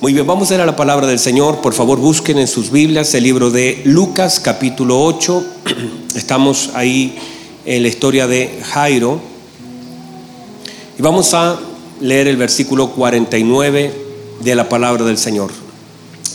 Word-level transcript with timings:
Muy 0.00 0.12
bien, 0.12 0.28
vamos 0.28 0.48
a 0.48 0.54
ir 0.54 0.60
a 0.60 0.66
la 0.66 0.76
palabra 0.76 1.08
del 1.08 1.18
Señor. 1.18 1.60
Por 1.60 1.74
favor, 1.74 1.98
busquen 1.98 2.38
en 2.38 2.46
sus 2.46 2.70
Biblias 2.70 3.12
el 3.14 3.24
libro 3.24 3.50
de 3.50 3.82
Lucas 3.84 4.38
capítulo 4.38 5.02
8. 5.02 5.44
Estamos 6.14 6.70
ahí 6.74 7.18
en 7.64 7.82
la 7.82 7.88
historia 7.88 8.28
de 8.28 8.60
Jairo. 8.62 9.20
Y 10.96 11.02
vamos 11.02 11.34
a 11.34 11.58
leer 12.00 12.28
el 12.28 12.36
versículo 12.36 12.90
49 12.90 13.92
de 14.38 14.54
la 14.54 14.68
palabra 14.68 15.04
del 15.04 15.18
Señor. 15.18 15.50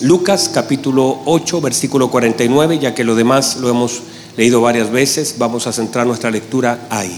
Lucas 0.01 0.51
capítulo 0.53 1.19
8, 1.23 1.61
versículo 1.61 2.11
49, 2.11 2.79
ya 2.79 2.93
que 2.93 3.05
lo 3.05 3.15
demás 3.15 3.55
lo 3.61 3.69
hemos 3.69 4.01
leído 4.35 4.59
varias 4.59 4.91
veces, 4.91 5.35
vamos 5.37 5.67
a 5.67 5.71
centrar 5.71 6.05
nuestra 6.05 6.31
lectura 6.31 6.87
ahí. 6.89 7.17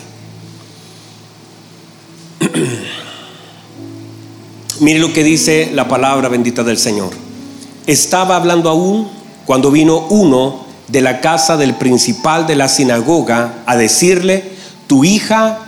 Mire 4.80 5.00
lo 5.00 5.14
que 5.14 5.23
dice 5.23 5.71
la 5.73 5.88
palabra 5.88 6.28
bendita 6.28 6.64
del 6.64 6.78
Señor. 6.78 7.12
Estaba 7.88 8.36
hablando 8.36 8.70
aún 8.70 9.08
cuando 9.45 9.72
vino 9.72 10.08
uno 10.09 10.66
de 10.88 11.02
la 11.02 11.22
casa 11.22 11.55
del 11.55 11.76
principal 11.76 12.45
de 12.45 12.55
la 12.55 12.67
sinagoga 12.67 13.64
a 13.66 13.77
decirle, 13.77 14.44
tu 14.88 15.05
hija 15.05 15.59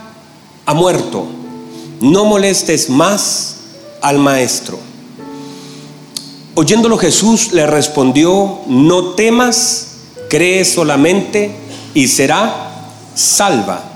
ha 0.66 0.74
muerto, 0.74 1.26
no 2.00 2.24
molestes 2.26 2.90
más 2.90 3.56
al 4.02 4.18
maestro. 4.18 4.78
Oyéndolo 6.54 6.98
Jesús 6.98 7.52
le 7.52 7.66
respondió, 7.66 8.58
no 8.66 9.14
temas, 9.14 9.86
cree 10.28 10.64
solamente 10.64 11.52
y 11.94 12.08
será 12.08 12.72
salva. 13.14 13.87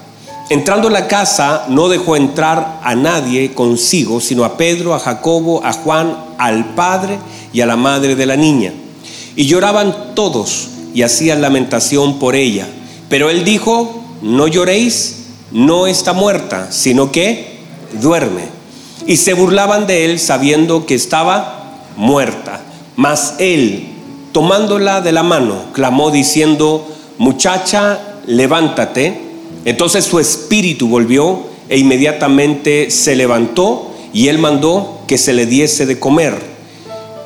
Entrando 0.52 0.88
en 0.88 0.92
la 0.92 1.08
casa, 1.08 1.64
no 1.70 1.88
dejó 1.88 2.14
entrar 2.14 2.78
a 2.82 2.94
nadie 2.94 3.54
consigo, 3.54 4.20
sino 4.20 4.44
a 4.44 4.58
Pedro, 4.58 4.92
a 4.92 4.98
Jacobo, 4.98 5.64
a 5.64 5.72
Juan, 5.72 6.14
al 6.36 6.74
padre 6.74 7.18
y 7.54 7.62
a 7.62 7.66
la 7.66 7.76
madre 7.76 8.16
de 8.16 8.26
la 8.26 8.36
niña. 8.36 8.74
Y 9.34 9.46
lloraban 9.46 10.14
todos 10.14 10.68
y 10.92 11.04
hacían 11.04 11.40
lamentación 11.40 12.18
por 12.18 12.36
ella. 12.36 12.68
Pero 13.08 13.30
él 13.30 13.44
dijo, 13.44 14.04
no 14.20 14.46
lloréis, 14.46 15.24
no 15.52 15.86
está 15.86 16.12
muerta, 16.12 16.70
sino 16.70 17.10
que 17.10 17.60
duerme. 18.02 18.42
Y 19.06 19.16
se 19.16 19.32
burlaban 19.32 19.86
de 19.86 20.04
él 20.04 20.20
sabiendo 20.20 20.84
que 20.84 20.96
estaba 20.96 21.78
muerta. 21.96 22.60
Mas 22.96 23.36
él, 23.38 23.88
tomándola 24.32 25.00
de 25.00 25.12
la 25.12 25.22
mano, 25.22 25.72
clamó 25.72 26.10
diciendo, 26.10 26.86
muchacha, 27.16 28.00
levántate. 28.26 29.31
Entonces 29.64 30.04
su 30.04 30.18
espíritu 30.18 30.88
volvió 30.88 31.44
e 31.68 31.78
inmediatamente 31.78 32.90
se 32.90 33.16
levantó 33.16 33.92
y 34.12 34.28
él 34.28 34.38
mandó 34.38 35.00
que 35.06 35.18
se 35.18 35.32
le 35.32 35.46
diese 35.46 35.86
de 35.86 35.98
comer. 35.98 36.52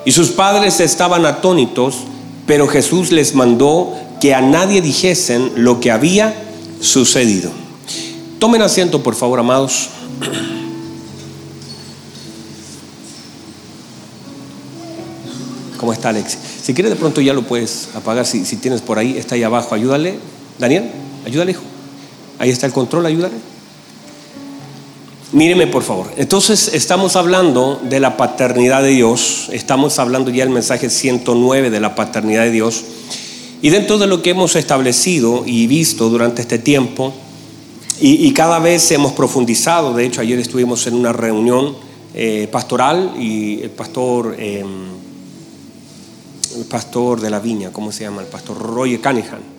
Y 0.05 0.13
sus 0.13 0.29
padres 0.31 0.81
estaban 0.81 1.27
atónitos, 1.27 2.05
pero 2.47 2.69
Jesús 2.69 3.11
les 3.11 3.35
mandó 3.35 3.95
que 4.21 4.35
a 4.35 4.41
nadie 4.41 4.81
dijesen 4.81 5.51
lo 5.57 5.81
que 5.81 5.91
había 5.91 6.35
sucedido. 6.81 7.51
Tomen 8.39 8.63
asiento, 8.63 9.03
por 9.03 9.15
favor, 9.15 9.41
amados. 9.41 9.89
¿Cómo 15.79 15.93
está 15.93 16.11
Alex? 16.11 16.39
Si 16.63 16.73
quieres 16.75 16.91
de 16.91 16.97
pronto 16.97 17.21
ya 17.21 17.33
lo 17.33 17.43
puedes 17.43 17.89
apagar, 17.95 18.27
si, 18.27 18.45
si 18.45 18.57
tienes 18.57 18.81
por 18.81 18.99
ahí, 18.99 19.17
está 19.17 19.35
ahí 19.35 19.43
abajo. 19.43 19.75
Ayúdale. 19.75 20.19
Daniel, 20.59 20.91
ayúdale, 21.25 21.51
hijo. 21.53 21.63
Ahí 22.39 22.51
está 22.51 22.67
el 22.67 22.73
control, 22.73 23.07
ayúdale. 23.07 23.37
Míreme 25.33 25.67
por 25.67 25.83
favor. 25.83 26.07
Entonces 26.17 26.71
estamos 26.73 27.17
hablando 27.17 27.81
de 27.83 27.99
la 27.99 28.17
paternidad 28.17 28.83
de 28.83 28.91
Dios, 28.91 29.49
estamos 29.53 29.99
hablando 29.99 30.31
ya 30.31 30.45
el 30.45 30.51
mensaje 30.51 30.89
109 30.89 31.71
de 31.71 31.81
la 31.81 31.95
paternidad 31.95 32.45
de 32.45 32.53
Dios. 32.53 32.85
Y 33.61 33.71
dentro 33.71 33.99
de 33.99 34.07
lo 34.07 34.23
que 34.23 34.31
hemos 34.31 34.55
establecido 34.55 35.43
y 35.45 35.67
visto 35.67 36.11
durante 36.11 36.43
este 36.43 36.59
tiempo, 36.59 37.13
y, 37.99 38.31
cada 38.35 38.59
vez 38.59 38.91
hemos 38.93 39.13
profundizado, 39.13 39.95
de 39.95 40.05
hecho 40.05 40.21
ayer 40.21 40.39
estuvimos 40.39 40.87
en 40.87 40.95
una 40.95 41.15
reunión 41.15 41.75
eh, 42.15 42.47
pastoral 42.53 43.15
y 43.19 43.63
el 43.63 43.71
pastor, 43.71 44.37
em, 44.39 44.85
el 46.57 46.65
pastor 46.67 47.23
de 47.23 47.31
la 47.31 47.41
viña, 47.41 47.73
¿cómo 47.73 47.91
se 47.93 48.05
llama? 48.05 48.21
El 48.21 48.29
pastor 48.29 48.59
Roy 48.59 48.99
Cunningham 48.99 49.56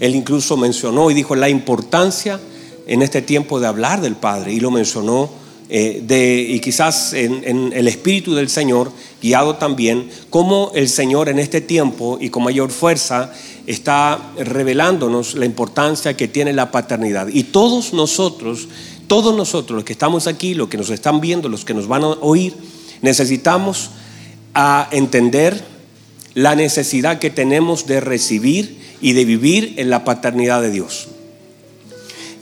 él 0.00 0.14
incluso 0.14 0.56
mencionó 0.56 1.10
y 1.10 1.14
dijo 1.14 1.36
la 1.36 1.48
importancia 1.48 2.40
en 2.86 3.02
este 3.02 3.22
tiempo 3.22 3.60
de 3.60 3.68
hablar 3.68 4.00
del 4.00 4.16
Padre 4.16 4.52
y 4.52 4.60
lo 4.60 4.70
mencionó 4.70 5.30
eh, 5.72 6.02
de, 6.04 6.40
y 6.40 6.58
quizás 6.58 7.12
en, 7.12 7.72
el 7.72 7.86
Espíritu 7.86 8.34
del 8.34 8.48
Señor, 8.48 8.90
guiado 9.22 9.54
también, 9.54 10.10
cómo 10.28 10.72
el 10.74 10.88
Señor 10.88 11.28
en 11.28 11.38
este 11.38 11.60
tiempo 11.60 12.18
y 12.20 12.28
con 12.30 12.42
mayor 12.42 12.72
fuerza 12.72 13.32
está 13.68 14.32
revelándonos 14.36 15.34
la 15.34 15.46
importancia 15.46 16.16
que 16.16 16.26
tiene 16.26 16.52
la 16.52 16.72
paternidad. 16.72 17.28
Y 17.28 17.44
todos 17.44 17.92
nosotros, 17.92 18.66
todos 19.06 19.36
nosotros, 19.36 19.76
los 19.76 19.84
que 19.84 19.92
estamos 19.92 20.26
aquí, 20.26 20.54
los 20.54 20.68
que 20.68 20.76
nos 20.76 20.90
están 20.90 21.20
viendo, 21.20 21.48
los 21.48 21.64
que 21.64 21.74
nos 21.74 21.86
van 21.86 22.02
a 22.02 22.08
oír, 22.08 22.56
necesitamos 23.00 23.90
a 24.54 24.88
entender 24.90 25.62
la 26.34 26.54
necesidad 26.54 27.18
que 27.18 27.30
tenemos 27.30 27.86
de 27.86 28.00
recibir 28.00 28.78
y 29.00 29.12
de 29.12 29.24
vivir 29.24 29.74
en 29.76 29.90
la 29.90 30.04
paternidad 30.04 30.62
de 30.62 30.70
Dios. 30.70 31.08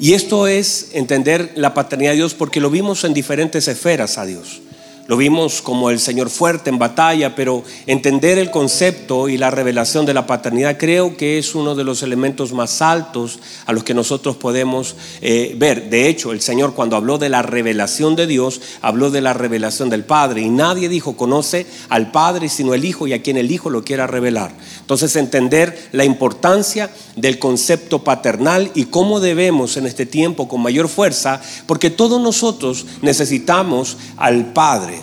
Y 0.01 0.13
esto 0.13 0.47
es 0.47 0.91
entender 0.93 1.53
la 1.57 1.75
paternidad 1.75 2.13
de 2.13 2.19
Dios 2.19 2.35
porque 2.35 2.61
lo 2.61 2.71
vimos 2.71 3.05
en 3.05 3.15
diferentes 3.15 3.67
esferas 3.67 4.19
a 4.19 4.27
Dios. 4.27 4.61
Lo 5.09 5.17
vimos 5.17 5.63
como 5.63 5.89
el 5.89 6.01
Señor 6.01 6.29
fuerte 6.29 6.69
en 6.69 6.79
batalla, 6.79 7.35
pero 7.35 7.65
entender 7.87 8.37
el 8.37 8.51
concepto 8.51 9.31
y 9.31 9.39
la 9.39 9.51
revelación 9.51 10.05
de 10.05 10.13
la 10.13 10.27
paternidad 10.27 10.77
creo 10.77 11.17
que 11.17 11.39
es 11.39 11.55
uno 11.55 11.75
de 11.75 11.83
los 11.83 12.03
elementos 12.03 12.53
más 12.53 12.83
altos 12.83 13.39
a 13.65 13.73
los 13.73 13.85
que 13.85 13.95
nosotros 13.95 14.37
podemos 14.37 14.97
eh, 15.23 15.55
ver. 15.57 15.89
De 15.89 16.11
hecho, 16.11 16.31
el 16.31 16.43
Señor 16.43 16.75
cuando 16.75 16.95
habló 16.95 17.17
de 17.17 17.31
la 17.31 17.41
revelación 17.41 18.17
de 18.17 18.27
Dios, 18.27 18.61
habló 18.83 19.11
de 19.11 19.23
la 19.23 19.33
revelación 19.33 19.89
del 19.89 20.05
Padre. 20.05 20.43
Y 20.43 20.51
nadie 20.51 20.91
dijo 20.91 21.17
conoce 21.17 21.65
al 21.89 22.11
Padre 22.11 22.51
sino 22.51 22.75
el 22.75 22.85
Hijo 22.85 23.07
y 23.07 23.15
a 23.15 23.23
quien 23.23 23.39
el 23.39 23.51
Hijo 23.51 23.71
lo 23.71 23.85
quiera 23.85 24.07
revelar. 24.07 24.53
Entonces 24.79 25.17
entender 25.17 25.89
la 25.93 26.05
importancia 26.05 26.91
del 27.17 27.39
concepto 27.39 28.05
paternal 28.05 28.71
y 28.75 28.85
cómo 28.85 29.21
debemos 29.21 29.79
en 29.79 29.87
este 29.87 30.05
tiempo 30.05 30.49
con 30.49 30.61
mayor 30.61 30.87
fuerza, 30.87 31.41
porque 31.65 31.89
todos 31.89 32.21
nosotros 32.21 32.85
necesitamos 33.01 33.97
al 34.19 34.53
Padre. 34.53 34.98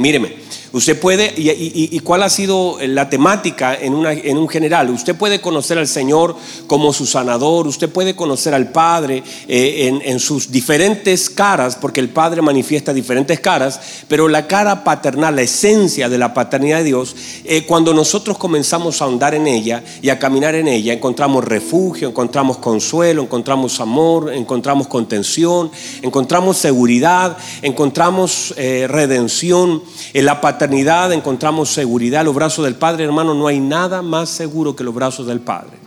Míreme, 0.00 0.32
usted 0.72 0.98
puede, 0.98 1.32
y, 1.36 1.98
cuál 2.00 2.22
ha 2.22 2.30
sido 2.30 2.78
la 2.80 3.08
temática 3.08 3.74
en, 3.74 4.04
en, 4.06 4.38
un 4.38 4.48
general, 4.48 4.90
usted 4.90 5.14
puede 5.14 5.40
conocer 5.40 5.78
al 5.78 5.88
Señor 5.88 6.36
como 6.66 6.92
su 6.92 7.06
sanador, 7.06 7.66
usted 7.66 7.88
puede 7.88 8.14
conocer 8.14 8.54
al 8.54 8.70
Padre 8.70 9.22
eh, 9.48 10.00
en, 10.04 10.20
sus 10.20 10.50
diferentes 10.50 11.30
caras, 11.30 11.76
porque 11.76 12.00
el 12.00 12.08
Padre 12.08 12.42
manifiesta 12.42 12.92
diferentes 12.92 13.40
caras, 13.40 13.80
pero 14.08 14.28
la 14.28 14.46
cara 14.46 14.84
paternal, 14.84 15.36
la 15.36 15.42
esencia 15.42 16.08
de 16.08 16.18
la 16.18 16.34
paternidad 16.34 16.78
de 16.78 16.84
Dios, 16.84 17.16
eh, 17.44 17.64
cuando 17.66 17.94
nosotros 17.94 18.38
comenzamos 18.38 19.00
a 19.00 19.04
ahondar 19.04 19.34
en 19.34 19.46
ella 19.46 19.82
y 20.02 20.10
a 20.10 20.18
caminar 20.18 20.54
en 20.54 20.68
ella, 20.68 20.92
encontramos 20.92 21.44
refugio, 21.44 22.08
encontramos 22.08 22.58
consuelo, 22.58 23.22
encontramos 23.22 23.80
amor, 23.80 24.32
encontramos 24.32 24.86
contención, 24.86 25.70
encontramos 26.02 26.56
seguridad, 26.56 27.36
encontramos 27.62 28.54
eh, 28.56 28.86
redención. 28.88 29.82
En 30.12 30.24
la 30.24 30.39
paternidad 30.40 31.12
encontramos 31.12 31.70
seguridad. 31.70 32.20
En 32.20 32.26
los 32.26 32.34
brazos 32.34 32.64
del 32.64 32.74
Padre, 32.74 33.04
hermano, 33.04 33.34
no 33.34 33.46
hay 33.46 33.60
nada 33.60 34.02
más 34.02 34.28
seguro 34.28 34.74
que 34.74 34.84
los 34.84 34.94
brazos 34.94 35.26
del 35.26 35.40
Padre. 35.40 35.78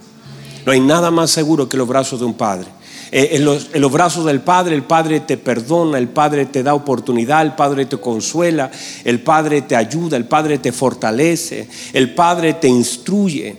No 0.66 0.72
hay 0.72 0.80
nada 0.80 1.12
más 1.12 1.32
seguro 1.32 1.68
que 1.68 1.78
los 1.78 1.88
brazos 1.88 2.20
de 2.20 2.26
un 2.26 2.34
Padre. 2.34 2.68
Eh, 3.12 3.36
en, 3.36 3.46
los, 3.46 3.70
en, 3.74 3.82
los, 3.82 3.92
brazos 3.92 4.26
del 4.26 4.42
Padre, 4.42 4.76
el 4.76 4.84
Padre 4.84 5.20
te 5.20 5.38
perdona, 5.38 5.98
el 5.98 6.08
Padre 6.08 6.48
te 6.48 6.64
da 6.64 6.74
oportunidad, 6.74 7.44
el 7.44 7.54
Padre 7.54 7.86
te 7.86 7.98
consuela, 7.98 8.72
el 9.04 9.22
Padre 9.22 9.62
te 9.62 9.76
ayuda, 9.76 10.18
el 10.18 10.26
Padre 10.26 10.58
te 10.58 10.72
fortalece, 10.72 11.68
el 11.94 12.16
Padre 12.16 12.54
te 12.54 12.68
instruye. 12.68 13.56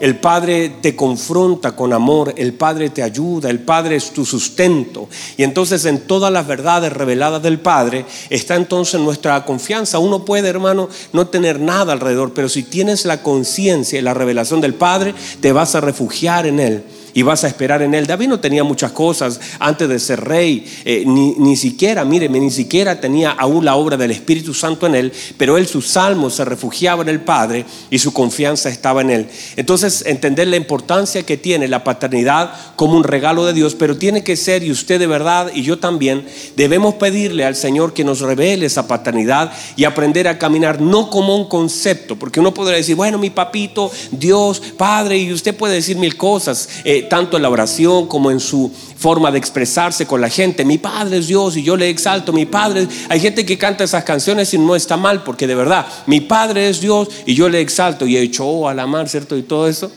El 0.00 0.16
Padre 0.20 0.76
te 0.80 0.94
confronta 0.94 1.74
con 1.74 1.92
amor, 1.92 2.32
el 2.36 2.52
Padre 2.52 2.90
te 2.90 3.02
ayuda, 3.02 3.50
el 3.50 3.60
Padre 3.60 3.96
es 3.96 4.10
tu 4.10 4.24
sustento. 4.24 5.08
Y 5.36 5.42
entonces 5.42 5.84
en 5.84 6.00
todas 6.00 6.32
las 6.32 6.46
verdades 6.46 6.92
reveladas 6.92 7.42
del 7.42 7.58
Padre 7.58 8.04
está 8.30 8.54
entonces 8.54 9.00
nuestra 9.00 9.44
confianza. 9.44 9.98
Uno 9.98 10.24
puede, 10.24 10.48
hermano, 10.48 10.88
no 11.12 11.26
tener 11.26 11.58
nada 11.58 11.92
alrededor, 11.92 12.32
pero 12.32 12.48
si 12.48 12.62
tienes 12.62 13.04
la 13.04 13.22
conciencia 13.22 13.98
y 13.98 14.02
la 14.02 14.14
revelación 14.14 14.60
del 14.60 14.74
Padre, 14.74 15.14
te 15.40 15.52
vas 15.52 15.74
a 15.74 15.80
refugiar 15.80 16.46
en 16.46 16.60
Él 16.60 16.84
y 17.14 17.22
vas 17.22 17.44
a 17.44 17.48
esperar 17.48 17.82
en 17.82 17.94
Él. 17.94 18.06
David 18.06 18.28
no 18.28 18.40
tenía 18.40 18.64
muchas 18.64 18.92
cosas 18.92 19.40
antes 19.58 19.88
de 19.88 19.98
ser 19.98 20.20
rey, 20.24 20.66
eh, 20.84 21.04
ni, 21.06 21.34
ni, 21.38 21.56
siquiera, 21.56 22.04
míreme, 22.04 22.40
ni 22.40 22.50
siquiera 22.50 23.00
tenía 23.00 23.30
aún 23.30 23.64
la 23.64 23.76
obra 23.76 23.96
del 23.96 24.10
Espíritu 24.10 24.54
Santo 24.54 24.86
en 24.86 24.94
Él, 24.94 25.12
pero 25.36 25.56
Él 25.56 25.66
sus 25.66 25.88
salmos 25.88 26.34
se 26.34 26.44
refugiaba 26.44 27.02
en 27.02 27.08
el 27.08 27.20
Padre 27.20 27.64
y 27.90 27.98
su 27.98 28.12
confianza 28.12 28.68
estaba 28.68 29.00
en 29.02 29.10
Él. 29.10 29.28
Entonces, 29.56 30.04
entender 30.06 30.48
la 30.48 30.56
importancia 30.56 31.22
que 31.24 31.36
tiene 31.36 31.68
la 31.68 31.84
paternidad 31.84 32.52
como 32.76 32.96
un 32.96 33.04
regalo 33.04 33.44
de 33.44 33.52
Dios, 33.52 33.74
pero 33.74 33.96
tiene 33.96 34.22
que 34.24 34.36
ser, 34.36 34.62
y 34.62 34.70
usted 34.70 34.98
de 34.98 35.06
verdad, 35.06 35.50
y 35.54 35.62
yo 35.62 35.78
también, 35.78 36.26
debemos 36.56 36.94
pedirle 36.94 37.44
al 37.44 37.56
Señor 37.56 37.92
que 37.92 38.04
nos 38.04 38.20
revele 38.20 38.66
esa 38.66 38.86
paternidad 38.86 39.52
y 39.76 39.84
aprender 39.84 40.28
a 40.28 40.38
caminar 40.38 40.80
no 40.80 41.10
como 41.10 41.36
un 41.36 41.48
concepto, 41.48 42.16
porque 42.16 42.40
uno 42.40 42.54
podría 42.54 42.76
decir, 42.76 42.96
bueno, 42.96 43.18
mi 43.18 43.30
papito, 43.30 43.90
Dios, 44.10 44.60
Padre, 44.76 45.18
y 45.18 45.32
usted 45.32 45.56
puede 45.56 45.74
decir 45.74 45.96
mil 45.96 46.16
cosas. 46.16 46.68
Eh, 46.84 46.97
tanto 47.02 47.36
en 47.36 47.42
la 47.42 47.50
oración 47.50 48.06
como 48.06 48.30
en 48.30 48.40
su 48.40 48.70
forma 48.96 49.30
de 49.30 49.38
expresarse 49.38 50.06
con 50.06 50.20
la 50.20 50.28
gente. 50.28 50.64
Mi 50.64 50.78
Padre 50.78 51.18
es 51.18 51.26
Dios 51.26 51.56
y 51.56 51.62
yo 51.62 51.76
le 51.76 51.88
exalto. 51.88 52.32
Mi 52.32 52.46
Padre, 52.46 52.86
hay 53.08 53.20
gente 53.20 53.44
que 53.44 53.58
canta 53.58 53.84
esas 53.84 54.04
canciones 54.04 54.52
y 54.54 54.58
no 54.58 54.74
está 54.76 54.96
mal, 54.96 55.22
porque 55.22 55.46
de 55.46 55.54
verdad, 55.54 55.86
mi 56.06 56.20
Padre 56.20 56.68
es 56.68 56.80
Dios 56.80 57.08
y 57.26 57.34
yo 57.34 57.48
le 57.48 57.60
exalto 57.60 58.06
y 58.06 58.16
he 58.16 58.22
hecho 58.22 58.46
oh, 58.46 58.68
a 58.68 58.74
la 58.74 58.86
mar, 58.86 59.08
¿cierto? 59.08 59.36
Y 59.36 59.42
todo 59.42 59.68
eso. 59.68 59.90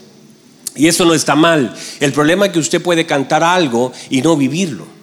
Y 0.75 0.87
eso 0.87 1.05
no 1.05 1.13
está 1.13 1.35
mal. 1.35 1.75
El 1.99 2.13
problema 2.13 2.45
es 2.45 2.51
que 2.53 2.59
usted 2.59 2.81
puede 2.81 3.05
cantar 3.05 3.43
algo 3.43 3.91
y 4.09 4.21
no 4.21 4.37
vivirlo. 4.37 5.00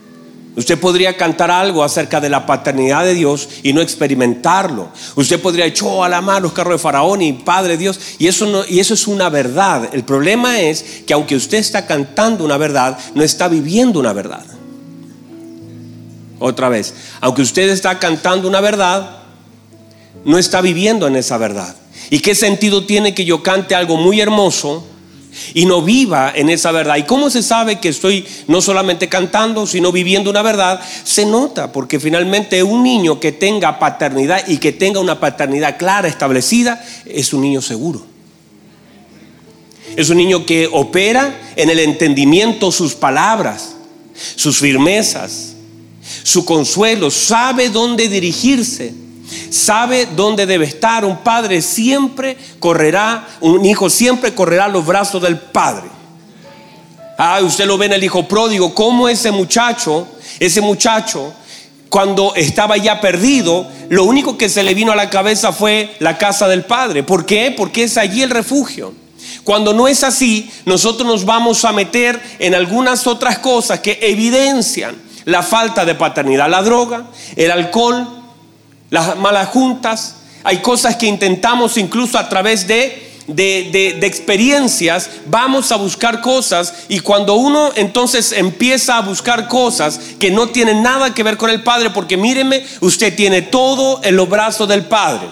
Usted 0.58 0.76
podría 0.76 1.16
cantar 1.16 1.52
algo 1.52 1.84
acerca 1.84 2.20
de 2.20 2.28
la 2.28 2.44
paternidad 2.44 3.04
de 3.04 3.14
Dios 3.14 3.48
y 3.62 3.72
no 3.72 3.80
experimentarlo. 3.80 4.88
Usted 5.14 5.40
podría 5.40 5.66
echar 5.66 6.02
a 6.02 6.08
la 6.08 6.20
mano 6.20 6.40
los 6.40 6.52
carros 6.52 6.74
de 6.74 6.78
Faraón 6.80 7.22
y 7.22 7.32
Padre 7.32 7.76
Dios. 7.76 8.00
Y 8.18 8.26
eso, 8.26 8.44
no, 8.44 8.64
y 8.68 8.80
eso 8.80 8.94
es 8.94 9.06
una 9.06 9.28
verdad. 9.28 9.88
El 9.92 10.02
problema 10.02 10.60
es 10.60 11.04
que 11.06 11.14
aunque 11.14 11.36
usted 11.36 11.58
está 11.58 11.86
cantando 11.86 12.44
una 12.44 12.56
verdad, 12.56 12.98
no 13.14 13.22
está 13.22 13.46
viviendo 13.46 14.00
una 14.00 14.12
verdad. 14.12 14.44
Otra 16.40 16.68
vez, 16.68 16.92
aunque 17.20 17.42
usted 17.42 17.68
está 17.68 18.00
cantando 18.00 18.48
una 18.48 18.60
verdad, 18.60 19.18
no 20.24 20.38
está 20.38 20.60
viviendo 20.60 21.06
en 21.06 21.14
esa 21.14 21.38
verdad. 21.38 21.76
¿Y 22.10 22.18
qué 22.18 22.34
sentido 22.34 22.84
tiene 22.84 23.14
que 23.14 23.24
yo 23.24 23.44
cante 23.44 23.76
algo 23.76 23.96
muy 23.96 24.20
hermoso? 24.20 24.84
Y 25.54 25.66
no 25.66 25.82
viva 25.82 26.32
en 26.34 26.48
esa 26.50 26.72
verdad. 26.72 26.96
¿Y 26.96 27.04
cómo 27.04 27.30
se 27.30 27.42
sabe 27.42 27.78
que 27.78 27.88
estoy 27.88 28.26
no 28.46 28.60
solamente 28.60 29.08
cantando, 29.08 29.66
sino 29.66 29.92
viviendo 29.92 30.30
una 30.30 30.42
verdad? 30.42 30.80
Se 31.04 31.24
nota, 31.24 31.72
porque 31.72 32.00
finalmente 32.00 32.62
un 32.62 32.82
niño 32.82 33.20
que 33.20 33.32
tenga 33.32 33.78
paternidad 33.78 34.46
y 34.46 34.58
que 34.58 34.72
tenga 34.72 35.00
una 35.00 35.20
paternidad 35.20 35.78
clara, 35.78 36.08
establecida, 36.08 36.84
es 37.06 37.32
un 37.32 37.42
niño 37.42 37.62
seguro. 37.62 38.04
Es 39.96 40.10
un 40.10 40.18
niño 40.18 40.46
que 40.46 40.68
opera 40.70 41.52
en 41.56 41.70
el 41.70 41.80
entendimiento 41.80 42.70
sus 42.70 42.94
palabras, 42.94 43.74
sus 44.36 44.58
firmezas, 44.58 45.54
su 46.22 46.44
consuelo, 46.44 47.10
sabe 47.10 47.68
dónde 47.68 48.08
dirigirse 48.08 49.07
sabe 49.50 50.06
dónde 50.16 50.46
debe 50.46 50.64
estar. 50.64 51.04
Un 51.04 51.18
padre 51.18 51.62
siempre 51.62 52.36
correrá, 52.58 53.26
un 53.40 53.64
hijo 53.64 53.90
siempre 53.90 54.34
correrá 54.34 54.68
los 54.68 54.86
brazos 54.86 55.22
del 55.22 55.38
padre. 55.38 55.88
Ah, 57.18 57.40
usted 57.42 57.66
lo 57.66 57.78
ve 57.78 57.86
en 57.86 57.94
el 57.94 58.04
hijo 58.04 58.28
pródigo, 58.28 58.74
como 58.74 59.08
ese 59.08 59.32
muchacho, 59.32 60.06
ese 60.38 60.60
muchacho, 60.60 61.32
cuando 61.88 62.34
estaba 62.36 62.76
ya 62.76 63.00
perdido, 63.00 63.66
lo 63.88 64.04
único 64.04 64.36
que 64.36 64.48
se 64.48 64.62
le 64.62 64.74
vino 64.74 64.92
a 64.92 64.96
la 64.96 65.10
cabeza 65.10 65.52
fue 65.52 65.96
la 65.98 66.18
casa 66.18 66.46
del 66.46 66.64
padre. 66.64 67.02
¿Por 67.02 67.26
qué? 67.26 67.52
Porque 67.56 67.84
es 67.84 67.96
allí 67.96 68.22
el 68.22 68.30
refugio. 68.30 68.92
Cuando 69.42 69.72
no 69.72 69.88
es 69.88 70.04
así, 70.04 70.50
nosotros 70.66 71.08
nos 71.08 71.24
vamos 71.24 71.64
a 71.64 71.72
meter 71.72 72.20
en 72.38 72.54
algunas 72.54 73.06
otras 73.06 73.38
cosas 73.38 73.80
que 73.80 73.98
evidencian 74.02 74.94
la 75.24 75.42
falta 75.42 75.84
de 75.84 75.94
paternidad, 75.94 76.48
la 76.48 76.62
droga, 76.62 77.06
el 77.36 77.50
alcohol, 77.50 78.06
las 78.90 79.16
malas 79.16 79.48
juntas, 79.48 80.16
hay 80.44 80.58
cosas 80.58 80.96
que 80.96 81.06
intentamos 81.06 81.76
incluso 81.76 82.18
a 82.18 82.28
través 82.28 82.66
de, 82.66 83.08
de, 83.26 84.06
experiencias, 84.06 85.10
vamos 85.26 85.70
a 85.72 85.76
buscar 85.76 86.20
cosas 86.20 86.72
y 86.88 87.00
cuando 87.00 87.34
uno 87.34 87.70
entonces 87.74 88.32
empieza 88.32 88.96
a 88.96 89.02
buscar 89.02 89.48
cosas 89.48 90.00
que 90.18 90.30
no 90.30 90.48
tienen 90.48 90.82
nada 90.82 91.12
que 91.12 91.22
ver 91.22 91.36
con 91.36 91.50
el 91.50 91.62
Padre, 91.62 91.90
porque 91.90 92.16
míreme, 92.16 92.64
usted 92.80 93.14
tiene 93.14 93.42
todo 93.42 94.00
en 94.02 94.16
los 94.16 94.28
brazos 94.28 94.68
del 94.68 94.86
Padre. 94.86 95.28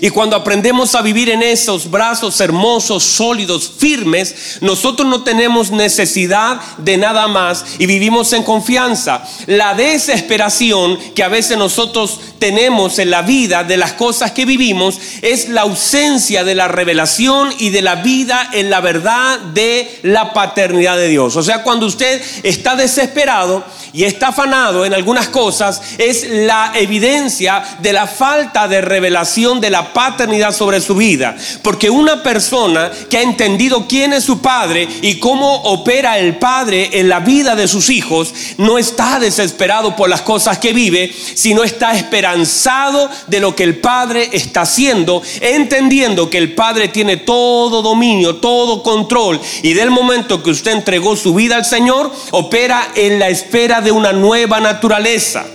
Y 0.00 0.10
cuando 0.10 0.36
aprendemos 0.36 0.94
a 0.94 1.02
vivir 1.02 1.30
en 1.30 1.42
esos 1.42 1.90
brazos 1.90 2.40
hermosos, 2.40 3.02
sólidos, 3.02 3.70
firmes, 3.76 4.58
nosotros 4.60 5.08
no 5.08 5.22
tenemos 5.22 5.70
necesidad 5.70 6.60
de 6.78 6.96
nada 6.96 7.28
más 7.28 7.64
y 7.78 7.86
vivimos 7.86 8.32
en 8.32 8.42
confianza. 8.42 9.22
La 9.46 9.74
desesperación 9.74 10.98
que 11.14 11.22
a 11.22 11.28
veces 11.28 11.56
nosotros 11.58 12.20
tenemos 12.38 12.98
en 12.98 13.10
la 13.10 13.22
vida 13.22 13.64
de 13.64 13.76
las 13.76 13.92
cosas 13.92 14.32
que 14.32 14.44
vivimos 14.44 14.98
es 15.22 15.48
la 15.48 15.62
ausencia 15.62 16.44
de 16.44 16.54
la 16.54 16.68
revelación 16.68 17.52
y 17.58 17.70
de 17.70 17.82
la 17.82 17.96
vida 17.96 18.50
en 18.52 18.70
la 18.70 18.80
verdad 18.80 19.38
de 19.40 20.00
la 20.02 20.32
paternidad 20.32 20.96
de 20.96 21.08
Dios. 21.08 21.36
O 21.36 21.42
sea, 21.42 21.62
cuando 21.62 21.86
usted 21.86 22.20
está 22.42 22.76
desesperado 22.76 23.64
y 23.92 24.04
está 24.04 24.28
afanado 24.28 24.84
en 24.84 24.94
algunas 24.94 25.28
cosas, 25.28 25.80
es 25.98 26.28
la 26.28 26.72
evidencia 26.74 27.62
de 27.80 27.92
la 27.92 28.06
falta 28.06 28.68
de 28.68 28.80
revelación 28.80 29.60
de 29.60 29.70
la 29.70 29.83
paternidad 29.92 30.52
sobre 30.52 30.80
su 30.80 30.94
vida. 30.94 31.36
Porque 31.62 31.90
una 31.90 32.22
persona 32.22 32.90
que 33.08 33.18
ha 33.18 33.22
entendido 33.22 33.86
quién 33.88 34.12
es 34.12 34.24
su 34.24 34.40
padre 34.40 34.88
y 35.02 35.18
cómo 35.18 35.54
opera 35.62 36.18
el 36.18 36.36
padre 36.36 36.90
en 37.00 37.08
la 37.08 37.20
vida 37.20 37.54
de 37.54 37.68
sus 37.68 37.90
hijos, 37.90 38.32
no 38.58 38.78
está 38.78 39.18
desesperado 39.18 39.96
por 39.96 40.08
las 40.08 40.22
cosas 40.22 40.58
que 40.58 40.72
vive, 40.72 41.12
sino 41.34 41.64
está 41.64 41.94
esperanzado 41.94 43.10
de 43.26 43.40
lo 43.40 43.54
que 43.54 43.64
el 43.64 43.78
padre 43.78 44.30
está 44.32 44.62
haciendo, 44.62 45.22
entendiendo 45.40 46.30
que 46.30 46.38
el 46.38 46.54
padre 46.54 46.88
tiene 46.88 47.16
todo 47.16 47.82
dominio, 47.82 48.36
todo 48.36 48.82
control. 48.82 49.40
Y 49.62 49.74
del 49.74 49.90
momento 49.90 50.42
que 50.42 50.50
usted 50.50 50.72
entregó 50.72 51.16
su 51.16 51.34
vida 51.34 51.56
al 51.56 51.64
Señor, 51.64 52.12
opera 52.30 52.92
en 52.94 53.18
la 53.18 53.28
espera 53.28 53.80
de 53.80 53.92
una 53.92 54.12
nueva 54.12 54.60
naturaleza. 54.60 55.46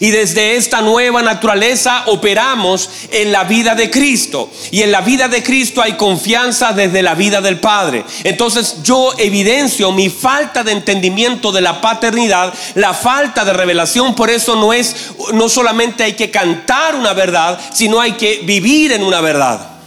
Y 0.00 0.10
desde 0.10 0.56
esta 0.56 0.80
nueva 0.80 1.22
naturaleza 1.22 2.04
operamos 2.06 2.88
en 3.10 3.32
la 3.32 3.44
vida 3.44 3.74
de 3.74 3.90
Cristo. 3.90 4.50
Y 4.70 4.82
en 4.82 4.92
la 4.92 5.00
vida 5.00 5.28
de 5.28 5.42
Cristo 5.42 5.82
hay 5.82 5.94
confianza 5.94 6.72
desde 6.72 7.02
la 7.02 7.14
vida 7.14 7.40
del 7.40 7.58
Padre. 7.58 8.04
Entonces 8.24 8.76
yo 8.82 9.12
evidencio 9.18 9.92
mi 9.92 10.08
falta 10.08 10.62
de 10.62 10.72
entendimiento 10.72 11.52
de 11.52 11.60
la 11.60 11.80
paternidad, 11.80 12.52
la 12.74 12.94
falta 12.94 13.44
de 13.44 13.52
revelación. 13.52 14.14
Por 14.14 14.30
eso 14.30 14.56
no 14.56 14.72
es, 14.72 15.12
no 15.32 15.48
solamente 15.48 16.04
hay 16.04 16.12
que 16.12 16.30
cantar 16.30 16.94
una 16.94 17.12
verdad, 17.12 17.58
sino 17.72 18.00
hay 18.00 18.12
que 18.12 18.40
vivir 18.44 18.92
en 18.92 19.02
una 19.02 19.20
verdad. 19.20 19.77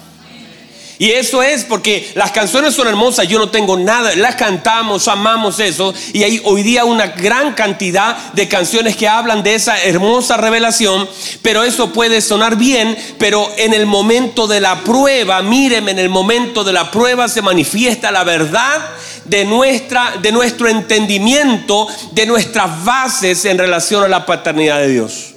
Y 1.02 1.14
eso 1.14 1.42
es 1.42 1.64
porque 1.64 2.12
las 2.14 2.30
canciones 2.30 2.76
son 2.76 2.88
hermosas, 2.88 3.28
yo 3.28 3.40
no 3.40 3.50
tengo 3.50 3.76
nada, 3.76 4.16
las 4.16 4.36
cantamos, 4.36 5.08
amamos 5.08 5.60
eso. 5.60 5.96
Y 6.14 6.22
hay 6.22 6.40
hoy 6.44 6.62
día 6.62 6.86
una 6.86 7.08
gran 7.08 7.56
cantidad 7.56 8.16
de 8.34 8.48
canciones 8.48 8.96
que 8.96 9.08
hablan 9.08 9.42
de 9.42 9.56
esa 9.56 9.82
hermosa 9.82 10.38
revelación, 10.38 11.10
pero 11.42 11.64
eso 11.64 11.92
puede 11.92 12.22
sonar 12.22 12.56
bien, 12.56 12.96
pero 13.18 13.50
en 13.58 13.74
el 13.74 13.88
momento 13.88 14.46
de 14.46 14.62
la 14.62 14.84
prueba, 14.84 15.42
míreme, 15.42 15.90
en 15.90 15.98
el 15.98 16.10
momento 16.10 16.64
de 16.64 16.74
la 16.74 16.92
prueba 16.92 17.28
se 17.28 17.42
manifiesta 17.42 18.12
la 18.12 18.24
verdad 18.24 18.88
de, 19.26 19.44
nuestra, 19.44 20.18
de 20.22 20.32
nuestro 20.32 20.68
entendimiento, 20.68 21.88
de 22.12 22.28
nuestras 22.28 22.86
bases 22.86 23.44
en 23.46 23.58
relación 23.58 24.04
a 24.04 24.08
la 24.08 24.28
paternidad 24.28 24.78
de 24.78 24.90
Dios. 24.90 25.34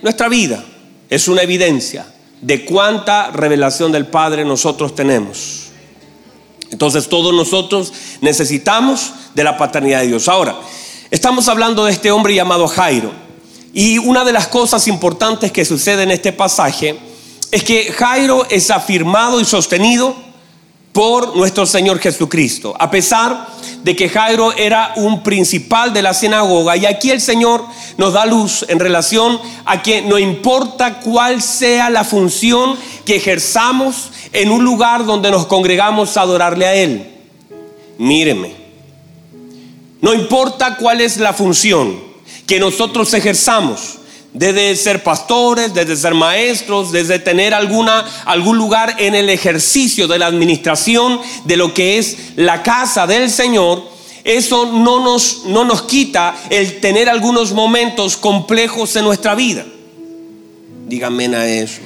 Nuestra 0.00 0.28
vida 0.28 0.64
es 1.08 1.26
una 1.26 1.42
evidencia 1.42 2.06
de 2.40 2.64
cuánta 2.64 3.30
revelación 3.30 3.92
del 3.92 4.06
Padre 4.06 4.44
nosotros 4.44 4.94
tenemos. 4.94 5.66
Entonces 6.70 7.08
todos 7.08 7.34
nosotros 7.34 7.92
necesitamos 8.20 9.12
de 9.34 9.44
la 9.44 9.58
paternidad 9.58 10.00
de 10.00 10.08
Dios. 10.08 10.28
Ahora, 10.28 10.56
estamos 11.10 11.48
hablando 11.48 11.84
de 11.84 11.92
este 11.92 12.10
hombre 12.10 12.34
llamado 12.34 12.68
Jairo. 12.68 13.12
Y 13.72 13.98
una 13.98 14.24
de 14.24 14.32
las 14.32 14.48
cosas 14.48 14.88
importantes 14.88 15.52
que 15.52 15.64
sucede 15.64 16.02
en 16.02 16.10
este 16.10 16.32
pasaje 16.32 16.98
es 17.50 17.64
que 17.64 17.92
Jairo 17.92 18.46
es 18.48 18.70
afirmado 18.70 19.40
y 19.40 19.44
sostenido 19.44 20.29
por 20.92 21.36
nuestro 21.36 21.66
Señor 21.66 21.98
Jesucristo. 22.00 22.74
A 22.78 22.90
pesar 22.90 23.46
de 23.82 23.96
que 23.96 24.08
Jairo 24.08 24.52
era 24.52 24.92
un 24.96 25.22
principal 25.22 25.92
de 25.92 26.02
la 26.02 26.14
sinagoga, 26.14 26.76
y 26.76 26.86
aquí 26.86 27.10
el 27.10 27.20
Señor 27.20 27.64
nos 27.96 28.12
da 28.12 28.26
luz 28.26 28.64
en 28.68 28.78
relación 28.78 29.40
a 29.64 29.82
que 29.82 30.02
no 30.02 30.18
importa 30.18 31.00
cuál 31.00 31.42
sea 31.42 31.90
la 31.90 32.04
función 32.04 32.76
que 33.04 33.16
ejerzamos 33.16 34.10
en 34.32 34.50
un 34.50 34.64
lugar 34.64 35.06
donde 35.06 35.30
nos 35.30 35.46
congregamos 35.46 36.16
a 36.16 36.22
adorarle 36.22 36.66
a 36.66 36.74
Él. 36.74 37.10
Míreme, 37.98 38.54
no 40.00 40.14
importa 40.14 40.76
cuál 40.76 41.00
es 41.00 41.18
la 41.18 41.32
función 41.32 42.00
que 42.46 42.58
nosotros 42.58 43.12
ejerzamos, 43.14 43.99
desde 44.32 44.76
ser 44.76 45.02
pastores, 45.02 45.74
desde 45.74 45.96
ser 45.96 46.14
maestros, 46.14 46.92
desde 46.92 47.18
tener 47.18 47.52
alguna, 47.52 48.04
algún 48.24 48.58
lugar 48.58 48.96
en 48.98 49.14
el 49.14 49.28
ejercicio 49.28 50.06
de 50.06 50.18
la 50.18 50.26
administración 50.26 51.20
de 51.44 51.56
lo 51.56 51.74
que 51.74 51.98
es 51.98 52.16
la 52.36 52.62
casa 52.62 53.06
del 53.06 53.30
Señor, 53.30 53.82
eso 54.22 54.66
no 54.66 55.00
nos, 55.00 55.44
no 55.46 55.64
nos 55.64 55.82
quita 55.82 56.36
el 56.50 56.80
tener 56.80 57.08
algunos 57.08 57.52
momentos 57.52 58.16
complejos 58.16 58.94
en 58.96 59.04
nuestra 59.04 59.34
vida. 59.34 59.64
Díganme 60.86 61.34
a 61.34 61.46
eso. 61.46 61.80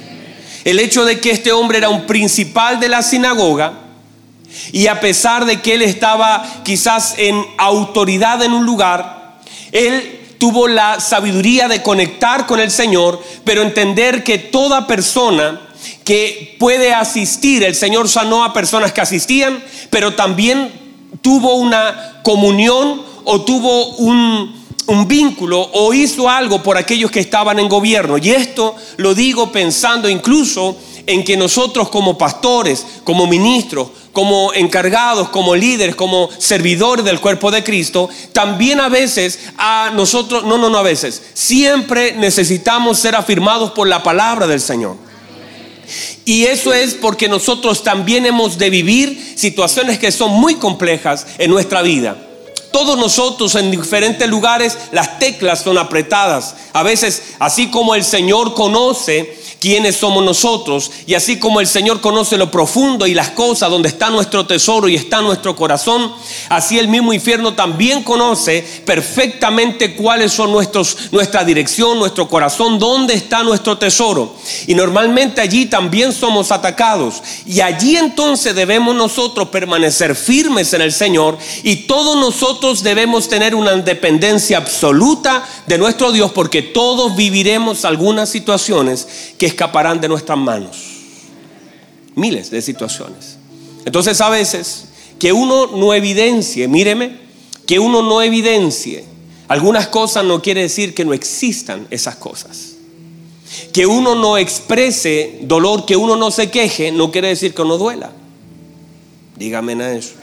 El 0.63 0.79
hecho 0.79 1.05
de 1.05 1.19
que 1.19 1.31
este 1.31 1.51
hombre 1.51 1.77
era 1.77 1.89
un 1.89 2.05
principal 2.05 2.79
de 2.79 2.89
la 2.89 3.03
sinagoga 3.03 3.81
y 4.71 4.87
a 4.87 4.99
pesar 4.99 5.45
de 5.45 5.61
que 5.61 5.75
él 5.75 5.81
estaba 5.81 6.45
quizás 6.63 7.15
en 7.17 7.43
autoridad 7.57 8.41
en 8.43 8.51
un 8.51 8.65
lugar, 8.65 9.39
él 9.71 10.24
tuvo 10.37 10.67
la 10.67 10.99
sabiduría 10.99 11.67
de 11.67 11.81
conectar 11.81 12.45
con 12.45 12.59
el 12.59 12.71
Señor, 12.71 13.21
pero 13.43 13.61
entender 13.61 14.23
que 14.23 14.37
toda 14.37 14.87
persona 14.87 15.61
que 16.03 16.55
puede 16.59 16.93
asistir, 16.93 17.63
el 17.63 17.75
Señor 17.75 18.07
sanó 18.07 18.43
a 18.43 18.53
personas 18.53 18.91
que 18.91 19.01
asistían, 19.01 19.63
pero 19.89 20.13
también 20.13 20.71
tuvo 21.21 21.55
una 21.55 22.21
comunión 22.23 23.01
o 23.23 23.41
tuvo 23.41 23.87
un, 23.97 24.63
vínculo 25.07 25.67
o 25.73 25.93
hizo 25.95 26.29
algo 26.29 26.61
por 26.61 26.77
aquellos 26.77 27.09
que 27.09 27.19
estaban 27.19 27.57
en 27.57 27.67
gobierno. 27.67 28.17
Y 28.19 28.29
esto 28.29 28.75
lo 28.97 29.15
digo 29.15 29.51
pensando 29.51 30.07
incluso 30.07 30.77
en 31.07 31.23
que 31.23 31.37
nosotros 31.37 31.89
como 31.89 32.17
pastores, 32.17 32.85
como 33.03 33.27
ministros, 33.27 33.89
como 34.11 34.53
encargados, 34.53 35.29
como 35.29 35.55
líderes, 35.55 35.95
como 35.95 36.29
servidores 36.37 37.03
del 37.03 37.19
cuerpo 37.19 37.51
de 37.51 37.63
Cristo, 37.63 38.09
también 38.31 38.79
a 38.79 38.89
veces 38.89 39.39
a 39.57 39.91
nosotros, 39.93 40.43
no, 40.45 40.57
no, 40.57 40.69
no 40.69 40.77
a 40.77 40.83
veces, 40.83 41.21
siempre 41.33 42.13
necesitamos 42.13 42.99
ser 42.99 43.15
afirmados 43.15 43.71
por 43.71 43.87
la 43.87 44.03
palabra 44.03 44.47
del 44.47 44.61
Señor. 44.61 44.95
Y 46.23 46.45
eso 46.45 46.73
es 46.73 46.95
porque 46.95 47.29
nosotros 47.29 47.83
también 47.83 48.25
hemos 48.25 48.57
de 48.57 48.69
vivir 48.69 49.33
situaciones 49.35 49.99
que 49.99 50.11
son 50.11 50.31
muy 50.31 50.55
complejas 50.55 51.27
en 51.37 51.51
nuestra 51.51 51.81
vida. 51.81 52.17
Todos 52.75 52.97
nosotros 52.97 53.55
en 53.55 53.71
diferentes 53.71 54.27
lugares 54.27 54.77
las 54.91 55.17
teclas 55.17 55.61
son 55.61 55.77
apretadas. 55.77 56.57
A 56.73 56.83
veces, 56.83 57.35
así 57.39 57.67
como 57.67 57.95
el 57.95 58.03
Señor 58.03 58.53
conoce 58.53 59.33
quiénes 59.59 59.95
somos 59.95 60.23
nosotros. 60.23 60.91
Y 61.07 61.13
así 61.13 61.39
como 61.39 61.59
el 61.59 61.67
Señor 61.67 62.01
conoce 62.01 62.37
lo 62.37 62.51
profundo 62.51 63.07
y 63.07 63.13
las 63.13 63.29
cosas 63.29 63.69
donde 63.69 63.89
está 63.89 64.09
nuestro 64.09 64.45
tesoro 64.45 64.87
y 64.87 64.95
está 64.95 65.21
nuestro 65.21 65.55
corazón, 65.55 66.11
así 66.49 66.77
el 66.77 66.87
mismo 66.87 67.13
infierno 67.13 67.53
también 67.53 68.03
conoce 68.03 68.61
perfectamente 68.85 69.95
cuáles 69.95 70.33
son 70.33 70.51
nuestros, 70.51 71.11
nuestra 71.11 71.43
dirección, 71.43 71.97
nuestro 71.97 72.27
corazón, 72.27 72.77
dónde 72.77 73.13
está 73.13 73.43
nuestro 73.43 73.77
tesoro. 73.77 74.35
Y 74.67 74.75
normalmente 74.75 75.41
allí 75.41 75.65
también 75.65 76.11
somos 76.11 76.51
atacados. 76.51 77.23
Y 77.45 77.61
allí 77.61 77.95
entonces 77.97 78.53
debemos 78.53 78.95
nosotros 78.95 79.49
permanecer 79.49 80.15
firmes 80.15 80.73
en 80.73 80.81
el 80.81 80.91
Señor 80.91 81.37
y 81.63 81.87
todos 81.87 82.17
nosotros 82.17 82.64
debemos 82.73 83.27
tener 83.27 83.55
una 83.55 83.75
dependencia 83.75 84.57
absoluta 84.57 85.47
de 85.67 85.77
nuestro 85.77 86.11
Dios 86.11 86.31
porque 86.31 86.61
todos 86.61 87.15
viviremos 87.15 87.85
algunas 87.85 88.29
situaciones 88.29 89.33
que 89.37 89.45
escaparán 89.45 90.01
de 90.01 90.07
nuestras 90.07 90.37
manos. 90.37 90.77
Miles 92.15 92.49
de 92.49 92.61
situaciones. 92.61 93.37
Entonces 93.85 94.19
a 94.21 94.29
veces 94.29 94.85
que 95.19 95.31
uno 95.33 95.67
no 95.67 95.93
evidencie, 95.93 96.67
míreme, 96.67 97.17
que 97.65 97.79
uno 97.79 98.01
no 98.01 98.21
evidencie 98.21 99.05
algunas 99.47 99.87
cosas 99.87 100.23
no 100.25 100.41
quiere 100.41 100.61
decir 100.61 100.95
que 100.95 101.05
no 101.05 101.13
existan 101.13 101.87
esas 101.91 102.15
cosas. 102.15 102.73
Que 103.71 103.85
uno 103.85 104.15
no 104.15 104.37
exprese 104.37 105.39
dolor, 105.43 105.85
que 105.85 105.95
uno 105.95 106.15
no 106.15 106.31
se 106.31 106.49
queje, 106.49 106.91
no 106.91 107.11
quiere 107.11 107.27
decir 107.29 107.53
que 107.53 107.63
no 107.63 107.77
duela. 107.77 108.11
Dígame 109.37 109.73
a 109.83 109.93
eso. 109.93 110.13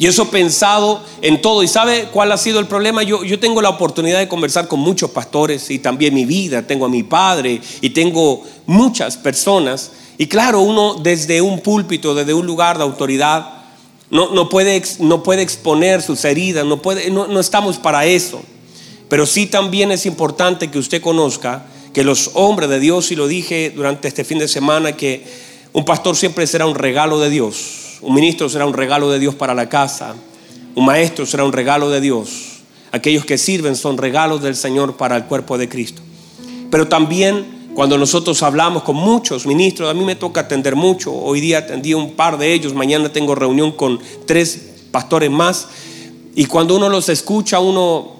Y 0.00 0.06
eso 0.06 0.30
pensado 0.30 1.02
en 1.20 1.42
todo. 1.42 1.62
¿Y 1.62 1.68
sabe 1.68 2.08
cuál 2.10 2.32
ha 2.32 2.38
sido 2.38 2.58
el 2.58 2.66
problema? 2.66 3.02
Yo, 3.02 3.22
yo 3.22 3.38
tengo 3.38 3.60
la 3.60 3.68
oportunidad 3.68 4.18
de 4.18 4.28
conversar 4.28 4.66
con 4.66 4.80
muchos 4.80 5.10
pastores 5.10 5.70
y 5.70 5.78
también 5.78 6.14
mi 6.14 6.24
vida. 6.24 6.66
Tengo 6.66 6.86
a 6.86 6.88
mi 6.88 7.02
padre 7.02 7.60
y 7.82 7.90
tengo 7.90 8.42
muchas 8.64 9.18
personas. 9.18 9.92
Y 10.16 10.26
claro, 10.26 10.62
uno 10.62 10.94
desde 10.94 11.42
un 11.42 11.60
púlpito, 11.60 12.14
desde 12.14 12.32
un 12.32 12.46
lugar 12.46 12.78
de 12.78 12.84
autoridad, 12.84 13.46
no, 14.08 14.30
no, 14.30 14.48
puede, 14.48 14.82
no 15.00 15.22
puede 15.22 15.42
exponer 15.42 16.00
sus 16.00 16.24
heridas, 16.24 16.64
no, 16.64 16.80
puede, 16.80 17.10
no, 17.10 17.26
no 17.26 17.38
estamos 17.38 17.76
para 17.76 18.06
eso. 18.06 18.40
Pero 19.10 19.26
sí 19.26 19.44
también 19.44 19.92
es 19.92 20.06
importante 20.06 20.70
que 20.70 20.78
usted 20.78 21.02
conozca 21.02 21.66
que 21.92 22.04
los 22.04 22.30
hombres 22.32 22.70
de 22.70 22.80
Dios, 22.80 23.12
y 23.12 23.16
lo 23.16 23.28
dije 23.28 23.70
durante 23.76 24.08
este 24.08 24.24
fin 24.24 24.38
de 24.38 24.48
semana, 24.48 24.96
que 24.96 25.26
un 25.74 25.84
pastor 25.84 26.16
siempre 26.16 26.46
será 26.46 26.64
un 26.64 26.74
regalo 26.74 27.20
de 27.20 27.28
Dios. 27.28 27.89
Un 28.02 28.14
ministro 28.14 28.48
será 28.48 28.64
un 28.64 28.72
regalo 28.72 29.10
de 29.10 29.18
Dios 29.18 29.34
para 29.34 29.54
la 29.54 29.68
casa. 29.68 30.14
Un 30.74 30.86
maestro 30.86 31.26
será 31.26 31.44
un 31.44 31.52
regalo 31.52 31.90
de 31.90 32.00
Dios. 32.00 32.62
Aquellos 32.92 33.24
que 33.24 33.36
sirven 33.36 33.76
son 33.76 33.98
regalos 33.98 34.42
del 34.42 34.56
Señor 34.56 34.96
para 34.96 35.16
el 35.16 35.24
cuerpo 35.24 35.58
de 35.58 35.68
Cristo. 35.68 36.00
Pero 36.70 36.88
también 36.88 37.68
cuando 37.74 37.98
nosotros 37.98 38.42
hablamos 38.42 38.82
con 38.84 38.96
muchos 38.96 39.46
ministros, 39.46 39.90
a 39.90 39.94
mí 39.94 40.04
me 40.04 40.16
toca 40.16 40.40
atender 40.40 40.76
mucho. 40.76 41.12
Hoy 41.12 41.40
día 41.40 41.58
atendí 41.58 41.92
un 41.92 42.14
par 42.14 42.38
de 42.38 42.52
ellos, 42.54 42.74
mañana 42.74 43.12
tengo 43.12 43.34
reunión 43.34 43.72
con 43.72 44.00
tres 44.26 44.70
pastores 44.90 45.30
más. 45.30 45.68
Y 46.34 46.46
cuando 46.46 46.76
uno 46.76 46.88
los 46.88 47.08
escucha, 47.10 47.60
uno, 47.60 48.12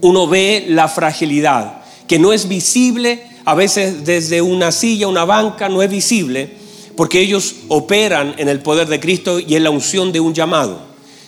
uno 0.00 0.26
ve 0.26 0.64
la 0.68 0.88
fragilidad, 0.88 1.82
que 2.08 2.18
no 2.18 2.32
es 2.32 2.48
visible, 2.48 3.22
a 3.44 3.54
veces 3.54 4.04
desde 4.06 4.40
una 4.40 4.72
silla, 4.72 5.08
una 5.08 5.26
banca, 5.26 5.68
no 5.68 5.82
es 5.82 5.90
visible 5.90 6.63
porque 6.96 7.20
ellos 7.20 7.54
operan 7.68 8.34
en 8.38 8.48
el 8.48 8.60
poder 8.60 8.88
de 8.88 9.00
Cristo 9.00 9.38
y 9.40 9.56
en 9.56 9.64
la 9.64 9.70
unción 9.70 10.12
de 10.12 10.20
un 10.20 10.34
llamado, 10.34 10.80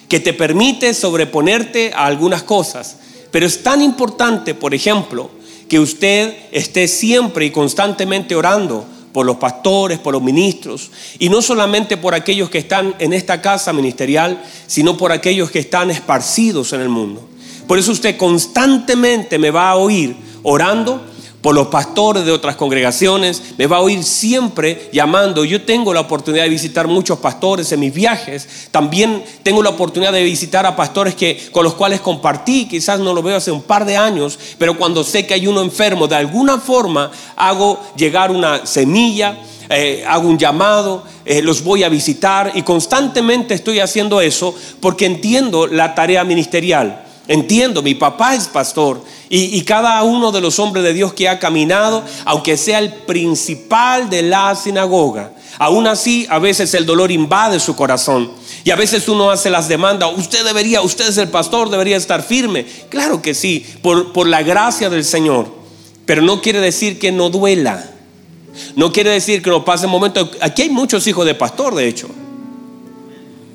que 0.09 0.21
te 0.21 0.33
permite 0.33 0.95
sobreponerte 0.95 1.93
a 1.95 2.07
algunas 2.07 2.43
cosas. 2.43 2.97
Pero 3.31 3.47
es 3.47 3.63
tan 3.63 3.83
importante, 3.83 4.55
por 4.55 4.75
ejemplo, 4.75 5.31
que 5.69 5.81
usted 5.81 6.37
esté 6.53 6.87
siempre 6.87 7.47
y 7.47 7.51
constantemente 7.51 8.37
orando 8.37 8.87
por 9.13 9.27
los 9.27 9.37
pastores, 9.37 9.99
por 9.99 10.13
los 10.13 10.23
ministros, 10.23 10.91
y 11.19 11.29
no 11.29 11.41
solamente 11.41 11.97
por 11.97 12.15
aquellos 12.15 12.51
que 12.51 12.59
están 12.59 12.95
en 12.99 13.13
esta 13.13 13.41
casa 13.41 13.73
ministerial, 13.73 14.43
sino 14.67 14.97
por 14.97 15.11
aquellos 15.11 15.51
que 15.51 15.59
están 15.59 15.91
esparcidos 15.91 16.73
en 16.75 16.83
el 16.83 16.91
mundo. 16.91 17.27
Por 17.67 17.79
eso 17.79 17.93
usted 17.93 18.17
constantemente 18.17 19.39
me 19.39 19.51
va 19.51 19.71
a 19.71 19.77
oír 19.77 20.15
orando 20.43 21.03
por 21.41 21.55
los 21.55 21.69
pastores 21.69 22.25
de 22.25 22.33
otras 22.33 22.57
congregaciones, 22.57 23.43
me 23.57 23.67
va 23.67 23.77
a 23.77 23.81
oír 23.81 24.03
siempre 24.03 24.91
llamando. 24.93 25.45
Yo 25.45 25.63
tengo 25.63 25.95
la 25.95 26.01
oportunidad 26.01 26.45
de 26.45 26.51
visitar 26.51 26.89
muchos 26.89 27.19
pastores 27.19 27.71
en 27.73 27.81
mis 27.81 27.95
viajes. 27.95 28.69
También 28.71 29.25
tengo 29.43 29.63
la 29.63 29.71
oportunidad 29.71 30.13
de 30.13 30.25
visitar 30.25 30.67
a 30.67 30.75
pastores 30.75 31.15
que, 31.15 31.49
con 31.53 31.65
los 31.65 31.75
cuales 31.75 32.01
compartí, 32.01 32.67
quizás 32.67 32.99
no 32.99 33.15
lo 33.15 33.23
veo 33.23 33.37
hace 33.37 33.53
un 33.53 33.63
par 33.63 33.85
de 33.85 33.97
años, 33.97 34.39
pero 34.59 34.77
cuando 34.77 35.05
sé 35.05 35.27
que 35.27 35.35
hay 35.35 35.47
uno 35.47 35.63
enfermo, 35.63 36.09
de 36.09 36.17
alguna 36.17 36.59
forma 36.59 37.11
hago 37.37 37.81
llegar 37.97 38.31
una 38.31 38.67
semilla. 38.67 39.37
Eh, 39.69 40.05
hago 40.07 40.29
un 40.29 40.39
llamado, 40.39 41.03
eh, 41.25 41.43
los 41.43 41.65
voy 41.65 41.83
a 41.83 41.89
visitar 41.89 42.53
y 42.55 42.63
constantemente 42.63 43.53
estoy 43.53 43.81
haciendo 43.81 44.21
eso 44.21 44.55
porque 44.79 45.07
entiendo 45.07 45.67
la 45.67 45.93
tarea 45.93 46.23
ministerial. 46.23 47.06
Entiendo, 47.29 47.83
mi 47.83 47.95
papá 47.95 48.35
es 48.35 48.47
pastor 48.47 49.03
y, 49.29 49.61
cada 49.63 50.03
uno 50.05 50.31
de 50.31 50.41
los 50.41 50.61
hombres 50.61 50.85
de 50.85 50.93
Dios 50.93 51.13
que 51.13 51.29
ha 51.29 51.41
caminado, 51.41 52.05
aunque 52.25 52.57
sea 52.57 52.79
el 52.79 52.93
principal 52.93 54.09
de 54.09 54.23
la 54.23 54.55
sinagoga, 54.55 55.33
aún 55.59 55.89
así 55.89 56.27
a 56.31 56.39
veces 56.39 56.73
el 56.75 56.87
dolor 56.87 57.11
invade 57.11 57.59
su 57.59 57.75
corazón 57.75 58.31
y 58.63 58.71
a 58.71 58.77
veces 58.77 59.09
uno 59.09 59.31
hace 59.31 59.51
las 59.51 59.67
demandas, 59.67 60.11
usted 60.17 60.45
debería, 60.45 60.83
usted 60.83 61.09
es 61.09 61.19
el 61.19 61.29
pastor, 61.29 61.69
debería 61.69 61.97
estar 61.97 62.23
firme. 62.23 62.65
Claro 62.89 63.21
que 63.21 63.35
sí, 63.35 63.67
por, 63.83 64.13
por 64.13 64.29
la 64.29 64.45
gracia 64.45 64.89
del 64.89 65.05
Señor, 65.05 65.49
pero 66.05 66.23
no 66.23 66.41
quiere 66.41 66.61
decir 66.61 67.01
que 67.01 67.11
no 67.11 67.29
duela, 67.29 67.91
no 68.77 68.93
quiere 68.93 69.11
decir 69.11 69.43
que 69.43 69.51
no 69.51 69.65
pase 69.65 69.89
momento. 69.89 70.31
Aquí 70.41 70.63
hay 70.63 70.71
muchos 70.71 71.05
hijos 71.09 71.27
de 71.27 71.35
pastor, 71.35 71.75
de 71.75 71.89
hecho. 71.89 72.09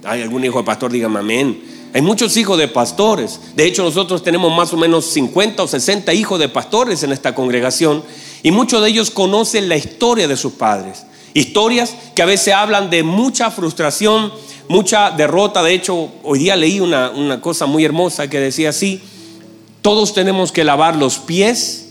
¿Hay 0.04 0.22
algún 0.22 0.44
hijo 0.44 0.60
de 0.60 0.64
pastor? 0.66 0.92
Dígame 0.92 1.20
amén. 1.20 1.81
Hay 1.94 2.02
muchos 2.02 2.38
hijos 2.38 2.58
de 2.58 2.70
pastores. 2.70 3.40
De 3.56 3.66
hecho, 3.66 3.84
nosotros 3.84 4.24
tenemos 4.24 4.56
más 4.56 4.72
o 4.72 4.78
menos 4.78 5.06
50 5.06 5.64
o 5.64 5.68
60 5.68 6.14
hijos 6.14 6.40
de 6.40 6.48
pastores 6.48 7.04
en 7.04 7.12
esta 7.12 7.36
congregación 7.36 8.04
y 8.44 8.52
muchos 8.52 8.82
de 8.82 8.90
ellos 8.90 9.12
conocen 9.12 9.68
la 9.68 9.76
historia 9.76 10.28
de 10.28 10.38
sus 10.38 10.54
padres. 10.54 11.06
Historias 11.34 11.94
que 12.16 12.22
a 12.22 12.26
veces 12.26 12.54
hablan 12.54 12.90
de 12.90 13.04
mucha 13.04 13.52
frustración, 13.52 14.32
mucha 14.70 15.12
derrota. 15.12 15.64
De 15.64 15.74
hecho, 15.74 16.12
hoy 16.24 16.40
día 16.40 16.56
leí 16.56 16.80
una, 16.80 17.10
una 17.12 17.42
cosa 17.42 17.66
muy 17.66 17.84
hermosa 17.84 18.30
que 18.30 18.40
decía 18.40 18.70
así, 18.70 19.02
todos 19.82 20.14
tenemos 20.14 20.52
que 20.52 20.64
lavar 20.64 20.96
los 20.96 21.20
pies 21.20 21.88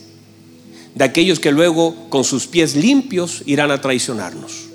de 0.95 1.05
aquellos 1.05 1.41
que 1.41 1.53
luego 1.53 1.95
con 2.09 2.25
sus 2.25 2.47
pies 2.47 2.75
limpios 2.75 3.43
irán 3.45 3.71
a 3.71 3.81
traicionarnos. 3.83 4.69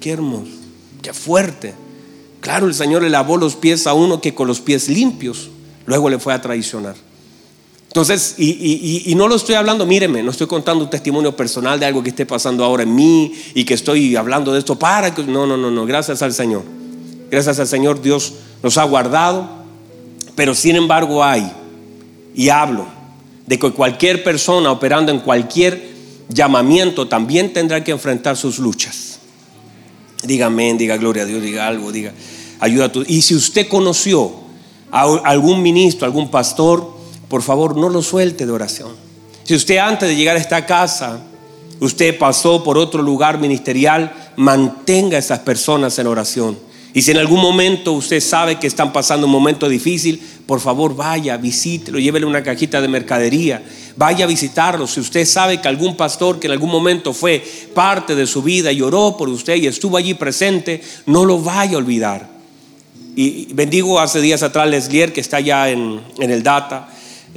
qué 0.00 0.10
hermoso, 0.10 0.50
qué 1.00 1.14
fuerte. 1.14 1.85
Claro, 2.46 2.68
el 2.68 2.74
Señor 2.74 3.02
le 3.02 3.10
lavó 3.10 3.38
los 3.38 3.56
pies 3.56 3.88
a 3.88 3.92
uno 3.92 4.20
que 4.20 4.32
con 4.32 4.46
los 4.46 4.60
pies 4.60 4.88
limpios 4.88 5.48
luego 5.84 6.08
le 6.08 6.20
fue 6.20 6.32
a 6.32 6.40
traicionar. 6.40 6.94
Entonces, 7.88 8.36
y, 8.38 9.12
no 9.16 9.26
lo 9.26 9.34
estoy 9.34 9.56
hablando, 9.56 9.84
míreme, 9.84 10.22
no 10.22 10.30
estoy 10.30 10.46
contando 10.46 10.84
un 10.84 10.90
testimonio 10.90 11.34
personal 11.34 11.80
de 11.80 11.86
algo 11.86 12.04
que 12.04 12.10
esté 12.10 12.24
pasando 12.24 12.62
ahora 12.62 12.84
en 12.84 12.94
mí 12.94 13.32
y 13.52 13.64
que 13.64 13.74
estoy 13.74 14.14
hablando 14.14 14.52
de 14.52 14.60
esto 14.60 14.78
para 14.78 15.12
que... 15.12 15.24
No, 15.24 15.44
no, 15.44 15.56
no, 15.56 15.72
no, 15.72 15.86
gracias 15.86 16.22
al 16.22 16.32
Señor. 16.32 16.62
Gracias 17.32 17.58
al 17.58 17.66
Señor 17.66 18.00
Dios 18.00 18.34
nos 18.62 18.78
ha 18.78 18.84
guardado, 18.84 19.48
pero 20.36 20.54
sin 20.54 20.76
embargo 20.76 21.24
hay, 21.24 21.50
y 22.32 22.48
hablo, 22.50 22.86
de 23.44 23.58
que 23.58 23.72
cualquier 23.72 24.22
persona 24.22 24.70
operando 24.70 25.10
en 25.10 25.18
cualquier 25.18 25.88
llamamiento 26.28 27.08
también 27.08 27.52
tendrá 27.52 27.82
que 27.82 27.90
enfrentar 27.90 28.36
sus 28.36 28.60
luchas. 28.60 29.15
Diga 30.26 30.46
amén, 30.46 30.76
diga 30.76 30.96
gloria 30.96 31.22
a 31.22 31.26
Dios, 31.26 31.42
diga 31.42 31.66
algo, 31.66 31.92
diga 31.92 32.12
ayuda 32.60 32.86
a 32.86 32.92
tu... 32.92 33.02
Y 33.06 33.22
si 33.22 33.34
usted 33.34 33.68
conoció 33.68 34.32
a 34.90 35.02
algún 35.24 35.62
ministro, 35.62 36.06
algún 36.06 36.30
pastor, 36.30 36.92
por 37.28 37.42
favor 37.42 37.76
no 37.76 37.88
lo 37.88 38.02
suelte 38.02 38.46
de 38.46 38.52
oración. 38.52 38.92
Si 39.44 39.54
usted 39.54 39.78
antes 39.78 40.08
de 40.08 40.16
llegar 40.16 40.36
a 40.36 40.40
esta 40.40 40.66
casa, 40.66 41.20
usted 41.80 42.18
pasó 42.18 42.64
por 42.64 42.78
otro 42.78 43.02
lugar 43.02 43.38
ministerial, 43.38 44.12
mantenga 44.36 45.16
a 45.16 45.20
esas 45.20 45.40
personas 45.40 45.98
en 45.98 46.06
oración. 46.06 46.65
Y 46.96 47.02
si 47.02 47.10
en 47.10 47.18
algún 47.18 47.42
momento 47.42 47.92
usted 47.92 48.20
sabe 48.20 48.58
que 48.58 48.66
están 48.66 48.90
pasando 48.90 49.26
un 49.26 49.32
momento 49.32 49.68
difícil, 49.68 50.18
por 50.46 50.60
favor 50.60 50.96
vaya, 50.96 51.36
visítelo, 51.36 51.98
llévele 51.98 52.24
una 52.24 52.42
cajita 52.42 52.80
de 52.80 52.88
mercadería, 52.88 53.62
vaya 53.98 54.24
a 54.24 54.28
visitarlo. 54.28 54.86
Si 54.86 55.00
usted 55.00 55.26
sabe 55.26 55.60
que 55.60 55.68
algún 55.68 55.94
pastor 55.94 56.40
que 56.40 56.46
en 56.46 56.54
algún 56.54 56.70
momento 56.70 57.12
fue 57.12 57.44
parte 57.74 58.14
de 58.14 58.26
su 58.26 58.42
vida 58.42 58.72
y 58.72 58.80
por 58.80 59.28
usted 59.28 59.56
y 59.56 59.66
estuvo 59.66 59.98
allí 59.98 60.14
presente, 60.14 60.80
no 61.04 61.26
lo 61.26 61.38
vaya 61.38 61.74
a 61.74 61.80
olvidar. 61.80 62.30
Y 63.14 63.52
bendigo 63.52 64.00
hace 64.00 64.22
días 64.22 64.42
atrás 64.42 64.66
Leslier, 64.66 65.12
que 65.12 65.20
está 65.20 65.36
allá 65.36 65.68
en, 65.68 66.00
en 66.18 66.30
el 66.30 66.42
Data. 66.42 66.88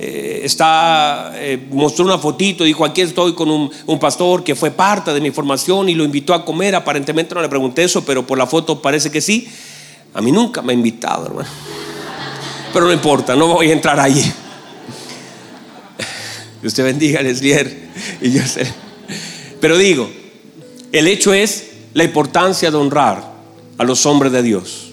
Eh, 0.01 0.45
está, 0.45 1.33
eh, 1.35 1.67
mostró 1.71 2.05
una 2.05 2.17
fotito, 2.17 2.63
dijo, 2.63 2.85
aquí 2.85 3.01
estoy 3.01 3.33
con 3.33 3.49
un, 3.51 3.99
pastor 3.99 4.45
que 4.45 4.55
fue 4.55 4.71
parte 4.71 5.13
de 5.13 5.19
mi 5.19 5.29
formación 5.29 5.89
y 5.89 5.93
lo 5.93 6.05
invitó 6.05 6.33
a 6.33 6.45
comer. 6.45 6.73
Aparentemente 6.73 7.35
no 7.35 7.41
le 7.41 7.49
pregunté 7.49 7.83
eso, 7.83 8.05
pero 8.05 8.25
por 8.25 8.37
la 8.37 8.47
foto 8.47 8.81
parece 8.81 9.11
que 9.11 9.19
sí. 9.19 9.49
A 10.13 10.21
mí 10.21 10.31
nunca 10.31 10.61
me 10.61 10.71
ha 10.71 10.75
invitado, 10.75 11.25
hermano. 11.25 11.49
Pero 12.71 12.85
no 12.85 12.93
importa, 12.93 13.35
no 13.35 13.47
voy 13.47 13.71
a 13.71 13.73
entrar 13.73 13.99
allí. 13.99 14.23
Usted 16.63 16.85
bendiga 16.85 17.21
Leslier 17.21 17.89
y 18.21 18.31
yo 18.31 18.45
sé. 18.45 18.71
Pero 19.59 19.77
digo, 19.77 20.09
el 20.93 21.07
hecho 21.07 21.33
es 21.33 21.71
la 21.93 22.05
importancia 22.05 22.71
de 22.71 22.77
honrar 22.77 23.33
a 23.77 23.83
los 23.83 24.05
hombres 24.05 24.31
de 24.31 24.43
Dios. 24.43 24.88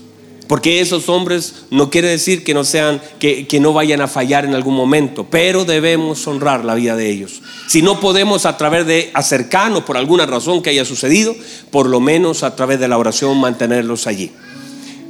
Porque 0.46 0.80
esos 0.80 1.08
hombres 1.08 1.66
no 1.70 1.90
quiere 1.90 2.08
decir 2.08 2.44
que 2.44 2.54
no 2.54 2.62
sean, 2.62 3.00
que, 3.18 3.46
no 3.60 3.72
vayan 3.72 4.00
a 4.00 4.08
fallar 4.08 4.44
en 4.44 4.54
algún 4.54 4.74
momento, 4.74 5.26
pero 5.28 5.64
debemos 5.64 6.26
honrar 6.26 6.64
la 6.64 6.74
vida 6.74 6.94
de 6.94 7.10
ellos. 7.10 7.42
Si 7.66 7.82
no 7.82 7.98
podemos 7.98 8.46
a 8.46 8.56
través 8.56 8.86
de 8.86 9.10
acercarnos 9.12 9.82
por 9.82 9.96
alguna 9.96 10.24
razón 10.24 10.62
que 10.62 10.70
haya 10.70 10.84
sucedido, 10.84 11.34
por 11.70 11.86
lo 11.86 12.00
menos 12.00 12.44
a 12.44 12.54
través 12.54 12.78
de 12.78 12.86
la 12.86 12.98
oración 12.98 13.38
mantenerlos 13.40 14.06
allí. 14.06 14.30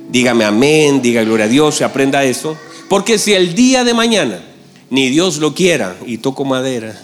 Dígame 0.09 0.45
amén, 0.45 1.03
diga 1.03 1.23
gloria 1.23 1.47
a 1.47 1.49
Dios 1.49 1.81
y 1.81 1.85
aprenda 1.85 2.25
eso. 2.25 2.57
Porque 2.89 3.19
si 3.19 3.35
el 3.35 3.55
día 3.55 3.85
de 3.85 3.93
mañana 3.93 4.41
ni 4.89 5.11
Dios 5.11 5.39
lo 5.39 5.53
quiera, 5.53 5.97
y 6.07 6.19
toco 6.19 6.45
madera, 6.45 6.99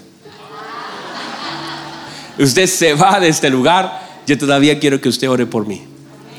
usted 2.38 2.66
se 2.66 2.94
va 2.94 3.20
de 3.20 3.28
este 3.28 3.50
lugar, 3.50 4.22
yo 4.26 4.38
todavía 4.38 4.78
quiero 4.78 5.00
que 5.00 5.08
usted 5.08 5.28
ore 5.28 5.46
por 5.46 5.66
mí. 5.66 5.91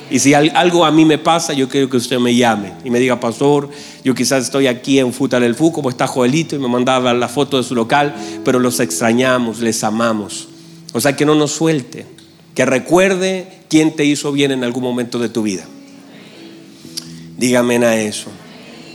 Y 0.09 0.19
si 0.19 0.33
algo 0.33 0.85
a 0.85 0.91
mí 0.91 1.05
me 1.05 1.17
pasa, 1.17 1.53
yo 1.53 1.67
quiero 1.69 1.89
que 1.89 1.97
usted 1.97 2.19
me 2.19 2.35
llame 2.35 2.73
y 2.83 2.89
me 2.89 2.99
diga, 2.99 3.19
pastor, 3.19 3.69
yo 4.03 4.13
quizás 4.13 4.43
estoy 4.43 4.67
aquí 4.67 4.99
en 4.99 5.13
Futa 5.13 5.39
del 5.39 5.55
Fu, 5.55 5.71
como 5.71 5.89
está 5.89 6.07
Joelito, 6.07 6.55
y 6.55 6.59
me 6.59 6.67
mandaba 6.67 7.13
la 7.13 7.27
foto 7.27 7.57
de 7.57 7.63
su 7.63 7.73
local, 7.73 8.13
pero 8.43 8.59
los 8.59 8.79
extrañamos, 8.79 9.59
les 9.59 9.83
amamos. 9.83 10.49
O 10.93 11.01
sea, 11.01 11.15
que 11.15 11.25
no 11.25 11.35
nos 11.35 11.51
suelte, 11.51 12.05
que 12.53 12.65
recuerde 12.65 13.47
quién 13.69 13.95
te 13.95 14.05
hizo 14.05 14.31
bien 14.31 14.51
en 14.51 14.63
algún 14.63 14.83
momento 14.83 15.17
de 15.17 15.29
tu 15.29 15.41
vida. 15.41 15.63
Dígame 17.37 17.77
a 17.77 17.99
eso. 17.99 18.29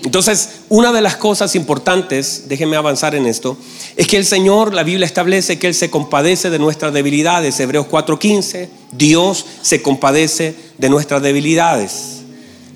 Entonces, 0.04 0.50
una 0.68 0.92
de 0.92 1.00
las 1.00 1.16
cosas 1.16 1.54
importantes, 1.54 2.44
déjenme 2.46 2.76
avanzar 2.76 3.14
en 3.14 3.26
esto, 3.26 3.56
es 3.96 4.06
que 4.06 4.16
el 4.16 4.24
Señor, 4.24 4.72
la 4.72 4.84
Biblia 4.84 5.06
establece 5.06 5.58
que 5.58 5.66
Él 5.66 5.74
se 5.74 5.90
compadece 5.90 6.50
de 6.50 6.58
nuestras 6.58 6.92
debilidades. 6.92 7.58
Hebreos 7.58 7.86
4:15, 7.86 8.68
Dios 8.92 9.44
se 9.62 9.82
compadece 9.82 10.54
de 10.78 10.88
nuestras 10.88 11.22
debilidades. 11.22 12.22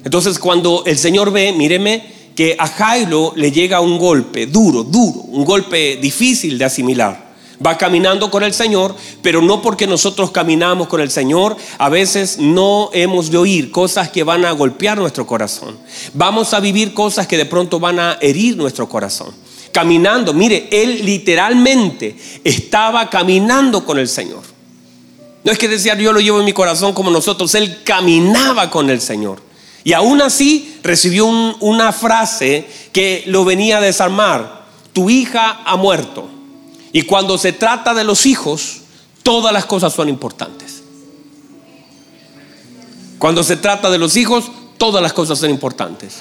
Entonces, 0.04 0.38
cuando 0.38 0.82
el 0.84 0.98
Señor 0.98 1.30
ve, 1.30 1.52
míreme, 1.52 2.04
que 2.34 2.56
a 2.58 2.66
Jairo 2.66 3.32
le 3.36 3.52
llega 3.52 3.80
un 3.80 3.98
golpe 3.98 4.46
duro, 4.46 4.82
duro, 4.82 5.20
un 5.20 5.44
golpe 5.44 5.96
difícil 5.96 6.58
de 6.58 6.64
asimilar 6.64 7.31
va 7.64 7.78
caminando 7.78 8.30
con 8.30 8.42
el 8.42 8.52
Señor, 8.52 8.94
pero 9.22 9.40
no 9.40 9.62
porque 9.62 9.86
nosotros 9.86 10.30
caminamos 10.30 10.88
con 10.88 11.00
el 11.00 11.10
Señor, 11.10 11.56
a 11.78 11.88
veces 11.88 12.38
no 12.38 12.90
hemos 12.92 13.30
de 13.30 13.38
oír 13.38 13.70
cosas 13.70 14.10
que 14.10 14.24
van 14.24 14.44
a 14.44 14.52
golpear 14.52 14.98
nuestro 14.98 15.26
corazón. 15.26 15.78
Vamos 16.14 16.54
a 16.54 16.60
vivir 16.60 16.94
cosas 16.94 17.26
que 17.26 17.36
de 17.36 17.46
pronto 17.46 17.78
van 17.78 17.98
a 17.98 18.18
herir 18.20 18.56
nuestro 18.56 18.88
corazón. 18.88 19.32
Caminando, 19.72 20.34
mire, 20.34 20.68
él 20.70 21.04
literalmente 21.04 22.16
estaba 22.44 23.08
caminando 23.08 23.84
con 23.84 23.98
el 23.98 24.08
Señor. 24.08 24.42
No 25.44 25.50
es 25.50 25.58
que 25.58 25.68
decía 25.68 25.96
yo 25.96 26.12
lo 26.12 26.20
llevo 26.20 26.38
en 26.38 26.44
mi 26.44 26.52
corazón 26.52 26.92
como 26.92 27.10
nosotros, 27.10 27.54
él 27.54 27.82
caminaba 27.84 28.70
con 28.70 28.90
el 28.90 29.00
Señor. 29.00 29.40
Y 29.84 29.94
aún 29.94 30.22
así 30.22 30.78
recibió 30.82 31.26
una 31.26 31.92
frase 31.92 32.66
que 32.92 33.24
lo 33.26 33.44
venía 33.44 33.78
a 33.78 33.80
desarmar. 33.80 34.62
Tu 34.92 35.10
hija 35.10 35.62
ha 35.64 35.76
muerto 35.76 36.28
y 36.92 37.02
cuando 37.02 37.38
se 37.38 37.52
trata 37.52 37.94
de 37.94 38.04
los 38.04 38.26
hijos, 38.26 38.82
todas 39.22 39.52
las 39.52 39.64
cosas 39.64 39.92
son 39.92 40.08
importantes. 40.08 40.82
Cuando 43.18 43.42
se 43.42 43.56
trata 43.56 43.90
de 43.90 43.98
los 43.98 44.16
hijos, 44.16 44.50
todas 44.76 45.02
las 45.02 45.12
cosas 45.12 45.38
son 45.38 45.50
importantes. 45.50 46.18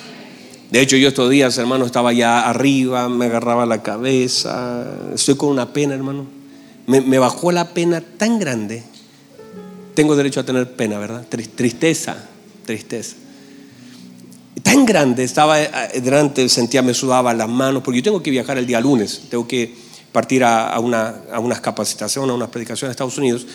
De 0.69 0.79
hecho, 0.79 0.95
yo 0.95 1.09
estos 1.09 1.29
días, 1.29 1.57
hermano, 1.57 1.85
estaba 1.85 2.13
ya 2.13 2.47
arriba, 2.47 3.09
me 3.09 3.25
agarraba 3.25 3.65
la 3.65 3.83
cabeza, 3.83 4.85
estoy 5.13 5.35
con 5.35 5.49
una 5.49 5.73
pena, 5.73 5.93
hermano. 5.93 6.25
Me, 6.87 7.19
bajó 7.19 7.51
la 7.51 7.69
pena 7.69 8.01
tan 8.01 8.39
grande. 8.39 8.83
Tengo 9.93 10.15
derecho 10.15 10.39
a 10.39 10.43
tener 10.43 10.73
pena, 10.73 10.97
¿verdad? 10.99 11.25
Tristeza, 11.27 12.17
tristeza. 12.65 13.15
Tan 14.63 14.85
grande, 14.85 15.23
estaba 15.23 15.61
eh, 15.61 15.69
delante, 16.01 16.47
sentía, 16.47 16.81
me 16.81 16.93
sudaba 16.93 17.33
las 17.33 17.49
manos, 17.49 17.83
porque 17.83 17.99
yo 17.99 18.03
tengo 18.03 18.23
que 18.23 18.31
viajar 18.31 18.57
el 18.57 18.65
día 18.65 18.79
lunes, 18.79 19.23
tengo 19.29 19.47
que 19.47 19.73
partir 20.11 20.43
a, 20.43 20.77
una, 20.79 21.15
a 21.31 21.39
unas 21.39 21.61
capacitaciones, 21.61 22.31
a 22.31 22.33
unas 22.33 22.49
predicaciones 22.49 22.89
a 22.89 22.91
Estados 22.91 23.17
Unidos. 23.17 23.47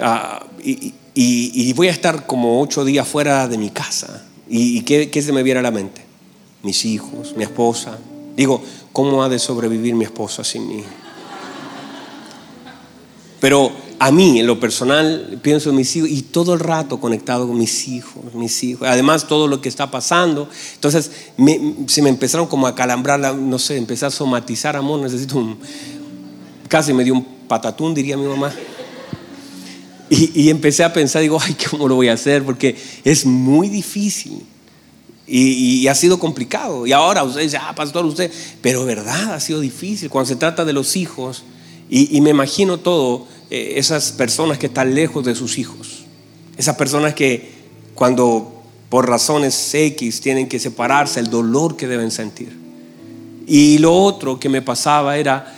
Ah, 0.00 0.44
y, 0.62 1.72
voy 1.72 1.88
a 1.88 1.90
estar 1.90 2.26
como 2.26 2.60
ocho 2.60 2.84
días 2.84 3.06
fuera 3.06 3.48
de 3.48 3.58
mi 3.58 3.70
casa. 3.70 4.24
¿Y, 4.48 4.82
qué, 4.82 5.10
qué, 5.10 5.22
se 5.22 5.32
me 5.32 5.42
viene 5.42 5.60
a 5.60 5.62
la 5.62 5.70
mente? 5.70 6.04
Mis 6.62 6.84
hijos, 6.84 7.34
mi 7.36 7.44
esposa. 7.44 7.98
Digo, 8.36 8.62
¿cómo 8.92 9.22
ha 9.22 9.28
de 9.28 9.38
sobrevivir 9.38 9.94
mi 9.94 10.04
esposa 10.04 10.44
sin 10.44 10.68
mí? 10.68 10.84
Pero 13.40 13.72
a 14.00 14.12
mí, 14.12 14.38
en 14.38 14.46
lo 14.46 14.60
personal, 14.60 15.40
pienso 15.42 15.70
en 15.70 15.76
mis 15.76 15.94
hijos 15.96 16.08
y 16.08 16.22
todo 16.22 16.54
el 16.54 16.60
rato 16.60 17.00
conectado 17.00 17.48
con 17.48 17.58
mis 17.58 17.88
hijos, 17.88 18.32
mis 18.34 18.62
hijos. 18.62 18.86
Además, 18.86 19.26
todo 19.26 19.48
lo 19.48 19.60
que 19.60 19.68
está 19.68 19.90
pasando. 19.90 20.48
Entonces, 20.74 21.10
se 21.86 22.02
me 22.02 22.08
empezaron 22.08 22.46
como 22.46 22.66
a 22.66 22.74
calambrar, 22.74 23.34
no 23.34 23.58
sé, 23.58 23.76
empecé 23.76 24.06
a 24.06 24.10
somatizar, 24.10 24.76
amor, 24.76 25.00
necesito 25.00 25.38
un... 25.38 25.58
Casi 26.68 26.92
me 26.92 27.02
dio 27.02 27.14
un 27.14 27.24
patatún, 27.48 27.94
diría 27.94 28.16
mi 28.16 28.26
mamá. 28.26 28.52
Y, 30.10 30.48
empecé 30.48 30.84
a 30.84 30.92
pensar, 30.92 31.20
digo, 31.20 31.38
ay, 31.40 31.56
¿cómo 31.70 31.88
lo 31.88 31.96
voy 31.96 32.08
a 32.08 32.14
hacer? 32.14 32.44
Porque 32.44 32.76
es 33.04 33.26
muy 33.26 33.68
difícil. 33.68 34.42
Y, 35.26 35.80
y, 35.80 35.88
ha 35.88 35.94
sido 35.94 36.18
complicado. 36.18 36.86
Y 36.86 36.92
ahora 36.92 37.24
usted 37.24 37.42
dice, 37.42 37.58
ah, 37.58 37.74
pastor, 37.74 38.06
usted, 38.06 38.30
pero 38.62 38.84
verdad, 38.84 39.34
ha 39.34 39.40
sido 39.40 39.60
difícil. 39.60 40.08
Cuando 40.08 40.28
se 40.28 40.36
trata 40.36 40.64
de 40.64 40.72
los 40.72 40.96
hijos, 40.96 41.42
y, 41.90 42.20
me 42.20 42.30
imagino 42.30 42.78
todo, 42.78 43.26
eh, 43.50 43.74
esas 43.76 44.12
personas 44.12 44.58
que 44.58 44.66
están 44.66 44.94
lejos 44.94 45.24
de 45.24 45.34
sus 45.34 45.58
hijos, 45.58 46.04
esas 46.56 46.76
personas 46.76 47.14
que 47.14 47.50
cuando 47.94 48.58
por 48.88 49.08
razones 49.08 49.74
X 49.74 50.20
tienen 50.20 50.48
que 50.48 50.58
separarse, 50.58 51.20
el 51.20 51.30
dolor 51.30 51.76
que 51.76 51.86
deben 51.86 52.10
sentir. 52.10 52.56
Y 53.46 53.78
lo 53.78 53.94
otro 53.94 54.38
que 54.38 54.48
me 54.48 54.62
pasaba 54.62 55.16
era, 55.16 55.54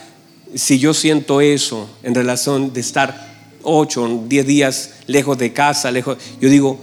si 0.55 0.79
yo 0.79 0.93
siento 0.93 1.41
eso 1.41 1.89
en 2.03 2.15
relación 2.15 2.73
de 2.73 2.81
estar 2.81 3.31
ocho, 3.63 4.23
diez 4.27 4.45
días 4.45 4.89
lejos 5.07 5.37
de 5.37 5.53
casa, 5.53 5.91
lejos, 5.91 6.17
yo 6.39 6.49
digo, 6.49 6.79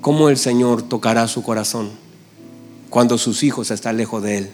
¿cómo 0.00 0.28
el 0.28 0.36
Señor 0.36 0.82
tocará 0.82 1.28
su 1.28 1.42
corazón 1.42 1.90
cuando 2.90 3.18
sus 3.18 3.42
hijos 3.42 3.70
están 3.70 3.96
lejos 3.96 4.22
de 4.22 4.38
Él? 4.38 4.50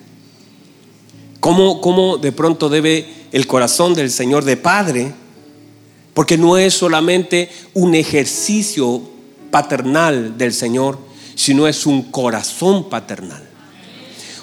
¿Cómo, 1.40 1.80
cómo 1.80 2.16
de 2.18 2.32
pronto 2.32 2.68
debe 2.68 3.06
el 3.32 3.46
corazón 3.46 3.94
del 3.94 4.10
Señor 4.10 4.44
de 4.44 4.56
Padre? 4.56 5.12
Porque 6.14 6.38
no 6.38 6.56
es 6.56 6.74
solamente 6.74 7.50
un 7.74 7.94
ejercicio 7.94 9.02
paternal 9.50 10.38
del 10.38 10.52
Señor, 10.52 10.98
sino 11.34 11.66
es 11.66 11.86
un 11.86 12.10
corazón 12.10 12.88
paternal. 12.88 13.42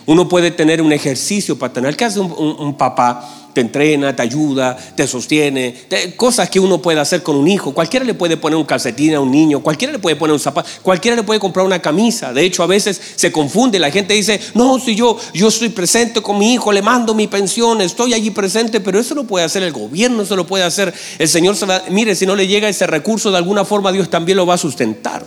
Uno 0.06 0.28
puede 0.28 0.52
tener 0.52 0.82
un 0.82 0.92
ejercicio 0.92 1.58
paternal. 1.58 1.96
¿Qué 1.96 2.06
hace 2.06 2.20
un, 2.20 2.76
papá? 2.78 3.41
Te 3.54 3.62
entrena, 3.62 4.16
te 4.16 4.22
ayuda, 4.22 4.78
te 4.96 5.08
sostiene. 5.08 5.76
cosas 6.16 6.50
que 6.50 6.60
uno 6.60 6.82
puede 6.82 7.00
hacer 7.00 7.24
con 7.24 7.36
un 7.36 7.48
hijo. 7.48 7.74
Cualquiera 7.74 8.06
le 8.06 8.14
puede 8.14 8.38
poner 8.38 8.58
un 8.58 8.66
calcetín 8.66 9.14
a 9.16 9.20
un 9.20 9.32
niño. 9.32 9.62
Cualquiera 9.62 9.92
le 9.92 10.00
puede 10.00 10.16
poner 10.16 10.34
un 10.34 10.40
zapato. 10.40 10.70
Cualquiera 10.82 11.16
le 11.16 11.24
puede 11.24 11.40
comprar 11.40 11.66
una 11.66 11.80
camisa. 11.80 12.34
De 12.34 12.44
hecho, 12.44 12.64
a 12.64 12.68
veces 12.68 13.00
se 13.16 13.32
confunde. 13.32 13.80
La 13.80 13.92
gente 13.92 14.14
dice, 14.14 14.40
no, 14.54 14.80
si 14.80 14.96
yo, 14.96 15.18
yo 15.34 15.48
estoy 15.48 15.70
presente 15.70 16.22
con 16.22 16.38
mi 16.38 16.54
hijo, 16.54 16.72
le 16.72 16.82
mando 16.82 17.14
mi 17.14 17.28
pensión, 17.28 17.82
estoy 17.82 18.14
allí 18.14 18.32
presente. 18.32 18.80
Pero 18.80 19.00
eso 19.00 19.16
lo 19.16 19.26
puede 19.26 19.46
hacer 19.46 19.64
el 19.64 19.72
gobierno, 19.72 20.24
eso 20.24 20.36
lo 20.36 20.46
puede 20.48 20.64
hacer 20.64 20.94
el 21.20 21.28
Señor. 21.28 21.56
mire, 21.90 22.16
si 22.16 22.26
no 22.26 22.36
le 22.36 22.48
llega 22.48 22.70
ese 22.70 22.88
recurso, 22.88 23.32
de 23.32 23.38
alguna 23.38 23.66
forma 23.66 23.92
Dios 23.92 24.10
también 24.10 24.38
lo 24.38 24.46
va 24.46 24.56
a 24.56 24.58
sustentar. 24.58 25.26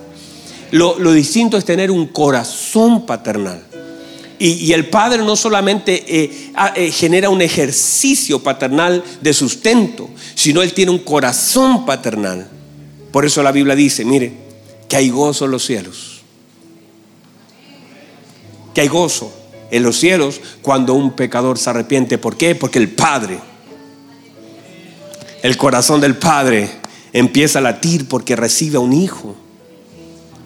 Lo, 0.75 1.13
distinto 1.13 1.57
es 1.57 1.65
tener 1.65 1.91
un 1.91 2.09
corazón 2.09 3.07
paternal. 3.07 3.63
Y, 4.39 4.73
el 4.73 4.89
padre 4.89 5.23
no 5.23 5.37
solamente 5.37 6.05
eh, 6.09 6.53
eh, 6.75 6.91
genera 6.91 7.31
un 7.31 7.41
ejercicio 7.41 8.43
paternal 8.43 9.05
de 9.21 9.33
sustento, 9.33 10.11
sino 10.35 10.61
él 10.63 10.73
tiene 10.73 10.91
un 10.91 10.99
corazón 10.99 11.87
paternal. 11.87 12.49
Por 13.13 13.25
eso 13.25 13.43
la 13.43 13.53
Biblia 13.53 13.77
dice, 13.77 14.05
mire, 14.05 14.33
que 14.89 14.97
hay 14.97 15.09
gozo 15.09 15.45
en 15.45 15.51
los 15.53 15.65
cielos. 15.65 16.23
Que 18.75 18.81
hay 18.81 18.89
gozo 18.89 19.33
en 19.71 19.83
los 19.85 19.97
cielos 19.99 20.41
cuando 20.63 20.95
un 20.95 21.13
pecador 21.13 21.59
se 21.59 21.71
arrepiente. 21.71 22.19
¿Por 22.19 22.37
qué? 22.37 22.57
Porque 22.57 22.81
el 22.81 22.91
Padre, 22.91 23.39
el 25.43 25.57
corazón 25.57 26.01
del 26.01 26.17
Padre 26.17 26.71
empieza 27.13 27.61
a 27.61 27.63
latir 27.63 28.09
porque 28.09 28.35
recibe 28.35 28.77
a 28.77 28.81
un 28.81 28.93
hijo. 28.93 29.37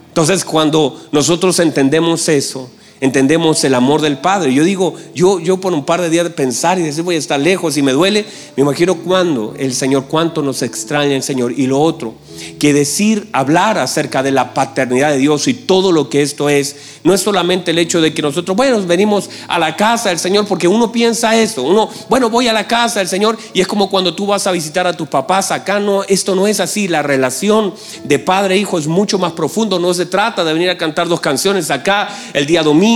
Entonces 0.09 0.45
cuando 0.45 1.09
nosotros 1.13 1.59
entendemos 1.61 2.29
eso, 2.29 2.71
entendemos 3.01 3.63
el 3.65 3.75
amor 3.75 4.01
del 4.01 4.19
Padre. 4.19 4.53
Yo 4.53 4.65
digo, 4.65 4.95
yo, 5.15 5.41
yo 5.41 5.59
por 5.61 5.73
un 5.73 5.85
par 5.85 6.01
de 6.01 6.11
días 6.11 6.25
de 6.25 6.31
pensar 6.31 6.79
y 6.79 6.83
decir 6.83 7.05
voy 7.05 7.17
a 7.17 7.19
estar 7.19 7.39
lejos 7.39 7.77
y 7.77 7.83
me 7.83 7.93
duele, 7.93 8.25
me 8.57 8.63
imagino 8.63 8.97
cuando 8.97 9.55
el 9.59 9.75
Señor, 9.75 10.07
cuánto 10.09 10.43
nos 10.43 10.63
extraña 10.63 11.15
el 11.15 11.23
Señor. 11.23 11.53
Y 11.57 11.67
lo 11.67 11.81
otro, 11.81 12.15
que 12.59 12.73
decir, 12.73 13.29
hablar 13.33 13.79
acerca 13.79 14.23
de 14.23 14.33
la 14.33 14.55
paternidad 14.55 15.11
de 15.11 15.19
Dios 15.19 15.49
y 15.49 15.55
todo 15.55 15.93
lo 15.93 16.09
que 16.09 16.23
esto 16.23 16.49
es, 16.49 16.77
no 17.05 17.15
es 17.15 17.21
solamente 17.21 17.71
el 17.71 17.79
hecho 17.79 18.01
de 18.01 18.13
que 18.13 18.23
nosotros, 18.23 18.57
bueno, 18.57 18.81
venimos 18.87 19.31
a 19.49 19.59
la 19.59 19.77
casa 19.77 20.09
del 20.09 20.19
Señor, 20.19 20.47
porque 20.47 20.69
uno 20.69 20.93
piensa 20.93 21.37
eso, 21.37 21.63
uno, 21.63 21.89
bueno, 22.09 22.31
voy 22.31 22.49
a 22.49 22.53
la 22.53 22.67
casa 22.67 23.01
del 23.01 23.09
Señor 23.09 23.39
y 23.53 23.61
es 23.61 23.67
como 23.67 23.91
cuando 23.91 24.15
tú 24.15 24.27
vas 24.27 24.47
a 24.47 24.53
visitar 24.53 24.87
a 24.87 24.97
tus 24.97 25.09
papás, 25.09 25.51
acá 25.51 25.81
no, 25.81 26.03
esto 26.05 26.35
no 26.35 26.47
es 26.47 26.61
así, 26.61 26.89
la 26.89 27.03
relación 27.03 27.75
de 28.05 28.19
padre 28.19 28.55
e 28.55 28.59
hijo 28.59 28.79
es 28.79 28.87
mucho 28.87 29.19
más 29.19 29.33
profundo, 29.33 29.79
no 29.79 29.95
se 29.95 30.07
trata 30.07 30.45
de 30.45 30.53
venir 30.53 30.71
a 30.71 30.79
cantar 30.79 31.09
dos 31.09 31.21
canciones 31.21 31.71
acá 31.71 32.09
el 32.33 32.47
día 32.47 32.63
domingo, 32.63 32.88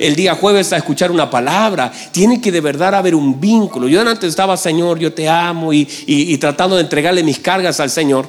el 0.00 0.14
día 0.14 0.34
jueves 0.34 0.72
a 0.72 0.76
escuchar 0.76 1.10
una 1.10 1.30
palabra, 1.30 1.92
tiene 2.12 2.40
que 2.40 2.52
de 2.52 2.60
verdad 2.60 2.94
haber 2.94 3.14
un 3.14 3.40
vínculo. 3.40 3.88
Yo 3.88 4.00
antes 4.00 4.28
estaba, 4.28 4.56
Señor, 4.56 4.98
yo 4.98 5.12
te 5.12 5.28
amo 5.28 5.72
y, 5.72 5.88
y 6.06 6.38
tratando 6.38 6.76
de 6.76 6.82
entregarle 6.82 7.22
mis 7.22 7.38
cargas 7.38 7.80
al 7.80 7.90
Señor. 7.90 8.26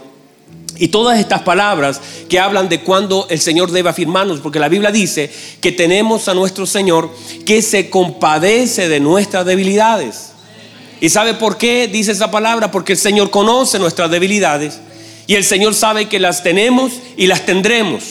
Y 0.78 0.88
todas 0.88 1.19
estas 1.19 1.43
palabras 1.43 2.02
que 2.28 2.39
hablan 2.39 2.67
de 2.67 2.82
cuando 2.82 3.28
el 3.30 3.39
Señor 3.39 3.71
debe 3.71 3.89
afirmarnos, 3.89 4.39
porque 4.39 4.60
la 4.60 4.69
Biblia 4.69 4.91
dice 4.91 5.32
que 5.62 5.71
tenemos 5.71 6.28
a 6.28 6.34
nuestro 6.34 6.65
Señor 6.65 7.12
que 7.45 7.62
se 7.62 7.89
compadece 7.89 8.89
de 8.89 8.99
nuestras 8.99 9.45
debilidades. 9.45 10.32
¿Y 10.99 11.10
sabe 11.10 11.36
por 11.36 11.58
qué 11.58 11.88
dice 11.88 12.12
esa 12.12 12.32
palabra? 12.32 12.71
Porque 12.71 12.93
el 12.93 12.97
Señor 12.97 13.30
conoce 13.30 13.78
nuestras 13.78 14.10
debilidades 14.10 14.80
y 15.28 15.36
el 15.36 15.43
Señor 15.43 15.73
sabe 15.73 16.08
que 16.08 16.19
las 16.19 16.43
tenemos 16.43 16.93
y 17.17 17.28
las 17.28 17.45
tendremos. 17.45 18.04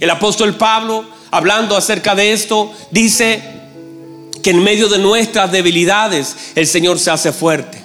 El 0.00 0.10
apóstol 0.10 0.56
Pablo, 0.56 1.04
hablando 1.34 1.76
acerca 1.76 2.14
de 2.14 2.32
esto, 2.32 2.72
dice 2.92 3.42
que 4.40 4.50
en 4.50 4.62
medio 4.62 4.88
de 4.88 5.00
nuestras 5.00 5.50
debilidades 5.50 6.36
el 6.54 6.64
Señor 6.68 7.00
se 7.00 7.10
hace 7.10 7.32
fuerte 7.32 7.76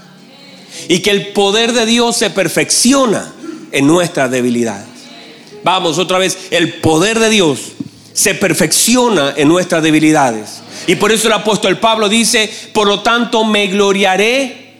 y 0.87 0.99
que 0.99 1.09
el 1.09 1.29
poder 1.29 1.73
de 1.73 1.87
Dios 1.87 2.15
se 2.15 2.29
perfecciona 2.29 3.33
en 3.71 3.87
nuestras 3.87 4.29
debilidades. 4.29 4.85
Vamos 5.63 5.97
otra 5.97 6.19
vez, 6.19 6.37
el 6.51 6.75
poder 6.75 7.17
de 7.17 7.31
Dios 7.31 7.59
se 8.13 8.35
perfecciona 8.35 9.33
en 9.35 9.47
nuestras 9.47 9.81
debilidades. 9.81 10.61
Y 10.85 10.97
por 10.97 11.11
eso 11.11 11.27
el 11.27 11.33
apóstol 11.33 11.79
Pablo 11.79 12.07
dice, 12.07 12.51
por 12.71 12.87
lo 12.87 13.01
tanto 13.01 13.43
me 13.45 13.65
gloriaré. 13.65 14.75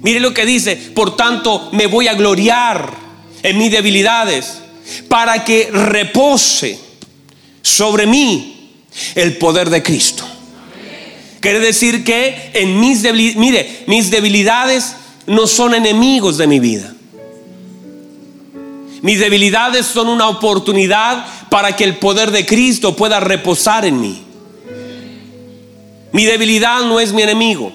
Mire 0.00 0.20
lo 0.20 0.32
que 0.32 0.46
dice, 0.46 0.76
por 0.76 1.16
tanto 1.16 1.68
me 1.72 1.86
voy 1.86 2.08
a 2.08 2.14
gloriar 2.14 2.94
en 3.42 3.58
mis 3.58 3.70
debilidades 3.70 4.61
para 5.08 5.44
que 5.44 5.70
repose 5.70 6.78
sobre 7.62 8.06
mí 8.06 8.82
el 9.14 9.36
poder 9.38 9.70
de 9.70 9.82
Cristo. 9.82 10.24
Quiere 11.40 11.60
decir 11.60 12.04
que 12.04 12.50
en 12.54 12.78
mis 12.78 13.02
debilidades, 13.02 13.36
mire, 13.36 13.84
mis 13.86 14.10
debilidades 14.10 14.94
no 15.26 15.46
son 15.46 15.74
enemigos 15.74 16.38
de 16.38 16.46
mi 16.46 16.60
vida. 16.60 16.94
Mis 19.02 19.18
debilidades 19.18 19.86
son 19.86 20.08
una 20.08 20.28
oportunidad 20.28 21.26
para 21.50 21.74
que 21.74 21.82
el 21.82 21.96
poder 21.96 22.30
de 22.30 22.46
Cristo 22.46 22.94
pueda 22.94 23.18
reposar 23.18 23.84
en 23.84 24.00
mí. 24.00 24.22
Mi 26.12 26.24
debilidad 26.24 26.82
no 26.82 27.00
es 27.00 27.12
mi 27.12 27.22
enemigo. 27.22 27.72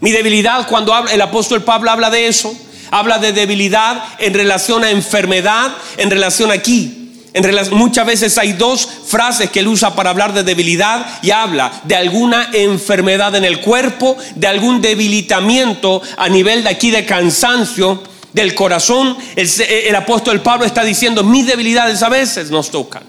Mi 0.00 0.10
debilidad, 0.10 0.66
cuando 0.66 0.96
el 1.08 1.20
apóstol 1.20 1.62
Pablo 1.62 1.90
habla 1.90 2.10
de 2.10 2.26
eso, 2.26 2.56
habla 2.92 3.18
de 3.18 3.32
debilidad 3.32 4.04
en 4.18 4.34
relación 4.34 4.84
a 4.84 4.90
enfermedad, 4.90 5.72
en 5.96 6.10
relación 6.10 6.52
aquí. 6.52 6.98
En 7.34 7.50
muchas 7.70 8.06
veces 8.06 8.36
hay 8.36 8.52
dos 8.52 8.86
frases 9.06 9.50
que 9.50 9.60
él 9.60 9.68
usa 9.68 9.94
para 9.94 10.10
hablar 10.10 10.34
de 10.34 10.44
debilidad 10.44 11.06
y 11.22 11.30
habla 11.30 11.72
de 11.84 11.96
alguna 11.96 12.50
enfermedad 12.52 13.34
en 13.34 13.44
el 13.44 13.60
cuerpo, 13.60 14.18
de 14.34 14.46
algún 14.46 14.82
debilitamiento 14.82 16.02
a 16.18 16.28
nivel 16.28 16.62
de 16.64 16.68
aquí 16.68 16.90
de 16.90 17.06
cansancio 17.06 18.02
del 18.34 18.54
corazón. 18.54 19.16
El, 19.36 19.48
el 19.62 19.96
apóstol 19.96 20.42
Pablo 20.42 20.66
está 20.66 20.84
diciendo, 20.84 21.24
mis 21.24 21.46
debilidades 21.46 22.02
a 22.02 22.10
veces 22.10 22.50
nos 22.50 22.70
tocan. 22.70 23.04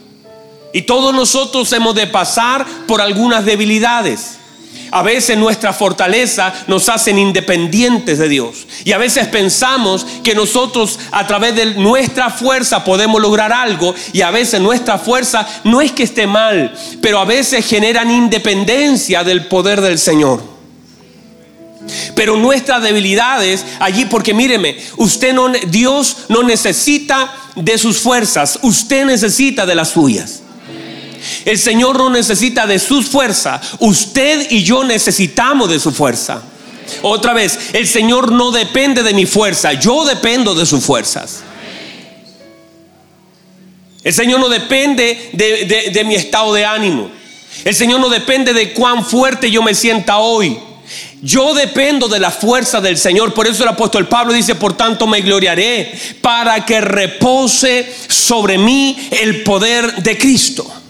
Y 0.71 0.83
todos 0.83 1.13
nosotros 1.13 1.71
hemos 1.73 1.93
de 1.93 2.07
pasar 2.07 2.65
por 2.87 3.01
algunas 3.01 3.43
debilidades. 3.43 4.37
A 4.95 5.01
veces 5.01 5.35
nuestra 5.39 5.73
fortaleza 5.73 6.53
nos 6.67 6.87
hacen 6.87 7.17
independientes 7.17 8.19
de 8.19 8.29
Dios. 8.29 8.67
Y 8.85 8.91
a 8.91 8.99
veces 8.99 9.27
pensamos 9.27 10.05
que 10.23 10.35
nosotros 10.35 10.99
a 11.11 11.25
través 11.25 11.55
de 11.55 11.65
nuestra 11.73 12.29
fuerza 12.29 12.83
podemos 12.83 13.19
lograr 13.19 13.51
algo. 13.51 13.95
Y 14.13 14.21
a 14.21 14.29
veces 14.29 14.61
nuestra 14.61 14.99
fuerza 14.99 15.47
no 15.63 15.81
es 15.81 15.91
que 15.91 16.03
esté 16.03 16.27
mal, 16.27 16.71
pero 17.01 17.17
a 17.17 17.25
veces 17.25 17.65
generan 17.65 18.11
independencia 18.11 19.23
del 19.23 19.47
poder 19.47 19.81
del 19.81 19.97
Señor. 19.97 20.43
Pero 22.13 22.37
nuestras 22.37 22.83
debilidades 22.83 23.65
allí, 23.79 24.05
porque 24.05 24.35
míreme, 24.35 24.77
usted 24.97 25.33
no, 25.33 25.49
Dios 25.49 26.17
no 26.29 26.43
necesita 26.43 27.33
de 27.55 27.79
sus 27.79 27.97
fuerzas, 27.97 28.59
usted 28.61 29.05
necesita 29.05 29.65
de 29.65 29.73
las 29.73 29.89
suyas. 29.89 30.42
El 31.45 31.57
Señor 31.57 31.97
no 31.97 32.09
necesita 32.09 32.65
de 32.65 32.79
sus 32.79 33.07
fuerzas. 33.07 33.75
Usted 33.79 34.47
y 34.49 34.63
yo 34.63 34.83
necesitamos 34.83 35.69
de 35.69 35.79
su 35.79 35.91
fuerza. 35.91 36.41
Otra 37.01 37.33
vez, 37.33 37.57
el 37.73 37.87
Señor 37.87 38.31
no 38.31 38.51
depende 38.51 39.03
de 39.03 39.13
mi 39.13 39.25
fuerza. 39.25 39.73
Yo 39.73 40.05
dependo 40.05 40.55
de 40.55 40.65
sus 40.65 40.83
fuerzas. 40.83 41.43
El 44.03 44.13
Señor 44.13 44.39
no 44.39 44.49
depende 44.49 45.29
de, 45.33 46.03
mi 46.05 46.15
estado 46.15 46.53
de 46.53 46.65
ánimo. 46.65 47.09
El 47.63 47.73
Señor 47.73 47.99
no 47.99 48.09
depende 48.09 48.53
de 48.53 48.73
cuán 48.73 49.05
fuerte 49.05 49.49
yo 49.49 49.61
me 49.61 49.73
sienta 49.73 50.17
hoy. 50.17 50.57
Yo 51.21 51.53
dependo 51.53 52.09
de 52.09 52.19
la 52.19 52.31
fuerza 52.31 52.81
del 52.81 52.97
Señor. 52.97 53.33
Por 53.33 53.47
eso 53.47 53.63
el 53.63 53.69
apóstol 53.69 54.07
Pablo 54.09 54.33
dice, 54.33 54.55
por 54.55 54.75
tanto 54.75 55.07
me 55.07 55.21
gloriaré 55.21 55.97
para 56.21 56.65
que 56.65 56.81
repose 56.81 57.93
sobre 58.09 58.57
mí 58.57 59.07
el 59.11 59.43
poder 59.43 60.03
de 60.03 60.17
Cristo. 60.17 60.82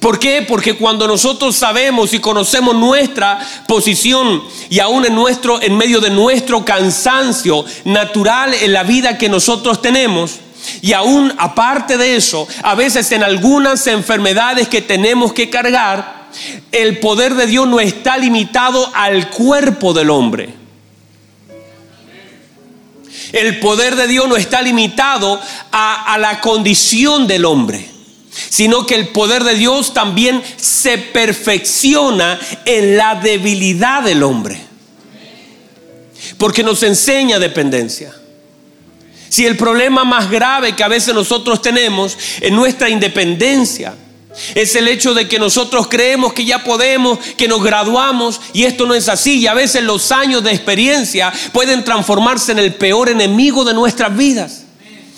¿Por 0.00 0.18
qué? 0.18 0.42
Porque 0.42 0.76
cuando 0.76 1.06
nosotros 1.06 1.56
sabemos 1.56 2.14
y 2.14 2.18
conocemos 2.18 2.74
nuestra 2.74 3.38
posición 3.68 4.42
y 4.70 4.78
aún 4.80 5.04
en 5.04 5.14
nuestro 5.14 5.60
en 5.60 5.76
medio 5.76 6.00
de 6.00 6.10
nuestro 6.10 6.64
cansancio 6.64 7.64
natural 7.84 8.54
en 8.54 8.72
la 8.72 8.82
vida 8.82 9.18
que 9.18 9.28
nosotros 9.28 9.82
tenemos, 9.82 10.36
y 10.80 10.94
aún 10.94 11.34
aparte 11.36 11.98
de 11.98 12.16
eso, 12.16 12.48
a 12.62 12.74
veces 12.74 13.12
en 13.12 13.22
algunas 13.22 13.86
enfermedades 13.86 14.68
que 14.68 14.80
tenemos 14.80 15.34
que 15.34 15.50
cargar, 15.50 16.28
el 16.72 16.98
poder 17.00 17.34
de 17.34 17.46
Dios 17.46 17.68
no 17.68 17.78
está 17.78 18.16
limitado 18.16 18.90
al 18.94 19.28
cuerpo 19.28 19.92
del 19.92 20.08
hombre. 20.08 20.54
El 23.32 23.60
poder 23.60 23.96
de 23.96 24.06
Dios 24.06 24.26
no 24.28 24.36
está 24.36 24.62
limitado 24.62 25.38
a, 25.70 26.14
a 26.14 26.18
la 26.18 26.40
condición 26.40 27.26
del 27.26 27.44
hombre 27.44 27.93
sino 28.50 28.86
que 28.86 28.94
el 28.94 29.08
poder 29.08 29.44
de 29.44 29.54
Dios 29.54 29.94
también 29.94 30.42
se 30.56 30.98
perfecciona 30.98 32.38
en 32.64 32.96
la 32.96 33.16
debilidad 33.16 34.02
del 34.02 34.22
hombre. 34.22 34.60
Porque 36.38 36.62
nos 36.62 36.82
enseña 36.82 37.38
dependencia. 37.38 38.14
Si 39.28 39.44
el 39.44 39.56
problema 39.56 40.04
más 40.04 40.30
grave 40.30 40.76
que 40.76 40.84
a 40.84 40.88
veces 40.88 41.14
nosotros 41.14 41.60
tenemos 41.60 42.16
es 42.40 42.52
nuestra 42.52 42.88
independencia, 42.88 43.94
es 44.54 44.74
el 44.74 44.88
hecho 44.88 45.14
de 45.14 45.28
que 45.28 45.38
nosotros 45.38 45.86
creemos 45.88 46.32
que 46.32 46.44
ya 46.44 46.64
podemos, 46.64 47.18
que 47.36 47.48
nos 47.48 47.62
graduamos 47.62 48.40
y 48.52 48.64
esto 48.64 48.86
no 48.86 48.94
es 48.94 49.08
así. 49.08 49.40
Y 49.40 49.46
a 49.46 49.54
veces 49.54 49.82
los 49.82 50.12
años 50.12 50.42
de 50.42 50.50
experiencia 50.50 51.32
pueden 51.52 51.84
transformarse 51.84 52.52
en 52.52 52.58
el 52.58 52.74
peor 52.74 53.08
enemigo 53.08 53.64
de 53.64 53.74
nuestras 53.74 54.16
vidas. 54.16 54.63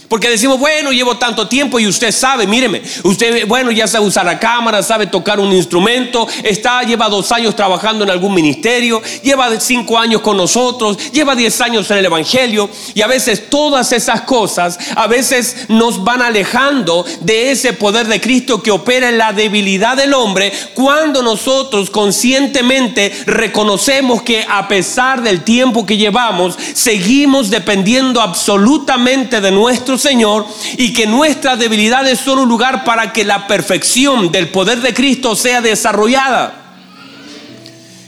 Porque 0.08 0.30
decimos, 0.30 0.58
bueno, 0.58 0.92
llevo 0.92 1.16
tanto 1.16 1.48
tiempo 1.48 1.80
y 1.80 1.86
usted 1.86 2.12
sabe, 2.12 2.46
míreme, 2.46 2.82
usted, 3.02 3.46
bueno, 3.46 3.70
ya 3.70 3.88
sabe 3.88 4.06
usar 4.06 4.24
la 4.24 4.38
cámara, 4.38 4.82
sabe 4.82 5.06
tocar 5.06 5.40
un 5.40 5.52
instrumento, 5.52 6.28
está, 6.44 6.82
lleva 6.82 7.08
dos 7.08 7.32
años 7.32 7.56
trabajando 7.56 8.04
en 8.04 8.10
algún 8.10 8.34
ministerio, 8.34 9.02
lleva 9.22 9.58
cinco 9.58 9.98
años 9.98 10.20
con 10.20 10.36
nosotros, 10.36 10.96
lleva 11.12 11.34
diez 11.34 11.60
años 11.60 11.90
en 11.90 11.98
el 11.98 12.06
Evangelio 12.06 12.70
y 12.94 13.02
a 13.02 13.06
veces 13.06 13.50
todas 13.50 13.92
esas 13.92 14.22
cosas, 14.22 14.78
a 14.94 15.06
veces 15.06 15.66
nos 15.68 16.02
van 16.04 16.22
alejando 16.22 17.04
de 17.20 17.50
ese 17.50 17.72
poder 17.72 18.06
de 18.06 18.20
Cristo 18.20 18.62
que 18.62 18.70
opera 18.70 19.08
en 19.08 19.18
la 19.18 19.32
debilidad 19.32 19.96
del 19.96 20.14
hombre 20.14 20.52
cuando 20.74 21.22
nosotros 21.22 21.90
conscientemente 21.90 23.12
reconocemos 23.26 24.22
que 24.22 24.46
a 24.48 24.68
pesar 24.68 25.22
del 25.22 25.42
tiempo 25.42 25.84
que 25.84 25.96
llevamos, 25.96 26.56
seguimos 26.74 27.50
dependiendo 27.50 28.20
absolutamente 28.20 29.40
de 29.40 29.50
nuestro 29.50 29.95
Señor 29.98 30.46
y 30.76 30.92
que 30.92 31.06
nuestras 31.06 31.58
debilidades 31.58 32.20
son 32.20 32.38
un 32.40 32.48
lugar 32.48 32.84
para 32.84 33.12
que 33.12 33.24
la 33.24 33.46
perfección 33.46 34.30
del 34.30 34.48
poder 34.48 34.80
de 34.80 34.94
Cristo 34.94 35.34
sea 35.34 35.60
desarrollada. 35.60 36.62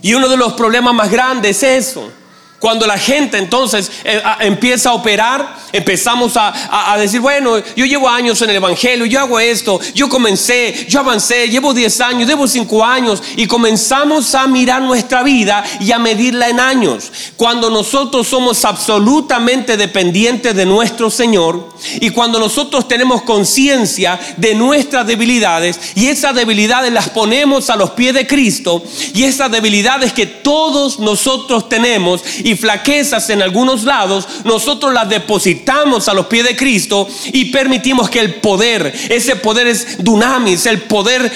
Y 0.03 0.15
uno 0.15 0.29
de 0.29 0.37
los 0.37 0.53
problemas 0.53 0.95
más 0.95 1.11
grandes 1.11 1.63
es 1.63 1.89
eso. 1.89 2.13
Cuando 2.59 2.87
la 2.87 2.99
gente 2.99 3.39
entonces 3.39 3.91
eh, 4.03 4.21
empieza 4.41 4.91
a 4.91 4.95
operar, 4.95 5.57
empezamos 5.73 6.33
a, 6.37 6.97
decir, 6.99 7.21
bueno, 7.21 7.59
yo 7.77 7.85
llevo 7.85 8.09
años 8.09 8.43
en 8.43 8.51
el 8.51 8.57
Evangelio, 8.57 9.07
yo 9.07 9.21
hago 9.21 9.39
esto, 9.39 9.79
yo 9.95 10.09
comencé, 10.09 10.87
yo 10.89 11.01
avancé, 11.01 11.49
llevo 11.49 11.73
10 11.73 12.01
años, 12.01 12.29
llevo 12.29 12.49
5 12.49 12.85
años 12.85 13.23
y 13.37 13.47
comenzamos 13.47 14.35
a 14.35 14.49
mirar 14.49 14.83
nuestra 14.83 15.23
vida 15.23 15.63
y 15.79 15.93
a 15.93 16.01
medirla 16.01 16.49
en 16.49 16.59
años. 16.59 17.13
Cuando 17.37 17.71
nosotros 17.71 18.27
somos 18.27 18.65
absolutamente 18.65 19.77
dependientes 19.77 20.55
de 20.55 20.67
nuestro 20.67 21.11
Señor 21.11 21.69
y 22.01 22.11
cuando 22.11 22.41
nosotros 22.41 22.89
tenemos 22.89 23.23
conciencia 23.23 24.19
de 24.37 24.55
nuestras 24.55 25.07
debilidades 25.07 25.79
y 25.95 26.09
esas 26.09 26.35
debilidades 26.35 26.93
las 26.93 27.09
ponemos 27.11 27.71
a 27.71 27.77
los 27.77 27.91
pies 27.91 28.15
de 28.15 28.27
Cristo 28.27 28.83
y 29.15 29.25
esas 29.25 29.51
debilidades 29.51 30.13
que 30.13 30.27
todos 30.27 30.99
nosotros 30.99 31.69
tenemos 31.69 32.23
y 32.49 32.57
flaquezas 32.57 33.29
en 33.29 33.43
algunos 33.43 33.85
lados, 33.85 34.27
nosotros 34.45 34.95
las 34.95 35.09
depositamos 35.09 36.09
a 36.09 36.15
los 36.15 36.27
pies 36.27 36.47
de 36.47 36.57
Cristo 36.57 37.07
y 37.27 37.47
permitimos 37.47 38.09
que 38.09 38.21
el 38.21 38.37
poder, 38.37 38.91
ese 39.11 39.37
poder 39.37 39.67
es 39.67 40.03
dunamis, 40.03 40.65
el 40.65 40.81
poder, 40.83 41.31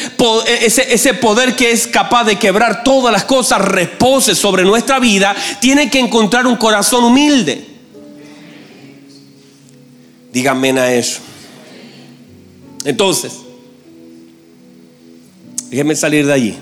ese, 0.47 0.93
ese 0.93 1.13
poder 1.15 1.55
que 1.55 1.71
es 1.71 1.87
capaz 1.87 2.25
de 2.25 2.37
quebrar 2.37 2.83
todas 2.83 3.13
las 3.13 3.25
cosas, 3.25 3.61
repose 3.61 4.35
sobre 4.35 4.65
nuestra 4.65 4.99
vida, 4.99 5.37
tiene 5.61 5.91
que 5.91 5.99
encontrar 5.99 6.47
un 6.47 6.57
corazón 6.57 7.05
humilde. 7.05 7.67
Díganme 10.33 10.71
a 10.81 10.95
eso. 10.95 11.21
Entonces, 12.87 13.35
déjenme 15.69 15.95
salir 15.95 16.27
de 16.27 16.33
allí. 16.33 16.59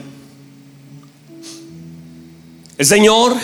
El 2.76 2.86
Señor 2.86 3.36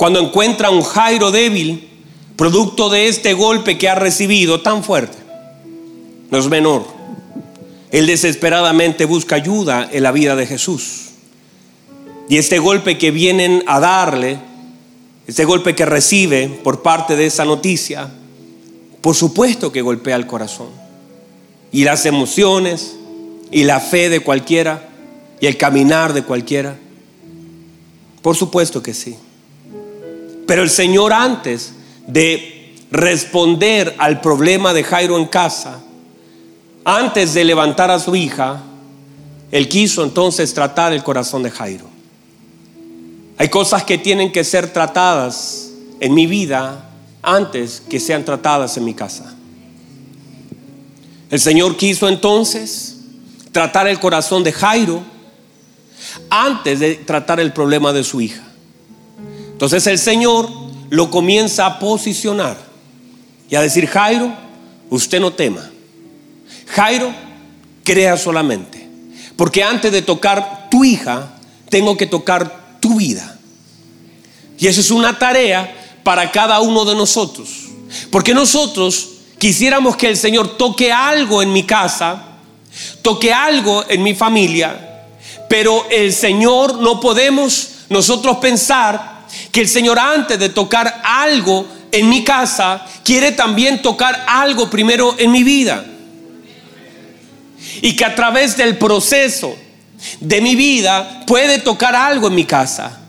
cuando 0.00 0.18
encuentra 0.18 0.70
un 0.70 0.80
Jairo 0.80 1.30
débil, 1.30 1.86
producto 2.34 2.88
de 2.88 3.08
este 3.08 3.34
golpe 3.34 3.76
que 3.76 3.86
ha 3.86 3.94
recibido 3.94 4.62
tan 4.62 4.82
fuerte, 4.82 5.18
no 6.30 6.38
es 6.38 6.48
menor. 6.48 6.86
Él 7.90 8.06
desesperadamente 8.06 9.04
busca 9.04 9.36
ayuda 9.36 9.86
en 9.92 10.02
la 10.02 10.10
vida 10.10 10.36
de 10.36 10.46
Jesús. 10.46 11.10
Y 12.30 12.38
este 12.38 12.58
golpe 12.58 12.96
que 12.96 13.10
vienen 13.10 13.62
a 13.66 13.78
darle, 13.78 14.38
este 15.26 15.44
golpe 15.44 15.74
que 15.74 15.84
recibe 15.84 16.48
por 16.64 16.80
parte 16.80 17.14
de 17.14 17.26
esa 17.26 17.44
noticia, 17.44 18.08
por 19.02 19.14
supuesto 19.14 19.70
que 19.70 19.82
golpea 19.82 20.16
el 20.16 20.26
corazón. 20.26 20.68
Y 21.72 21.84
las 21.84 22.06
emociones, 22.06 22.96
y 23.50 23.64
la 23.64 23.80
fe 23.80 24.08
de 24.08 24.20
cualquiera, 24.20 24.88
y 25.42 25.46
el 25.46 25.58
caminar 25.58 26.14
de 26.14 26.22
cualquiera. 26.22 26.78
Por 28.22 28.34
supuesto 28.34 28.82
que 28.82 28.94
sí. 28.94 29.14
Pero 30.50 30.64
el 30.64 30.70
Señor 30.70 31.12
antes 31.12 31.74
de 32.08 32.74
responder 32.90 33.94
al 33.98 34.20
problema 34.20 34.72
de 34.72 34.82
Jairo 34.82 35.16
en 35.16 35.26
casa, 35.26 35.78
antes 36.84 37.34
de 37.34 37.44
levantar 37.44 37.92
a 37.92 38.00
su 38.00 38.16
hija, 38.16 38.60
Él 39.52 39.68
quiso 39.68 40.02
entonces 40.02 40.52
tratar 40.52 40.92
el 40.92 41.04
corazón 41.04 41.44
de 41.44 41.52
Jairo. 41.52 41.84
Hay 43.38 43.48
cosas 43.48 43.84
que 43.84 43.96
tienen 43.96 44.32
que 44.32 44.42
ser 44.42 44.72
tratadas 44.72 45.70
en 46.00 46.14
mi 46.14 46.26
vida 46.26 46.84
antes 47.22 47.80
que 47.88 48.00
sean 48.00 48.24
tratadas 48.24 48.76
en 48.76 48.84
mi 48.84 48.94
casa. 48.94 49.32
El 51.30 51.38
Señor 51.38 51.76
quiso 51.76 52.08
entonces 52.08 52.96
tratar 53.52 53.86
el 53.86 54.00
corazón 54.00 54.42
de 54.42 54.50
Jairo 54.50 55.00
antes 56.28 56.80
de 56.80 56.96
tratar 56.96 57.38
el 57.38 57.52
problema 57.52 57.92
de 57.92 58.02
su 58.02 58.20
hija. 58.20 58.49
Entonces 59.60 59.86
el 59.88 59.98
Señor 59.98 60.48
lo 60.88 61.10
comienza 61.10 61.66
a 61.66 61.78
posicionar 61.78 62.56
y 63.50 63.56
a 63.56 63.60
decir, 63.60 63.86
Jairo, 63.86 64.32
usted 64.88 65.20
no 65.20 65.34
tema. 65.34 65.68
Jairo, 66.68 67.12
crea 67.84 68.16
solamente. 68.16 68.88
Porque 69.36 69.62
antes 69.62 69.92
de 69.92 70.00
tocar 70.00 70.68
tu 70.70 70.82
hija, 70.82 71.34
tengo 71.68 71.94
que 71.94 72.06
tocar 72.06 72.78
tu 72.80 72.96
vida. 72.96 73.38
Y 74.58 74.66
esa 74.66 74.80
es 74.80 74.90
una 74.90 75.18
tarea 75.18 75.98
para 76.04 76.32
cada 76.32 76.58
uno 76.60 76.86
de 76.86 76.94
nosotros. 76.94 77.66
Porque 78.10 78.32
nosotros 78.32 79.10
quisiéramos 79.36 79.94
que 79.94 80.08
el 80.08 80.16
Señor 80.16 80.56
toque 80.56 80.90
algo 80.90 81.42
en 81.42 81.52
mi 81.52 81.64
casa, 81.64 82.38
toque 83.02 83.30
algo 83.30 83.84
en 83.90 84.02
mi 84.02 84.14
familia, 84.14 85.04
pero 85.50 85.86
el 85.90 86.14
Señor 86.14 86.78
no 86.78 86.98
podemos 86.98 87.72
nosotros 87.90 88.38
pensar 88.38 89.19
que 89.52 89.60
el 89.60 89.68
Señor 89.68 89.98
antes 89.98 90.38
de 90.38 90.48
tocar 90.48 91.02
algo 91.04 91.66
en 91.92 92.08
mi 92.08 92.24
casa, 92.24 92.84
quiere 93.04 93.32
también 93.32 93.82
tocar 93.82 94.24
algo 94.28 94.70
primero 94.70 95.16
en 95.18 95.32
mi 95.32 95.42
vida. 95.42 95.84
Y 97.82 97.96
que 97.96 98.04
a 98.04 98.14
través 98.14 98.56
del 98.56 98.78
proceso 98.78 99.56
de 100.20 100.40
mi 100.40 100.54
vida 100.54 101.24
puede 101.26 101.58
tocar 101.58 101.94
algo 101.94 102.28
en 102.28 102.34
mi 102.34 102.44
casa. 102.44 103.00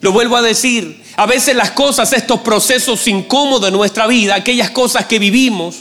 Lo 0.00 0.12
vuelvo 0.12 0.36
a 0.36 0.42
decir, 0.42 1.02
a 1.16 1.26
veces 1.26 1.56
las 1.56 1.70
cosas, 1.70 2.12
estos 2.12 2.40
procesos 2.40 3.06
incómodos 3.08 3.62
de 3.62 3.70
nuestra 3.70 4.06
vida, 4.06 4.34
aquellas 4.34 4.70
cosas 4.70 5.06
que 5.06 5.18
vivimos 5.18 5.76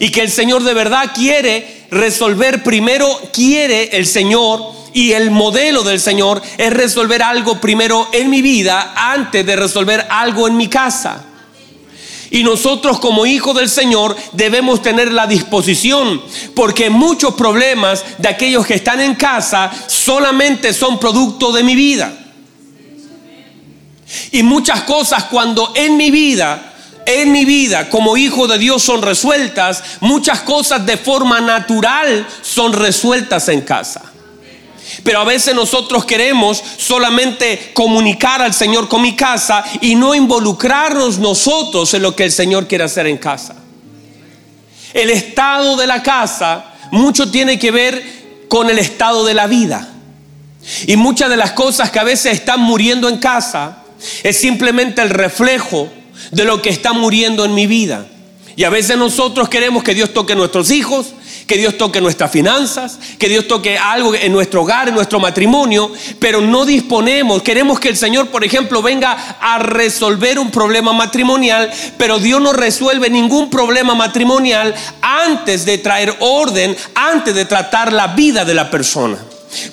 y 0.00 0.10
que 0.10 0.22
el 0.22 0.30
Señor 0.30 0.62
de 0.64 0.74
verdad 0.74 1.12
quiere 1.14 1.86
resolver 1.90 2.62
primero, 2.62 3.06
quiere 3.32 3.96
el 3.96 4.06
Señor 4.06 4.72
y 4.92 5.12
el 5.12 5.30
modelo 5.30 5.82
del 5.82 6.00
Señor 6.00 6.42
es 6.56 6.72
resolver 6.72 7.22
algo 7.22 7.60
primero 7.60 8.08
en 8.12 8.30
mi 8.30 8.42
vida 8.42 8.94
antes 8.96 9.44
de 9.44 9.56
resolver 9.56 10.06
algo 10.10 10.48
en 10.48 10.56
mi 10.56 10.68
casa. 10.68 11.24
Y 12.30 12.42
nosotros 12.42 12.98
como 12.98 13.24
hijos 13.24 13.56
del 13.56 13.68
Señor 13.68 14.16
debemos 14.32 14.82
tener 14.82 15.12
la 15.12 15.26
disposición, 15.26 16.20
porque 16.54 16.90
muchos 16.90 17.34
problemas 17.34 18.04
de 18.18 18.28
aquellos 18.28 18.66
que 18.66 18.74
están 18.74 19.00
en 19.00 19.14
casa 19.14 19.70
solamente 19.86 20.72
son 20.72 20.98
producto 20.98 21.52
de 21.52 21.62
mi 21.62 21.74
vida. 21.74 22.12
Y 24.32 24.42
muchas 24.42 24.82
cosas 24.82 25.24
cuando 25.24 25.72
en 25.74 25.96
mi 25.96 26.10
vida, 26.10 26.74
en 27.06 27.32
mi 27.32 27.44
vida 27.44 27.88
como 27.88 28.16
hijo 28.16 28.46
de 28.46 28.58
Dios 28.58 28.82
son 28.82 29.02
resueltas, 29.02 29.82
muchas 30.00 30.40
cosas 30.40 30.84
de 30.84 30.96
forma 30.96 31.40
natural 31.40 32.26
son 32.42 32.72
resueltas 32.72 33.48
en 33.48 33.62
casa. 33.62 34.12
Pero 35.02 35.20
a 35.20 35.24
veces 35.24 35.54
nosotros 35.54 36.04
queremos 36.04 36.62
solamente 36.76 37.70
comunicar 37.74 38.42
al 38.42 38.54
Señor 38.54 38.88
con 38.88 39.02
mi 39.02 39.16
casa 39.16 39.64
y 39.80 39.94
no 39.94 40.14
involucrarnos 40.14 41.18
nosotros 41.18 41.92
en 41.94 42.02
lo 42.02 42.14
que 42.14 42.24
el 42.24 42.32
Señor 42.32 42.66
quiere 42.66 42.84
hacer 42.84 43.06
en 43.06 43.18
casa. 43.18 43.56
El 44.94 45.10
estado 45.10 45.76
de 45.76 45.86
la 45.86 46.02
casa 46.02 46.72
mucho 46.90 47.30
tiene 47.30 47.58
que 47.58 47.70
ver 47.70 48.46
con 48.48 48.70
el 48.70 48.78
estado 48.78 49.24
de 49.24 49.34
la 49.34 49.46
vida. 49.46 49.92
Y 50.86 50.96
muchas 50.96 51.30
de 51.30 51.36
las 51.36 51.52
cosas 51.52 51.90
que 51.90 51.98
a 51.98 52.04
veces 52.04 52.32
están 52.32 52.60
muriendo 52.60 53.08
en 53.08 53.18
casa 53.18 53.82
es 54.22 54.38
simplemente 54.38 55.02
el 55.02 55.10
reflejo 55.10 55.90
de 56.30 56.44
lo 56.44 56.62
que 56.62 56.70
está 56.70 56.92
muriendo 56.92 57.44
en 57.44 57.54
mi 57.54 57.66
vida. 57.66 58.06
Y 58.56 58.64
a 58.64 58.70
veces 58.70 58.96
nosotros 58.96 59.48
queremos 59.48 59.82
que 59.82 59.94
Dios 59.94 60.14
toque 60.14 60.32
a 60.32 60.36
nuestros 60.36 60.70
hijos, 60.70 61.12
que 61.46 61.56
Dios 61.56 61.78
toque 61.78 62.00
nuestras 62.00 62.30
finanzas, 62.30 62.98
que 63.18 63.28
Dios 63.28 63.46
toque 63.46 63.78
algo 63.78 64.14
en 64.14 64.32
nuestro 64.32 64.62
hogar, 64.62 64.88
en 64.88 64.94
nuestro 64.94 65.20
matrimonio, 65.20 65.92
pero 66.18 66.40
no 66.40 66.64
disponemos, 66.64 67.42
queremos 67.42 67.78
que 67.78 67.88
el 67.88 67.96
Señor, 67.96 68.28
por 68.28 68.44
ejemplo, 68.44 68.82
venga 68.82 69.12
a 69.40 69.58
resolver 69.58 70.38
un 70.38 70.50
problema 70.50 70.92
matrimonial, 70.92 71.70
pero 71.96 72.18
Dios 72.18 72.40
no 72.40 72.52
resuelve 72.52 73.10
ningún 73.10 73.50
problema 73.50 73.94
matrimonial 73.94 74.74
antes 75.00 75.64
de 75.64 75.78
traer 75.78 76.16
orden, 76.20 76.76
antes 76.94 77.34
de 77.34 77.44
tratar 77.44 77.92
la 77.92 78.08
vida 78.08 78.44
de 78.44 78.54
la 78.54 78.70
persona. 78.70 79.18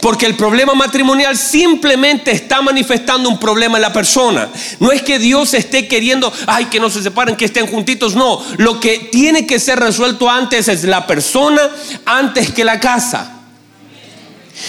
Porque 0.01 0.25
el 0.25 0.35
problema 0.35 0.73
matrimonial 0.73 1.37
simplemente 1.37 2.31
está 2.31 2.61
manifestando 2.61 3.29
un 3.29 3.39
problema 3.39 3.77
en 3.77 3.81
la 3.81 3.93
persona. 3.93 4.49
No 4.79 4.91
es 4.91 5.01
que 5.01 5.19
Dios 5.19 5.53
esté 5.53 5.87
queriendo, 5.87 6.31
ay, 6.47 6.65
que 6.65 6.79
no 6.79 6.89
se 6.89 7.01
separen, 7.01 7.35
que 7.35 7.45
estén 7.45 7.67
juntitos. 7.67 8.15
No, 8.15 8.41
lo 8.57 8.79
que 8.79 9.09
tiene 9.11 9.45
que 9.45 9.59
ser 9.59 9.79
resuelto 9.79 10.29
antes 10.29 10.67
es 10.67 10.83
la 10.83 11.07
persona 11.07 11.69
antes 12.05 12.51
que 12.51 12.63
la 12.63 12.79
casa. 12.79 13.39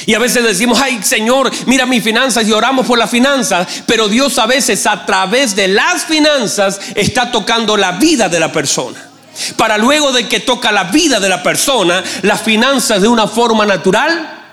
Y 0.06 0.14
a 0.14 0.18
veces 0.18 0.42
decimos, 0.42 0.80
ay 0.82 1.00
Señor, 1.02 1.50
mira 1.66 1.86
mis 1.86 2.02
finanzas 2.02 2.46
y 2.48 2.52
oramos 2.52 2.86
por 2.86 2.98
las 2.98 3.10
finanzas, 3.10 3.66
pero 3.86 4.08
Dios 4.08 4.38
a 4.38 4.46
veces 4.46 4.86
a 4.86 5.04
través 5.04 5.54
de 5.54 5.68
las 5.68 6.04
finanzas 6.04 6.80
está 6.94 7.30
tocando 7.30 7.76
la 7.76 7.92
vida 7.92 8.28
de 8.28 8.40
la 8.40 8.50
persona. 8.50 9.10
Para 9.56 9.78
luego 9.78 10.12
de 10.12 10.28
que 10.28 10.40
toca 10.40 10.72
la 10.72 10.84
vida 10.84 11.20
de 11.20 11.28
la 11.28 11.42
persona, 11.42 12.02
las 12.22 12.42
finanzas 12.42 13.02
de 13.02 13.08
una 13.08 13.26
forma 13.26 13.66
natural 13.66 14.43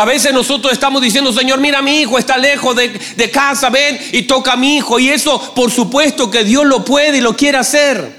A 0.00 0.06
veces 0.06 0.32
nosotros 0.32 0.72
estamos 0.72 1.02
diciendo, 1.02 1.30
Señor, 1.30 1.60
mira 1.60 1.82
mi 1.82 2.00
hijo 2.00 2.16
está 2.16 2.38
lejos 2.38 2.74
de, 2.74 2.88
de, 2.88 3.30
casa, 3.30 3.68
ven 3.68 4.00
y 4.12 4.22
toca 4.22 4.54
a 4.54 4.56
mi 4.56 4.78
hijo. 4.78 4.98
Y 4.98 5.10
eso, 5.10 5.52
por 5.54 5.70
supuesto 5.70 6.30
que 6.30 6.42
Dios 6.42 6.64
lo 6.64 6.86
puede 6.86 7.18
y 7.18 7.20
lo 7.20 7.36
quiere 7.36 7.58
hacer. 7.58 8.10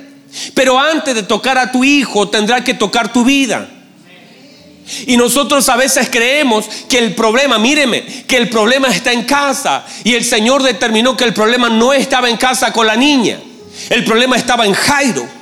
Pero 0.53 0.79
antes 0.79 1.15
de 1.15 1.23
tocar 1.23 1.57
a 1.57 1.71
tu 1.71 1.83
hijo, 1.83 2.29
tendrá 2.29 2.63
que 2.63 2.75
tocar 2.75 3.11
tu 3.11 3.25
vida. 3.25 3.67
Y 5.07 5.17
nosotros 5.17 5.67
a 5.69 5.75
veces 5.75 6.07
creemos 6.11 6.67
que 6.87 6.99
el 6.99 7.15
problema, 7.15 7.57
míreme, 7.57 8.03
que 8.27 8.37
el 8.37 8.47
problema 8.47 8.89
está 8.89 9.11
en 9.11 9.23
casa. 9.23 9.83
Y 10.03 10.13
el 10.13 10.23
Señor 10.23 10.61
determinó 10.61 11.17
que 11.17 11.23
el 11.23 11.33
problema 11.33 11.67
no 11.67 11.93
estaba 11.93 12.29
en 12.29 12.37
casa 12.37 12.71
con 12.71 12.85
la 12.85 12.95
niña. 12.95 13.39
El 13.89 14.03
problema 14.03 14.35
estaba 14.37 14.67
en 14.67 14.73
Jairo. 14.73 15.40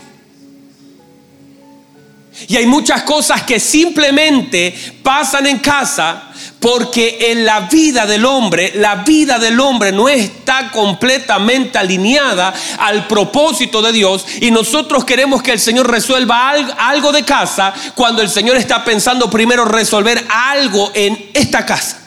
Y 2.47 2.55
hay 2.55 2.65
muchas 2.65 3.03
cosas 3.03 3.43
que 3.43 3.59
simplemente 3.59 4.73
pasan 5.03 5.47
en 5.47 5.59
casa 5.59 6.29
porque 6.59 7.31
en 7.31 7.45
la 7.45 7.61
vida 7.61 8.05
del 8.05 8.25
hombre, 8.25 8.73
la 8.75 8.95
vida 8.97 9.39
del 9.39 9.59
hombre 9.59 9.91
no 9.91 10.09
está 10.09 10.71
completamente 10.71 11.77
alineada 11.77 12.53
al 12.79 13.07
propósito 13.07 13.81
de 13.81 13.91
Dios 13.91 14.25
y 14.41 14.51
nosotros 14.51 15.05
queremos 15.05 15.41
que 15.41 15.53
el 15.53 15.59
Señor 15.59 15.89
resuelva 15.89 16.49
algo 16.49 17.11
de 17.11 17.23
casa 17.23 17.73
cuando 17.95 18.21
el 18.21 18.29
Señor 18.29 18.57
está 18.57 18.83
pensando 18.83 19.29
primero 19.29 19.65
resolver 19.65 20.25
algo 20.29 20.91
en 20.93 21.29
esta 21.33 21.65
casa. 21.65 21.97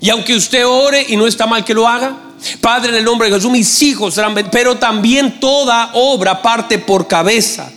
Y 0.00 0.08
aunque 0.08 0.34
usted 0.34 0.66
ore 0.66 1.04
y 1.08 1.16
no 1.16 1.26
está 1.26 1.46
mal 1.46 1.64
que 1.64 1.74
lo 1.74 1.86
haga, 1.86 2.16
Padre, 2.60 2.90
en 2.90 2.96
el 2.96 3.04
nombre 3.04 3.28
de 3.28 3.36
Jesús, 3.36 3.50
mis 3.50 3.82
hijos 3.82 4.14
serán, 4.14 4.34
pero 4.50 4.76
también 4.78 5.40
toda 5.40 5.90
obra 5.94 6.42
parte 6.42 6.78
por 6.78 7.06
cabeza, 7.06 7.70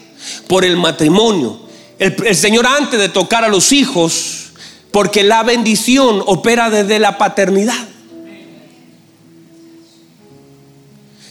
por 0.47 0.63
el 0.63 0.77
matrimonio. 0.77 1.59
El, 1.99 2.15
el 2.25 2.35
Señor 2.35 2.65
antes 2.65 2.99
de 2.99 3.09
tocar 3.09 3.43
a 3.43 3.47
los 3.47 3.71
hijos, 3.71 4.51
porque 4.91 5.23
la 5.23 5.43
bendición 5.43 6.21
opera 6.25 6.69
desde 6.69 6.99
la 6.99 7.17
paternidad. 7.17 7.87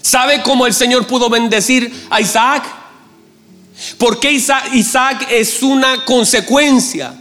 ¿Sabe 0.03 0.43
cómo 0.43 0.67
el 0.67 0.75
Señor 0.75 1.07
pudo 1.07 1.31
bendecir 1.31 2.07
a 2.11 2.21
Isaac? 2.21 2.65
Porque 3.99 4.33
Isaac, 4.33 4.71
Isaac 4.75 5.29
es 5.31 5.63
una 5.63 6.05
consecuencia 6.05 7.15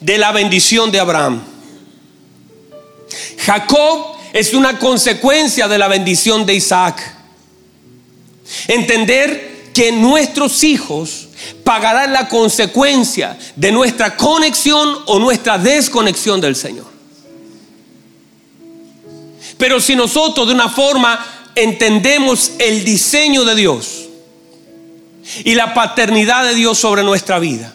de 0.00 0.18
la 0.18 0.30
bendición 0.32 0.90
de 0.90 1.00
Abraham. 1.00 1.42
Jacob 3.38 4.17
es 4.32 4.54
una 4.54 4.78
consecuencia 4.78 5.68
de 5.68 5.78
la 5.78 5.88
bendición 5.88 6.44
de 6.44 6.54
Isaac. 6.54 7.14
Entender 8.66 9.70
que 9.74 9.92
nuestros 9.92 10.64
hijos 10.64 11.28
pagarán 11.64 12.12
la 12.12 12.28
consecuencia 12.28 13.38
de 13.56 13.70
nuestra 13.70 14.16
conexión 14.16 14.98
o 15.06 15.18
nuestra 15.18 15.58
desconexión 15.58 16.40
del 16.40 16.56
Señor. 16.56 16.86
Pero 19.56 19.80
si 19.80 19.94
nosotros 19.94 20.46
de 20.46 20.54
una 20.54 20.68
forma 20.68 21.24
entendemos 21.54 22.52
el 22.58 22.84
diseño 22.84 23.44
de 23.44 23.54
Dios 23.54 24.06
y 25.44 25.54
la 25.54 25.74
paternidad 25.74 26.44
de 26.44 26.54
Dios 26.54 26.78
sobre 26.78 27.02
nuestra 27.02 27.38
vida, 27.38 27.74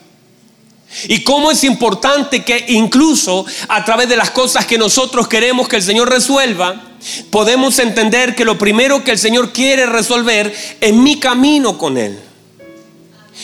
y 1.07 1.23
cómo 1.23 1.51
es 1.51 1.63
importante 1.63 2.43
que 2.43 2.65
incluso 2.69 3.45
a 3.67 3.83
través 3.83 4.09
de 4.09 4.15
las 4.15 4.31
cosas 4.31 4.65
que 4.65 4.77
nosotros 4.77 5.27
queremos 5.27 5.67
que 5.67 5.77
el 5.77 5.83
Señor 5.83 6.09
resuelva, 6.09 6.81
podemos 7.29 7.79
entender 7.79 8.35
que 8.35 8.45
lo 8.45 8.57
primero 8.57 9.03
que 9.03 9.11
el 9.11 9.19
Señor 9.19 9.51
quiere 9.51 9.85
resolver 9.85 10.53
es 10.79 10.93
mi 10.93 11.19
camino 11.19 11.77
con 11.77 11.97
Él. 11.97 12.19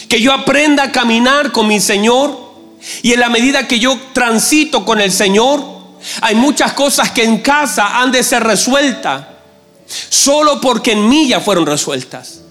Que 0.07 0.21
yo 0.21 0.33
aprenda 0.33 0.83
a 0.83 0.91
caminar 0.91 1.51
con 1.51 1.67
mi 1.67 1.79
Señor 1.79 2.49
y 3.01 3.13
en 3.13 3.19
la 3.19 3.29
medida 3.29 3.67
que 3.67 3.79
yo 3.79 3.97
transito 4.13 4.85
con 4.85 5.01
el 5.01 5.11
Señor, 5.11 5.63
hay 6.21 6.35
muchas 6.35 6.73
cosas 6.73 7.11
que 7.11 7.23
en 7.23 7.39
casa 7.39 7.99
han 7.99 8.11
de 8.11 8.23
ser 8.23 8.43
resueltas 8.43 9.25
solo 10.09 10.61
porque 10.61 10.91
en 10.91 11.09
mí 11.09 11.27
ya 11.27 11.39
fueron 11.39 11.65
resueltas. 11.65 12.41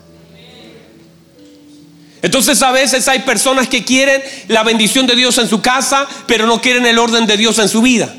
Entonces 2.22 2.62
a 2.62 2.72
veces 2.72 3.06
hay 3.08 3.20
personas 3.20 3.68
que 3.68 3.84
quieren 3.84 4.22
la 4.48 4.64
bendición 4.64 5.06
de 5.06 5.14
Dios 5.14 5.38
en 5.38 5.48
su 5.48 5.60
casa, 5.60 6.06
pero 6.26 6.46
no 6.46 6.60
quieren 6.60 6.84
el 6.86 6.98
orden 6.98 7.26
de 7.26 7.36
Dios 7.36 7.58
en 7.58 7.68
su 7.68 7.80
vida. 7.80 8.12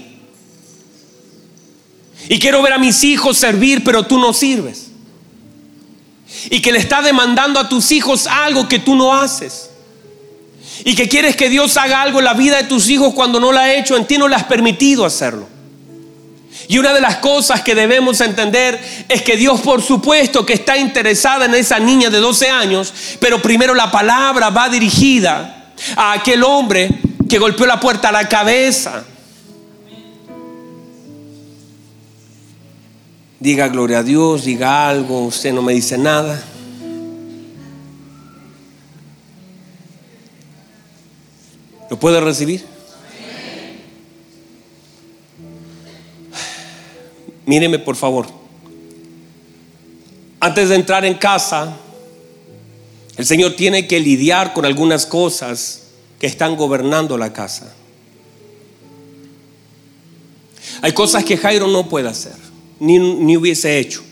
Y 2.30 2.40
quiero 2.40 2.62
ver 2.62 2.74
a 2.74 2.78
mis 2.78 3.04
hijos 3.04 3.38
servir, 3.38 3.84
pero 3.84 4.04
tú 4.04 4.20
no 4.20 4.34
sirves. 4.34 4.92
Y 6.50 6.62
que 6.62 6.72
le 6.72 6.80
está 6.80 7.02
demandando 7.02 7.60
a 7.60 7.68
tus 7.68 7.92
hijos 7.92 8.28
algo 8.28 8.70
que 8.70 8.80
tú 8.80 8.96
no 8.96 9.14
haces. 9.14 9.70
Y 10.86 10.96
que 10.96 11.10
quieres 11.10 11.36
que 11.36 11.50
Dios 11.50 11.76
haga 11.76 12.02
algo 12.02 12.20
en 12.20 12.26
la 12.26 12.34
vida 12.34 12.58
de 12.58 12.64
tus 12.64 12.88
hijos 12.90 13.14
cuando 13.14 13.40
no 13.40 13.52
lo 13.52 13.60
ha 13.60 13.74
hecho, 13.74 13.98
en 13.98 14.06
ti 14.06 14.18
no 14.18 14.28
le 14.28 14.36
has 14.36 14.46
permitido 14.46 15.06
hacerlo. 15.06 15.48
Y 16.70 16.78
una 16.78 16.94
de 16.94 17.02
las 17.02 17.16
cosas 17.16 17.64
que 17.64 17.74
debemos 17.74 18.22
entender 18.22 18.80
es 19.10 19.24
que 19.24 19.36
Dios 19.36 19.60
por 19.62 19.82
supuesto 19.82 20.46
que 20.46 20.54
está 20.54 20.78
interesada 20.78 21.46
en 21.46 21.56
esa 21.56 21.80
niña 21.80 22.12
de 22.12 22.20
12 22.20 22.48
años, 22.48 22.94
pero 23.20 23.42
primero 23.42 23.74
la 23.74 23.90
palabra 23.90 24.52
va 24.52 24.70
dirigida 24.70 25.74
a 25.96 26.14
aquel 26.14 26.44
hombre 26.44 26.92
que 27.28 27.40
golpeó 27.40 27.66
la 27.66 27.80
puerta 27.80 28.10
a 28.10 28.12
la 28.12 28.30
cabeza. 28.30 29.04
Diga 33.40 33.68
gloria 33.70 33.98
a 33.98 34.04
Dios, 34.04 34.46
diga 34.46 34.88
algo, 34.88 35.26
usted 35.26 35.52
no 35.52 35.64
me 35.64 35.74
dice 35.74 35.98
nada. 35.98 36.40
¿Lo 41.90 41.98
puede 41.98 42.22
recibir? 42.22 42.64
Míreme 47.50 47.80
por 47.80 47.96
favor. 47.96 48.28
Antes 50.40 50.70
de 50.70 50.76
entrar 50.76 51.04
en 51.04 51.16
casa, 51.16 51.76
el 53.18 53.26
Señor 53.26 53.56
tiene 53.56 53.88
que 53.88 54.00
lidiar 54.00 54.54
con 54.54 54.66
algunas 54.66 55.08
cosas 55.08 55.88
que 56.20 56.28
están 56.28 56.56
gobernando 56.56 57.18
la 57.18 57.34
casa. 57.34 57.74
Hay 60.84 60.92
cosas 60.94 61.24
que 61.24 61.38
Jairo 61.38 61.66
no 61.66 61.90
puede 61.90 62.08
hacer, 62.08 62.36
ni, 62.80 63.00
ni 63.00 63.36
hubiese 63.36 63.80
hecho. 63.80 64.04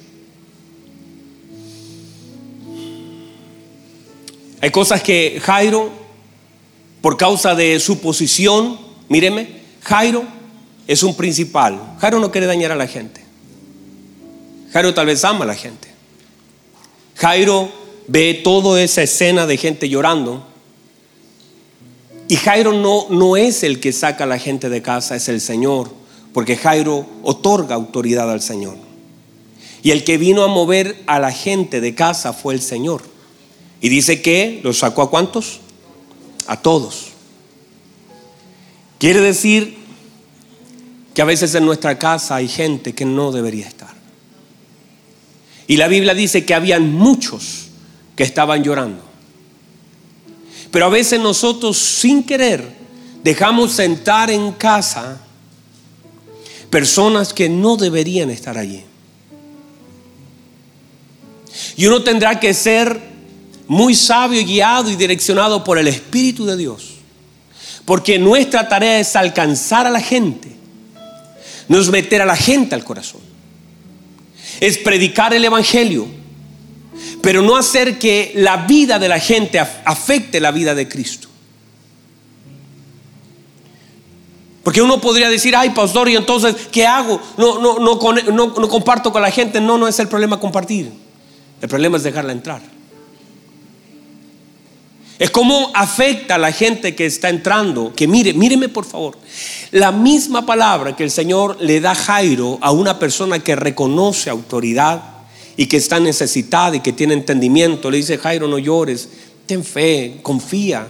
Hay 4.61 4.71
cosas 4.71 5.03
que 5.03 5.39
Jairo, 5.43 5.91
por 7.01 7.17
causa 7.17 7.53
de 7.53 7.79
su 7.79 7.99
posición, 7.99 8.79
míreme, 9.09 9.61
Jairo 9.83 10.25
es 10.87 11.03
un 11.03 11.15
principal. 11.15 11.97
Jairo 11.99 12.19
no 12.19 12.31
quiere 12.31 12.47
dañar 12.47 12.71
a 12.71 12.75
la 12.75 12.87
gente. 12.87 13.26
Jairo 14.73 14.93
tal 14.93 15.05
vez 15.05 15.23
ama 15.23 15.45
a 15.45 15.47
la 15.47 15.55
gente. 15.55 15.87
Jairo 17.15 17.71
ve 18.07 18.41
toda 18.43 18.81
esa 18.81 19.03
escena 19.03 19.45
de 19.45 19.57
gente 19.57 19.89
llorando. 19.89 20.45
Y 22.27 22.35
Jairo 22.35 22.73
no, 22.73 23.07
no 23.09 23.37
es 23.37 23.63
el 23.63 23.79
que 23.79 23.93
saca 23.93 24.25
a 24.25 24.27
la 24.27 24.39
gente 24.39 24.69
de 24.69 24.81
casa, 24.81 25.15
es 25.15 25.29
el 25.29 25.39
Señor, 25.39 25.89
porque 26.33 26.57
Jairo 26.57 27.05
otorga 27.23 27.75
autoridad 27.75 28.29
al 28.29 28.41
Señor. 28.41 28.77
Y 29.81 29.91
el 29.91 30.03
que 30.03 30.17
vino 30.17 30.43
a 30.43 30.47
mover 30.47 31.01
a 31.07 31.19
la 31.19 31.31
gente 31.31 31.79
de 31.79 31.95
casa 31.95 32.33
fue 32.33 32.53
el 32.53 32.61
Señor. 32.61 33.01
Y 33.79 33.89
dice 33.89 34.21
que 34.21 34.59
lo 34.63 34.73
sacó 34.73 35.03
a 35.03 35.09
cuántos? 35.09 35.61
A 36.47 36.61
todos. 36.61 37.07
Quiere 38.99 39.21
decir 39.21 39.77
que 41.13 41.21
a 41.21 41.25
veces 41.25 41.55
en 41.55 41.65
nuestra 41.65 41.97
casa 41.97 42.35
hay 42.35 42.47
gente 42.47 42.93
que 42.93 43.05
no 43.05 43.31
debería 43.31 43.67
estar. 43.67 43.96
Y 45.67 45.75
la 45.77 45.87
Biblia 45.87 46.13
dice 46.13 46.45
que 46.45 46.53
habían 46.53 46.93
muchos 46.93 47.67
que 48.15 48.23
estaban 48.23 48.63
llorando. 48.63 49.03
Pero 50.71 50.85
a 50.85 50.89
veces 50.89 51.19
nosotros 51.19 51.77
sin 51.77 52.23
querer 52.23 52.65
dejamos 53.23 53.73
sentar 53.73 54.29
en 54.29 54.53
casa 54.53 55.19
personas 56.69 57.33
que 57.33 57.49
no 57.49 57.75
deberían 57.77 58.29
estar 58.29 58.57
allí. 58.57 58.83
Y 61.75 61.85
uno 61.85 62.03
tendrá 62.03 62.39
que 62.39 62.53
ser 62.53 62.99
muy 63.67 63.95
sabio, 63.95 64.43
guiado 64.45 64.89
y 64.89 64.95
direccionado 64.95 65.63
por 65.63 65.77
el 65.77 65.87
Espíritu 65.87 66.45
de 66.45 66.55
Dios. 66.55 66.95
Porque 67.85 68.19
nuestra 68.19 68.67
tarea 68.67 68.99
es 68.99 69.15
alcanzar 69.15 69.85
a 69.87 69.89
la 69.89 70.01
gente, 70.01 70.49
no 71.67 71.79
es 71.79 71.89
meter 71.89 72.21
a 72.21 72.25
la 72.25 72.35
gente 72.35 72.75
al 72.75 72.83
corazón. 72.83 73.26
Es 74.59 74.77
predicar 74.77 75.33
el 75.33 75.45
Evangelio, 75.45 76.07
pero 77.21 77.41
no 77.41 77.55
hacer 77.55 77.99
que 77.99 78.31
la 78.35 78.57
vida 78.65 78.99
de 78.99 79.09
la 79.09 79.19
gente 79.19 79.59
afecte 79.59 80.39
la 80.39 80.51
vida 80.51 80.75
de 80.75 80.87
Cristo. 80.87 81.27
Porque 84.67 84.81
uno 84.81 84.99
podría 84.99 85.29
decir, 85.29 85.55
ay 85.55 85.69
pastor, 85.69 86.09
y 86.09 86.17
entonces, 86.17 86.53
¿qué 86.69 86.85
hago? 86.85 87.21
No, 87.37 87.61
no, 87.61 87.79
no, 87.79 87.97
no, 88.33 88.67
comparto 88.67 89.13
con 89.13 89.21
la 89.21 89.31
gente. 89.31 89.61
No, 89.61 89.77
no 89.77 89.87
es 89.87 89.97
el 89.99 90.09
problema 90.09 90.41
compartir. 90.41 90.91
El 91.61 91.69
problema 91.69 91.95
es 91.95 92.03
dejarla 92.03 92.33
entrar. 92.33 92.61
Es 95.19 95.31
como 95.31 95.71
afecta 95.73 96.35
a 96.35 96.37
la 96.37 96.51
gente 96.51 96.95
que 96.95 97.05
está 97.05 97.29
entrando. 97.29 97.93
Que 97.95 98.07
mire, 98.07 98.33
míreme 98.33 98.69
por 98.69 98.85
favor. 98.85 99.17
La 99.71 99.91
misma 99.91 100.45
palabra 100.45 100.95
que 100.95 101.03
el 101.03 101.11
Señor 101.11 101.57
le 101.59 101.79
da 101.81 101.91
a 101.91 101.95
Jairo 101.95 102.59
a 102.61 102.71
una 102.71 102.99
persona 102.99 103.39
que 103.39 103.55
reconoce 103.55 104.29
autoridad 104.29 105.01
y 105.55 105.65
que 105.65 105.77
está 105.77 105.99
necesitada 105.99 106.75
y 106.75 106.81
que 106.81 106.93
tiene 106.93 107.15
entendimiento. 107.15 107.89
Le 107.89 107.97
dice, 107.97 108.19
Jairo, 108.19 108.47
no 108.47 108.59
llores, 108.59 109.09
ten 109.47 109.63
fe, 109.63 110.19
confía, 110.21 110.87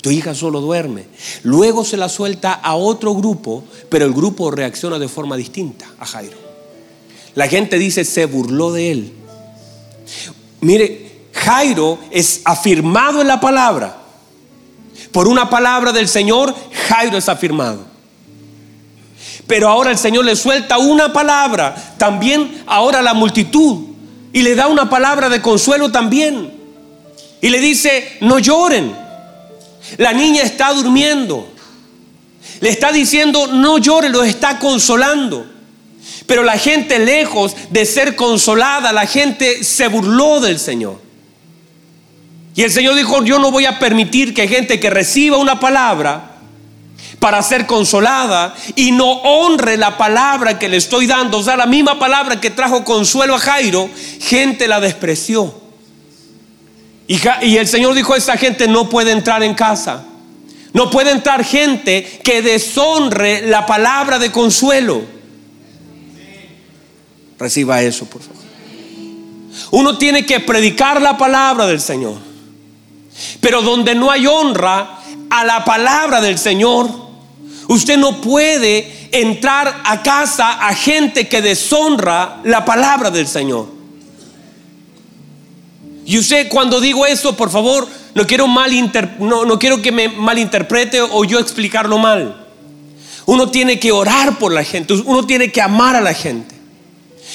tu 0.00 0.10
hija 0.10 0.34
solo 0.34 0.60
duerme. 0.60 1.04
Luego 1.44 1.84
se 1.84 1.96
la 1.96 2.08
suelta 2.08 2.54
a 2.54 2.74
otro 2.74 3.14
grupo, 3.14 3.64
pero 3.88 4.04
el 4.04 4.12
grupo 4.12 4.50
reacciona 4.50 4.98
de 4.98 5.08
forma 5.08 5.36
distinta 5.36 5.86
a 5.98 6.06
Jairo. 6.06 6.36
La 7.36 7.46
gente 7.46 7.78
dice, 7.78 8.04
se 8.04 8.26
burló 8.26 8.72
de 8.72 8.90
él. 8.90 9.12
Mire, 10.60 11.07
Jairo 11.44 11.98
es 12.10 12.42
afirmado 12.44 13.20
en 13.20 13.28
la 13.28 13.40
palabra. 13.40 13.96
Por 15.12 15.28
una 15.28 15.48
palabra 15.48 15.92
del 15.92 16.08
Señor, 16.08 16.54
Jairo 16.88 17.16
es 17.16 17.28
afirmado. 17.28 17.86
Pero 19.46 19.68
ahora 19.68 19.90
el 19.90 19.98
Señor 19.98 20.24
le 20.24 20.36
suelta 20.36 20.78
una 20.78 21.12
palabra, 21.12 21.74
también 21.96 22.62
ahora 22.66 23.00
la 23.00 23.14
multitud, 23.14 23.86
y 24.32 24.42
le 24.42 24.54
da 24.54 24.66
una 24.66 24.90
palabra 24.90 25.28
de 25.28 25.40
consuelo 25.40 25.90
también. 25.90 26.52
Y 27.40 27.48
le 27.48 27.60
dice, 27.60 28.18
no 28.20 28.38
lloren. 28.38 28.94
La 29.96 30.12
niña 30.12 30.42
está 30.42 30.72
durmiendo. 30.72 31.48
Le 32.60 32.68
está 32.68 32.92
diciendo, 32.92 33.46
no 33.46 33.78
llore, 33.78 34.10
lo 34.10 34.22
está 34.22 34.58
consolando. 34.58 35.46
Pero 36.26 36.42
la 36.42 36.58
gente 36.58 36.98
lejos 36.98 37.56
de 37.70 37.86
ser 37.86 38.16
consolada, 38.16 38.92
la 38.92 39.06
gente 39.06 39.64
se 39.64 39.88
burló 39.88 40.40
del 40.40 40.58
Señor. 40.58 41.07
Y 42.54 42.62
el 42.62 42.70
Señor 42.70 42.94
dijo, 42.94 43.22
yo 43.24 43.38
no 43.38 43.50
voy 43.50 43.66
a 43.66 43.78
permitir 43.78 44.34
que 44.34 44.48
gente 44.48 44.80
que 44.80 44.90
reciba 44.90 45.36
una 45.36 45.60
palabra 45.60 46.38
para 47.18 47.42
ser 47.42 47.66
consolada 47.66 48.54
y 48.76 48.92
no 48.92 49.10
honre 49.10 49.76
la 49.76 49.96
palabra 49.96 50.58
que 50.58 50.68
le 50.68 50.76
estoy 50.76 51.06
dando, 51.06 51.38
o 51.38 51.42
sea, 51.42 51.56
la 51.56 51.66
misma 51.66 51.98
palabra 51.98 52.40
que 52.40 52.50
trajo 52.50 52.84
consuelo 52.84 53.34
a 53.34 53.38
Jairo, 53.38 53.88
gente 54.20 54.68
la 54.68 54.80
despreció. 54.80 55.68
Y, 57.08 57.56
el 57.56 57.66
Señor 57.66 57.94
dijo 57.94 58.12
a 58.12 58.18
esa 58.18 58.36
gente 58.36 58.68
no 58.68 58.88
puede 58.88 59.12
entrar 59.12 59.42
en 59.42 59.54
casa. 59.54 60.04
No 60.74 60.90
puede 60.90 61.10
entrar 61.10 61.42
gente 61.42 62.20
que 62.22 62.42
deshonre 62.42 63.46
la 63.46 63.64
palabra 63.64 64.18
de 64.18 64.30
consuelo. 64.30 65.02
Reciba 67.38 67.80
eso, 67.80 68.04
por 68.04 68.20
favor. 68.20 68.36
Uno 69.70 69.96
tiene 69.96 70.26
que 70.26 70.40
predicar 70.40 71.00
la 71.00 71.16
palabra 71.16 71.66
del 71.66 71.80
Señor. 71.80 72.27
Pero 73.40 73.62
donde 73.62 73.94
no 73.94 74.10
hay 74.10 74.26
honra 74.26 75.00
a 75.30 75.44
la 75.44 75.64
palabra 75.64 76.20
del 76.20 76.38
Señor, 76.38 76.88
usted 77.68 77.96
no 77.96 78.20
puede 78.20 79.08
entrar 79.12 79.82
a 79.84 80.02
casa 80.02 80.66
a 80.66 80.74
gente 80.74 81.28
que 81.28 81.42
deshonra 81.42 82.40
la 82.44 82.64
palabra 82.64 83.10
del 83.10 83.26
Señor. 83.26 83.78
Y 86.04 86.18
usted 86.18 86.48
cuando 86.48 86.80
digo 86.80 87.04
eso, 87.04 87.36
por 87.36 87.50
favor, 87.50 87.86
no 88.14 88.26
quiero, 88.26 88.46
no, 89.18 89.44
no 89.44 89.58
quiero 89.58 89.82
que 89.82 89.92
me 89.92 90.08
malinterprete 90.08 91.02
o 91.02 91.24
yo 91.24 91.38
explicarlo 91.38 91.98
mal. 91.98 92.46
Uno 93.26 93.50
tiene 93.50 93.78
que 93.78 93.92
orar 93.92 94.38
por 94.38 94.52
la 94.52 94.64
gente, 94.64 94.94
uno 94.94 95.26
tiene 95.26 95.52
que 95.52 95.60
amar 95.60 95.96
a 95.96 96.00
la 96.00 96.14
gente. 96.14 96.54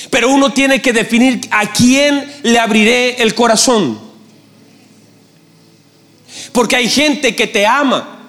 Pero 0.10 0.30
uno 0.30 0.52
tiene 0.52 0.82
que 0.82 0.92
definir 0.92 1.42
a 1.52 1.72
quién 1.72 2.34
le 2.42 2.58
abriré 2.58 3.22
el 3.22 3.36
corazón. 3.36 4.00
Porque 6.54 6.78
hay 6.78 6.88
gente 6.88 7.36
que 7.36 7.48
te 7.48 7.66
ama, 7.66 8.20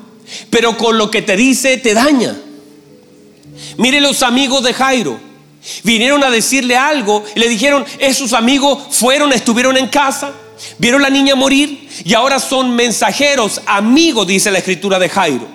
pero 0.50 0.76
con 0.76 0.98
lo 0.98 1.10
que 1.10 1.22
te 1.22 1.36
dice 1.36 1.76
te 1.76 1.94
daña. 1.94 2.34
Mire 3.76 4.00
los 4.00 4.22
amigos 4.22 4.64
de 4.64 4.74
Jairo. 4.74 5.20
Vinieron 5.82 6.22
a 6.24 6.30
decirle 6.30 6.76
algo 6.76 7.24
y 7.34 7.40
le 7.40 7.48
dijeron, 7.48 7.86
esos 7.98 8.32
amigos 8.32 8.78
fueron, 8.90 9.32
estuvieron 9.32 9.76
en 9.78 9.86
casa, 9.86 10.32
vieron 10.78 11.00
a 11.00 11.08
la 11.08 11.10
niña 11.10 11.34
morir 11.34 11.88
y 12.04 12.12
ahora 12.12 12.38
son 12.38 12.76
mensajeros, 12.76 13.62
amigos, 13.66 14.26
dice 14.26 14.50
la 14.50 14.58
escritura 14.58 14.98
de 14.98 15.08
Jairo. 15.08 15.46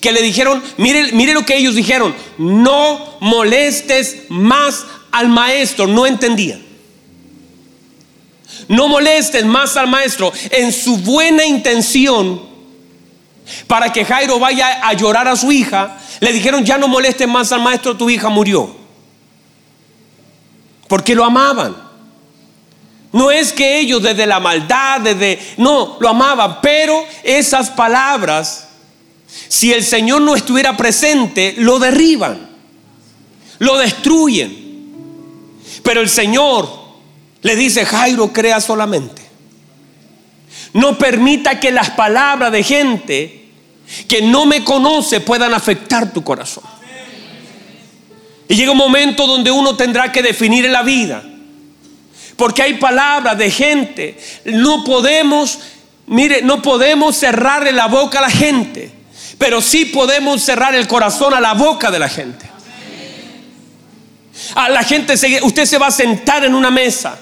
Que 0.00 0.12
le 0.12 0.20
dijeron, 0.20 0.62
mire, 0.76 1.12
mire 1.12 1.32
lo 1.32 1.46
que 1.46 1.56
ellos 1.56 1.74
dijeron, 1.74 2.14
no 2.36 3.16
molestes 3.20 4.24
más 4.28 4.84
al 5.12 5.28
maestro, 5.28 5.86
no 5.86 6.06
entendían. 6.06 6.67
No 8.68 8.88
molestes 8.88 9.44
más 9.44 9.76
al 9.76 9.88
maestro 9.88 10.32
en 10.50 10.72
su 10.72 10.98
buena 10.98 11.44
intención 11.44 12.42
para 13.66 13.92
que 13.92 14.04
Jairo 14.04 14.38
vaya 14.38 14.86
a 14.86 14.92
llorar 14.92 15.26
a 15.26 15.36
su 15.36 15.50
hija. 15.50 15.98
Le 16.20 16.32
dijeron, 16.32 16.64
ya 16.64 16.78
no 16.78 16.88
molestes 16.88 17.26
más 17.26 17.50
al 17.52 17.62
maestro, 17.62 17.96
tu 17.96 18.10
hija 18.10 18.28
murió 18.28 18.78
porque 20.88 21.14
lo 21.14 21.24
amaban. 21.24 21.76
No 23.12 23.30
es 23.30 23.52
que 23.52 23.78
ellos 23.78 24.02
desde 24.02 24.26
la 24.26 24.40
maldad, 24.40 25.00
desde... 25.02 25.38
No, 25.58 25.96
lo 26.00 26.08
amaban, 26.08 26.60
pero 26.60 27.06
esas 27.22 27.70
palabras, 27.70 28.68
si 29.48 29.72
el 29.72 29.84
Señor 29.84 30.22
no 30.22 30.34
estuviera 30.34 30.76
presente, 30.76 31.54
lo 31.58 31.78
derriban, 31.78 32.50
lo 33.58 33.78
destruyen. 33.78 34.66
Pero 35.82 36.00
el 36.00 36.08
Señor 36.08 36.77
le 37.48 37.56
dice, 37.56 37.86
Jairo, 37.86 38.30
crea 38.30 38.60
solamente. 38.60 39.22
No 40.74 40.98
permita 40.98 41.58
que 41.58 41.70
las 41.70 41.88
palabras 41.88 42.52
de 42.52 42.62
gente 42.62 43.48
que 44.06 44.20
no 44.20 44.44
me 44.44 44.62
conoce 44.62 45.20
puedan 45.20 45.54
afectar 45.54 46.12
tu 46.12 46.22
corazón. 46.22 46.64
Y 48.48 48.54
llega 48.54 48.72
un 48.72 48.76
momento 48.76 49.26
donde 49.26 49.50
uno 49.50 49.76
tendrá 49.76 50.12
que 50.12 50.22
definir 50.22 50.66
en 50.66 50.72
la 50.72 50.82
vida. 50.82 51.22
Porque 52.36 52.62
hay 52.62 52.74
palabras 52.74 53.38
de 53.38 53.50
gente. 53.50 54.20
No 54.44 54.84
podemos, 54.84 55.58
mire, 56.06 56.42
no 56.42 56.60
podemos 56.60 57.16
cerrarle 57.16 57.72
la 57.72 57.86
boca 57.86 58.18
a 58.18 58.22
la 58.22 58.30
gente. 58.30 58.92
Pero 59.38 59.62
sí 59.62 59.86
podemos 59.86 60.42
cerrar 60.42 60.74
el 60.74 60.86
corazón 60.86 61.32
a 61.32 61.40
la 61.40 61.54
boca 61.54 61.90
de 61.90 61.98
la 61.98 62.10
gente. 62.10 62.46
A 64.54 64.68
la 64.68 64.82
gente, 64.82 65.14
usted 65.42 65.64
se 65.64 65.78
va 65.78 65.86
a 65.86 65.90
sentar 65.90 66.44
en 66.44 66.54
una 66.54 66.70
mesa. 66.70 67.18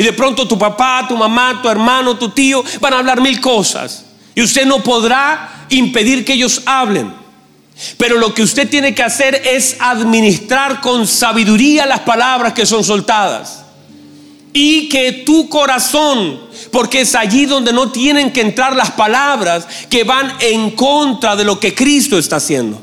Y 0.00 0.02
de 0.02 0.14
pronto 0.14 0.48
tu 0.48 0.56
papá, 0.56 1.04
tu 1.06 1.14
mamá, 1.14 1.60
tu 1.60 1.68
hermano, 1.68 2.16
tu 2.16 2.30
tío 2.30 2.64
van 2.80 2.94
a 2.94 3.00
hablar 3.00 3.20
mil 3.20 3.38
cosas. 3.38 4.06
Y 4.34 4.40
usted 4.40 4.64
no 4.64 4.82
podrá 4.82 5.66
impedir 5.68 6.24
que 6.24 6.32
ellos 6.32 6.62
hablen. 6.64 7.12
Pero 7.98 8.16
lo 8.16 8.32
que 8.32 8.42
usted 8.42 8.66
tiene 8.70 8.94
que 8.94 9.02
hacer 9.02 9.42
es 9.44 9.76
administrar 9.78 10.80
con 10.80 11.06
sabiduría 11.06 11.84
las 11.84 12.00
palabras 12.00 12.54
que 12.54 12.64
son 12.64 12.82
soltadas. 12.82 13.66
Y 14.54 14.88
que 14.88 15.12
tu 15.26 15.50
corazón, 15.50 16.40
porque 16.72 17.02
es 17.02 17.14
allí 17.14 17.44
donde 17.44 17.74
no 17.74 17.92
tienen 17.92 18.32
que 18.32 18.40
entrar 18.40 18.74
las 18.74 18.92
palabras 18.92 19.68
que 19.90 20.04
van 20.04 20.32
en 20.40 20.70
contra 20.70 21.36
de 21.36 21.44
lo 21.44 21.60
que 21.60 21.74
Cristo 21.74 22.16
está 22.16 22.36
haciendo. 22.36 22.80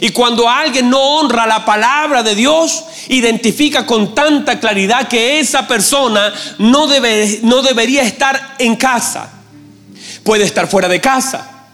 Y 0.00 0.10
cuando 0.10 0.48
alguien 0.48 0.90
no 0.90 1.00
honra 1.00 1.46
la 1.46 1.64
palabra 1.64 2.22
de 2.22 2.34
Dios, 2.34 2.84
identifica 3.08 3.86
con 3.86 4.14
tanta 4.14 4.58
claridad 4.58 5.08
que 5.08 5.38
esa 5.40 5.66
persona 5.66 6.32
no, 6.58 6.86
debe, 6.86 7.40
no 7.42 7.62
debería 7.62 8.02
estar 8.02 8.56
en 8.58 8.76
casa. 8.76 9.30
Puede 10.22 10.44
estar 10.44 10.66
fuera 10.68 10.88
de 10.88 11.00
casa. 11.00 11.68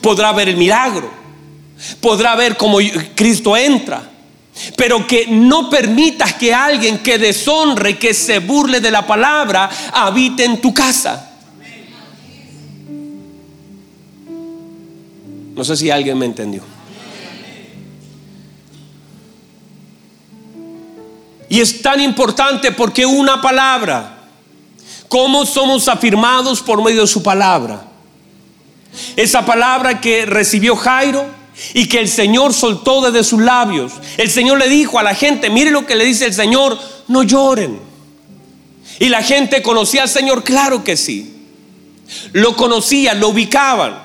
Podrá 0.00 0.32
ver 0.32 0.48
el 0.48 0.56
milagro 0.56 1.24
podrá 2.00 2.34
ver 2.34 2.56
cómo 2.56 2.78
Cristo 3.14 3.56
entra, 3.56 4.10
Pero 4.76 5.04
que 5.06 5.26
no 5.26 5.68
permitas 5.68 6.34
que 6.34 6.54
alguien 6.54 6.98
que 6.98 7.18
deshonre, 7.18 7.98
que 7.98 8.14
se 8.14 8.38
burle 8.38 8.80
de 8.80 8.90
la 8.90 9.04
palabra, 9.04 9.68
habite 9.92 10.44
en 10.44 10.60
tu 10.60 10.72
casa. 10.72 11.32
No 15.56 15.64
sé 15.64 15.76
si 15.76 15.90
alguien 15.90 16.18
me 16.18 16.26
entendió. 16.26 16.73
Y 21.48 21.60
es 21.60 21.82
tan 21.82 22.00
importante 22.00 22.72
porque 22.72 23.04
una 23.04 23.40
palabra, 23.40 24.18
¿cómo 25.08 25.44
somos 25.44 25.88
afirmados 25.88 26.60
por 26.60 26.82
medio 26.82 27.02
de 27.02 27.06
su 27.06 27.22
palabra? 27.22 27.84
Esa 29.16 29.44
palabra 29.44 30.00
que 30.00 30.24
recibió 30.26 30.76
Jairo 30.76 31.26
y 31.72 31.88
que 31.88 32.00
el 32.00 32.08
Señor 32.08 32.52
soltó 32.52 33.00
desde 33.00 33.24
sus 33.24 33.40
labios. 33.40 33.92
El 34.16 34.30
Señor 34.30 34.58
le 34.58 34.68
dijo 34.68 34.98
a 34.98 35.02
la 35.02 35.14
gente, 35.14 35.50
mire 35.50 35.70
lo 35.70 35.86
que 35.86 35.94
le 35.94 36.04
dice 36.04 36.26
el 36.26 36.34
Señor, 36.34 36.78
no 37.08 37.22
lloren. 37.22 37.78
Y 38.98 39.08
la 39.08 39.22
gente 39.22 39.62
conocía 39.62 40.02
al 40.02 40.08
Señor, 40.08 40.44
claro 40.44 40.84
que 40.84 40.96
sí. 40.96 41.34
Lo 42.32 42.56
conocían, 42.56 43.20
lo 43.20 43.28
ubicaban. 43.28 44.02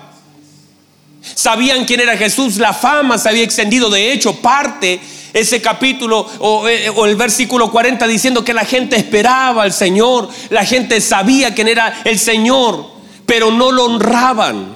Sabían 1.22 1.86
quién 1.86 2.00
era 2.00 2.18
Jesús, 2.18 2.58
la 2.58 2.74
fama 2.74 3.18
se 3.18 3.30
había 3.30 3.44
extendido. 3.44 3.90
De 3.90 4.12
hecho, 4.12 4.36
parte 4.38 5.00
ese 5.40 5.62
capítulo 5.62 6.28
eh, 6.68 6.92
o, 6.96 7.06
el 7.06 7.16
versículo 7.16 7.72
40 7.72 8.06
diciendo 8.08 8.44
que 8.44 8.54
la 8.54 8.66
gente 8.66 8.96
esperaba 8.96 9.64
al 9.64 9.74
Señor, 9.74 10.30
la 10.50 10.66
gente 10.66 11.02
sabía 11.02 11.54
quién 11.54 11.68
era 11.68 12.02
el 12.04 12.20
Señor, 12.20 12.86
pero 13.26 13.52
no 13.52 13.72
lo 13.72 13.86
honraban. 13.86 14.76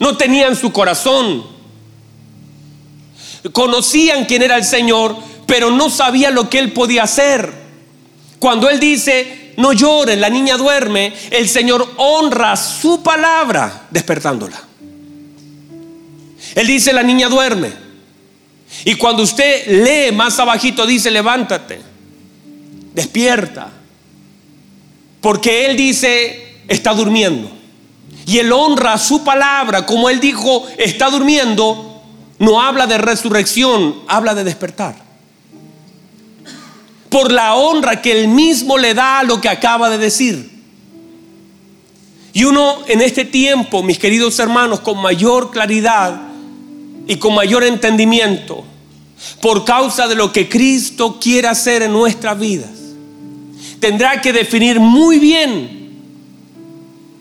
No 0.00 0.16
tenían 0.16 0.56
su 0.56 0.72
corazón. 0.72 1.44
Conocían 3.52 4.24
quién 4.24 4.42
era 4.42 4.56
el 4.56 4.64
Señor, 4.64 5.16
pero 5.46 5.70
no 5.70 5.88
sabían 5.88 6.34
lo 6.34 6.50
que 6.50 6.58
Él 6.58 6.72
podía 6.72 7.04
hacer. 7.04 7.52
Cuando 8.38 8.68
Él 8.68 8.80
dice, 8.80 9.54
no 9.56 9.72
lloren, 9.72 10.20
la 10.20 10.28
niña 10.28 10.56
duerme, 10.56 11.12
el 11.30 11.48
Señor 11.48 11.94
honra 11.96 12.56
su 12.56 13.02
palabra 13.02 13.86
despertándola. 13.90 14.60
Él 16.54 16.66
dice, 16.66 16.92
la 16.92 17.02
niña 17.02 17.28
duerme. 17.28 17.85
Y 18.84 18.94
cuando 18.94 19.22
usted 19.22 19.66
lee 19.66 20.14
más 20.14 20.38
abajito, 20.38 20.86
dice, 20.86 21.10
levántate, 21.10 21.80
despierta. 22.94 23.70
Porque 25.20 25.66
Él 25.66 25.76
dice, 25.76 26.60
está 26.68 26.94
durmiendo. 26.94 27.50
Y 28.26 28.38
Él 28.38 28.52
honra 28.52 28.98
su 28.98 29.24
palabra, 29.24 29.86
como 29.86 30.10
Él 30.10 30.20
dijo, 30.20 30.66
está 30.78 31.10
durmiendo, 31.10 32.02
no 32.38 32.60
habla 32.60 32.86
de 32.86 32.98
resurrección, 32.98 34.02
habla 34.08 34.34
de 34.34 34.44
despertar. 34.44 34.96
Por 37.08 37.32
la 37.32 37.54
honra 37.54 38.02
que 38.02 38.12
Él 38.12 38.28
mismo 38.28 38.78
le 38.78 38.94
da 38.94 39.20
a 39.20 39.22
lo 39.22 39.40
que 39.40 39.48
acaba 39.48 39.88
de 39.88 39.98
decir. 39.98 40.56
Y 42.32 42.44
uno 42.44 42.80
en 42.86 43.00
este 43.00 43.24
tiempo, 43.24 43.82
mis 43.82 43.98
queridos 43.98 44.38
hermanos, 44.38 44.80
con 44.80 44.98
mayor 45.00 45.50
claridad, 45.50 46.20
y 47.06 47.16
con 47.16 47.34
mayor 47.34 47.64
entendimiento 47.64 48.64
por 49.40 49.64
causa 49.64 50.08
de 50.08 50.14
lo 50.14 50.32
que 50.32 50.48
Cristo 50.48 51.18
quiere 51.20 51.48
hacer 51.48 51.82
en 51.82 51.92
nuestras 51.92 52.38
vidas. 52.38 52.70
Tendrá 53.80 54.20
que 54.20 54.32
definir 54.32 54.80
muy 54.80 55.18
bien 55.18 55.76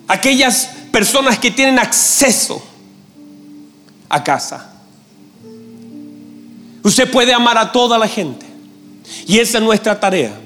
aquellas 0.07 0.69
personas 0.91 1.38
que 1.39 1.51
tienen 1.51 1.79
acceso 1.79 2.63
a 4.09 4.23
casa. 4.23 4.71
Usted 6.83 7.09
puede 7.09 7.33
amar 7.33 7.57
a 7.57 7.71
toda 7.71 7.97
la 7.97 8.07
gente 8.07 8.45
y 9.27 9.39
esa 9.39 9.57
es 9.57 9.63
nuestra 9.63 9.99
tarea. 9.99 10.39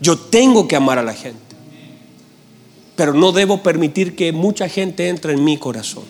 Yo 0.00 0.18
tengo 0.18 0.68
que 0.68 0.76
amar 0.76 0.98
a 0.98 1.02
la 1.02 1.14
gente, 1.14 1.56
pero 2.96 3.14
no 3.14 3.32
debo 3.32 3.62
permitir 3.62 4.14
que 4.14 4.32
mucha 4.32 4.68
gente 4.68 5.08
entre 5.08 5.32
en 5.32 5.42
mi 5.42 5.56
corazón. 5.56 6.04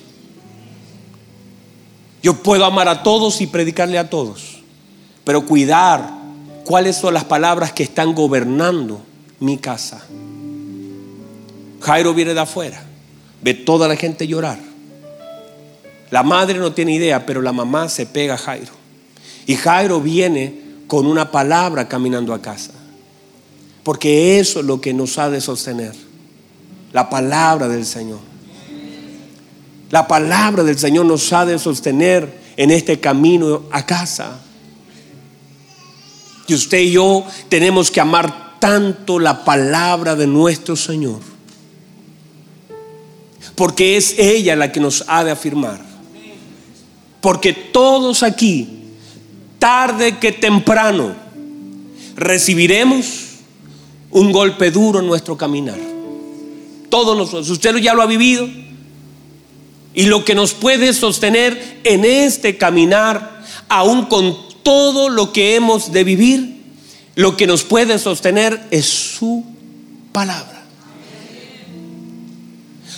Yo 2.24 2.32
puedo 2.32 2.64
amar 2.64 2.88
a 2.88 3.02
todos 3.02 3.42
y 3.42 3.46
predicarle 3.46 3.98
a 3.98 4.08
todos, 4.08 4.62
pero 5.24 5.44
cuidar 5.44 6.10
cuáles 6.64 6.96
son 6.96 7.12
las 7.12 7.24
palabras 7.24 7.74
que 7.74 7.82
están 7.82 8.14
gobernando 8.14 9.02
mi 9.40 9.58
casa. 9.58 10.02
Jairo 11.82 12.14
viene 12.14 12.32
de 12.32 12.40
afuera, 12.40 12.82
ve 13.42 13.52
toda 13.52 13.88
la 13.88 13.96
gente 13.96 14.26
llorar. 14.26 14.58
La 16.10 16.22
madre 16.22 16.58
no 16.58 16.72
tiene 16.72 16.94
idea, 16.94 17.26
pero 17.26 17.42
la 17.42 17.52
mamá 17.52 17.90
se 17.90 18.06
pega 18.06 18.32
a 18.32 18.38
Jairo. 18.38 18.72
Y 19.44 19.56
Jairo 19.56 20.00
viene 20.00 20.58
con 20.86 21.06
una 21.06 21.30
palabra 21.30 21.88
caminando 21.88 22.32
a 22.32 22.40
casa. 22.40 22.72
Porque 23.82 24.40
eso 24.40 24.60
es 24.60 24.64
lo 24.64 24.80
que 24.80 24.94
nos 24.94 25.18
ha 25.18 25.28
de 25.28 25.42
sostener. 25.42 25.92
La 26.90 27.10
palabra 27.10 27.68
del 27.68 27.84
Señor. 27.84 28.20
La 29.90 30.08
palabra 30.08 30.62
del 30.62 30.78
Señor 30.78 31.06
nos 31.06 31.32
ha 31.32 31.44
de 31.44 31.58
sostener 31.58 32.44
en 32.56 32.70
este 32.70 33.00
camino 33.00 33.64
a 33.70 33.84
casa. 33.86 34.40
Y 36.46 36.54
usted 36.54 36.78
y 36.78 36.92
yo 36.92 37.24
tenemos 37.48 37.90
que 37.90 38.00
amar 38.00 38.58
tanto 38.58 39.18
la 39.18 39.44
palabra 39.44 40.14
de 40.14 40.26
nuestro 40.26 40.76
Señor. 40.76 41.20
Porque 43.54 43.96
es 43.96 44.18
ella 44.18 44.56
la 44.56 44.72
que 44.72 44.80
nos 44.80 45.04
ha 45.06 45.22
de 45.24 45.30
afirmar. 45.30 45.80
Porque 47.20 47.52
todos 47.52 48.22
aquí, 48.22 48.90
tarde 49.58 50.18
que 50.18 50.32
temprano, 50.32 51.14
recibiremos 52.16 53.24
un 54.10 54.32
golpe 54.32 54.70
duro 54.70 55.00
en 55.00 55.06
nuestro 55.06 55.36
caminar. 55.36 55.78
Todos 56.88 57.16
nosotros. 57.16 57.50
Usted 57.50 57.76
ya 57.76 57.94
lo 57.94 58.02
ha 58.02 58.06
vivido. 58.06 58.48
Y 59.94 60.06
lo 60.06 60.24
que 60.24 60.34
nos 60.34 60.54
puede 60.54 60.92
sostener 60.92 61.80
en 61.84 62.04
este 62.04 62.56
caminar, 62.56 63.42
aún 63.68 64.06
con 64.06 64.36
todo 64.62 65.08
lo 65.08 65.32
que 65.32 65.54
hemos 65.54 65.92
de 65.92 66.02
vivir, 66.02 66.54
lo 67.14 67.36
que 67.36 67.46
nos 67.46 67.62
puede 67.62 67.98
sostener 67.98 68.60
es 68.70 68.86
su 68.86 69.44
palabra. 70.12 70.62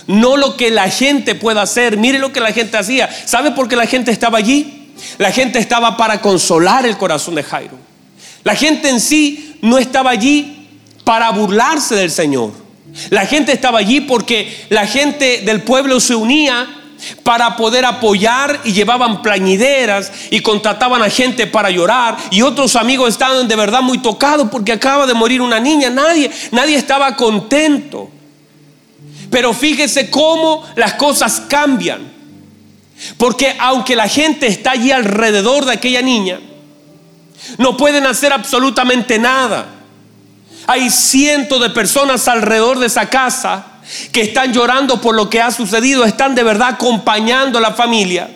No 0.07 0.37
lo 0.37 0.55
que 0.55 0.71
la 0.71 0.89
gente 0.89 1.35
pueda 1.35 1.61
hacer. 1.61 1.97
Mire 1.97 2.17
lo 2.17 2.31
que 2.31 2.39
la 2.39 2.53
gente 2.53 2.77
hacía. 2.77 3.09
¿Sabe 3.25 3.51
por 3.51 3.67
qué 3.67 3.75
la 3.75 3.85
gente 3.85 4.09
estaba 4.09 4.37
allí? 4.37 4.93
La 5.17 5.31
gente 5.31 5.59
estaba 5.59 5.97
para 5.97 6.21
consolar 6.21 6.85
el 6.85 6.97
corazón 6.97 7.35
de 7.35 7.43
Jairo. 7.43 7.77
La 8.43 8.55
gente 8.55 8.89
en 8.89 9.01
sí 9.01 9.57
no 9.61 9.77
estaba 9.77 10.09
allí 10.09 10.69
para 11.03 11.29
burlarse 11.31 11.95
del 11.95 12.09
Señor. 12.09 12.53
La 13.09 13.25
gente 13.25 13.51
estaba 13.51 13.79
allí 13.79 14.01
porque 14.01 14.65
la 14.69 14.87
gente 14.87 15.41
del 15.41 15.61
pueblo 15.61 15.99
se 15.99 16.15
unía 16.15 16.76
para 17.23 17.55
poder 17.55 17.85
apoyar 17.85 18.61
y 18.63 18.73
llevaban 18.73 19.21
plañideras 19.21 20.11
y 20.29 20.39
contrataban 20.41 21.01
a 21.01 21.09
gente 21.09 21.47
para 21.47 21.69
llorar 21.69 22.17
y 22.31 22.41
otros 22.41 22.75
amigos 22.75 23.09
estaban 23.09 23.47
de 23.47 23.55
verdad 23.55 23.81
muy 23.81 23.99
tocados 23.99 24.49
porque 24.49 24.71
acaba 24.71 25.05
de 25.05 25.13
morir 25.13 25.41
una 25.41 25.59
niña, 25.59 25.89
nadie, 25.89 26.31
nadie 26.51 26.75
estaba 26.75 27.15
contento. 27.15 28.09
Pero 29.29 29.53
fíjese 29.53 30.09
cómo 30.09 30.63
las 30.75 30.93
cosas 30.93 31.41
cambian. 31.49 32.17
Porque 33.17 33.55
aunque 33.59 33.95
la 33.95 34.07
gente 34.07 34.47
está 34.47 34.71
allí 34.71 34.91
alrededor 34.91 35.65
de 35.65 35.73
aquella 35.73 36.01
niña, 36.01 36.39
no 37.57 37.77
pueden 37.77 38.05
hacer 38.05 38.33
absolutamente 38.33 39.19
nada. 39.19 39.67
Hay 40.65 40.89
cientos 40.89 41.61
de 41.61 41.69
personas 41.69 42.27
alrededor 42.27 42.79
de 42.79 42.87
esa 42.87 43.07
casa 43.09 43.76
que 44.11 44.21
están 44.21 44.53
llorando 44.53 44.99
por 45.01 45.15
lo 45.15 45.29
que 45.29 45.41
ha 45.41 45.51
sucedido, 45.51 46.05
están 46.05 46.35
de 46.35 46.43
verdad 46.43 46.69
acompañando 46.69 47.57
a 47.57 47.61
la 47.61 47.73
familia. 47.73 48.29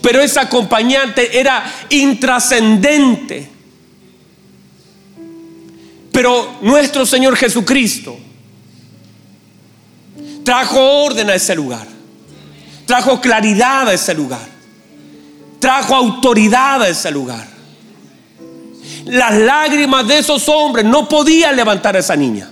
Pero 0.00 0.20
esa 0.20 0.42
acompañante 0.42 1.38
era 1.38 1.64
intrascendente. 1.90 3.50
Pero 6.12 6.58
nuestro 6.60 7.06
Señor 7.06 7.36
Jesucristo 7.36 8.16
trajo 10.44 11.04
orden 11.04 11.30
a 11.30 11.34
ese 11.34 11.54
lugar, 11.54 11.86
trajo 12.84 13.20
claridad 13.20 13.88
a 13.88 13.94
ese 13.94 14.14
lugar, 14.14 14.46
trajo 15.58 15.94
autoridad 15.94 16.82
a 16.82 16.88
ese 16.88 17.10
lugar. 17.10 17.46
Las 19.06 19.34
lágrimas 19.34 20.06
de 20.06 20.18
esos 20.18 20.48
hombres 20.48 20.84
no 20.84 21.08
podían 21.08 21.56
levantar 21.56 21.96
a 21.96 22.00
esa 22.00 22.14
niña. 22.14 22.50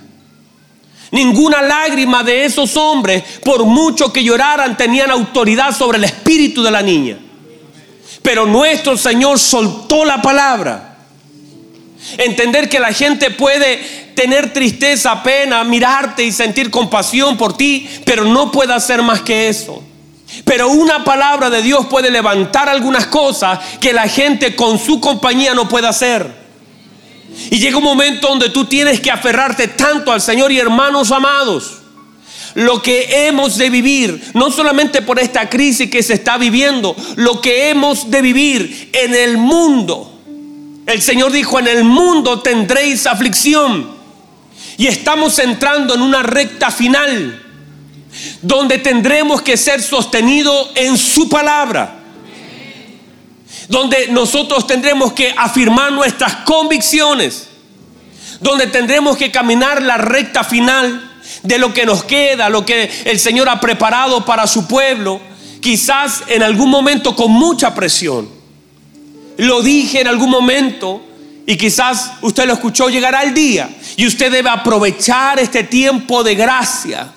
Ninguna 1.11 1.61
lágrima 1.61 2.23
de 2.23 2.45
esos 2.45 2.77
hombres, 2.77 3.23
por 3.43 3.65
mucho 3.65 4.13
que 4.13 4.23
lloraran, 4.23 4.77
tenían 4.77 5.11
autoridad 5.11 5.75
sobre 5.75 5.97
el 5.97 6.05
espíritu 6.05 6.63
de 6.63 6.71
la 6.71 6.81
niña. 6.81 7.17
Pero 8.21 8.45
nuestro 8.45 8.97
Señor 8.97 9.37
soltó 9.37 10.05
la 10.05 10.21
palabra. 10.21 10.95
Entender 12.17 12.69
que 12.69 12.79
la 12.79 12.93
gente 12.93 13.29
puede 13.29 14.11
tener 14.15 14.53
tristeza, 14.53 15.21
pena, 15.21 15.63
mirarte 15.65 16.23
y 16.23 16.31
sentir 16.31 16.71
compasión 16.71 17.37
por 17.37 17.57
ti, 17.57 17.89
pero 18.05 18.23
no 18.23 18.49
puede 18.49 18.73
hacer 18.73 19.01
más 19.01 19.21
que 19.21 19.49
eso. 19.49 19.83
Pero 20.45 20.69
una 20.69 21.03
palabra 21.03 21.49
de 21.49 21.61
Dios 21.61 21.87
puede 21.87 22.09
levantar 22.09 22.69
algunas 22.69 23.05
cosas 23.07 23.59
que 23.81 23.91
la 23.91 24.07
gente 24.07 24.55
con 24.55 24.79
su 24.79 25.01
compañía 25.01 25.53
no 25.53 25.67
puede 25.67 25.87
hacer. 25.87 26.40
Y 27.49 27.59
llega 27.59 27.77
un 27.77 27.83
momento 27.83 28.27
donde 28.27 28.49
tú 28.49 28.65
tienes 28.65 28.99
que 28.99 29.11
aferrarte 29.11 29.67
tanto 29.69 30.11
al 30.11 30.21
Señor 30.21 30.51
y 30.51 30.59
hermanos 30.59 31.11
amados. 31.11 31.77
Lo 32.53 32.81
que 32.81 33.27
hemos 33.27 33.57
de 33.57 33.69
vivir, 33.69 34.21
no 34.33 34.51
solamente 34.51 35.01
por 35.01 35.19
esta 35.19 35.49
crisis 35.49 35.89
que 35.89 36.03
se 36.03 36.15
está 36.15 36.37
viviendo, 36.37 36.95
lo 37.15 37.39
que 37.39 37.69
hemos 37.69 38.11
de 38.11 38.21
vivir 38.21 38.89
en 38.93 39.15
el 39.15 39.37
mundo. 39.37 40.19
El 40.85 41.01
Señor 41.01 41.31
dijo, 41.31 41.59
en 41.59 41.67
el 41.67 41.83
mundo 41.83 42.41
tendréis 42.41 43.07
aflicción. 43.07 43.89
Y 44.77 44.87
estamos 44.87 45.39
entrando 45.39 45.93
en 45.93 46.01
una 46.01 46.23
recta 46.23 46.71
final 46.71 47.41
donde 48.41 48.77
tendremos 48.79 49.41
que 49.41 49.55
ser 49.55 49.81
sostenidos 49.81 50.71
en 50.75 50.97
su 50.97 51.29
palabra. 51.29 52.00
Donde 53.71 54.09
nosotros 54.09 54.67
tendremos 54.67 55.13
que 55.13 55.33
afirmar 55.35 55.93
nuestras 55.93 56.35
convicciones. 56.43 57.47
Donde 58.41 58.67
tendremos 58.67 59.15
que 59.15 59.31
caminar 59.31 59.81
la 59.81 59.95
recta 59.95 60.43
final 60.43 61.09
de 61.41 61.57
lo 61.57 61.73
que 61.73 61.85
nos 61.85 62.03
queda, 62.03 62.49
lo 62.49 62.65
que 62.65 62.91
el 63.05 63.17
Señor 63.17 63.47
ha 63.47 63.61
preparado 63.61 64.25
para 64.25 64.45
su 64.45 64.67
pueblo. 64.67 65.21
Quizás 65.61 66.23
en 66.27 66.43
algún 66.43 66.69
momento 66.69 67.15
con 67.15 67.31
mucha 67.31 67.73
presión. 67.73 68.27
Lo 69.37 69.61
dije 69.61 70.01
en 70.01 70.07
algún 70.07 70.29
momento 70.29 71.01
y 71.47 71.55
quizás 71.55 72.11
usted 72.23 72.47
lo 72.47 72.53
escuchó, 72.53 72.89
llegará 72.89 73.23
el 73.23 73.33
día 73.33 73.69
y 73.95 74.05
usted 74.05 74.33
debe 74.33 74.49
aprovechar 74.49 75.39
este 75.39 75.63
tiempo 75.63 76.25
de 76.25 76.35
gracia 76.35 77.07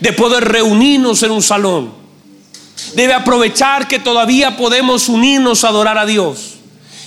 de 0.00 0.12
poder 0.12 0.44
reunirnos 0.44 1.22
en 1.22 1.30
un 1.30 1.42
salón. 1.42 1.97
Debe 2.94 3.14
aprovechar 3.14 3.88
que 3.88 3.98
todavía 3.98 4.56
podemos 4.56 5.08
unirnos 5.08 5.64
a 5.64 5.68
adorar 5.68 5.98
a 5.98 6.06
Dios. 6.06 6.54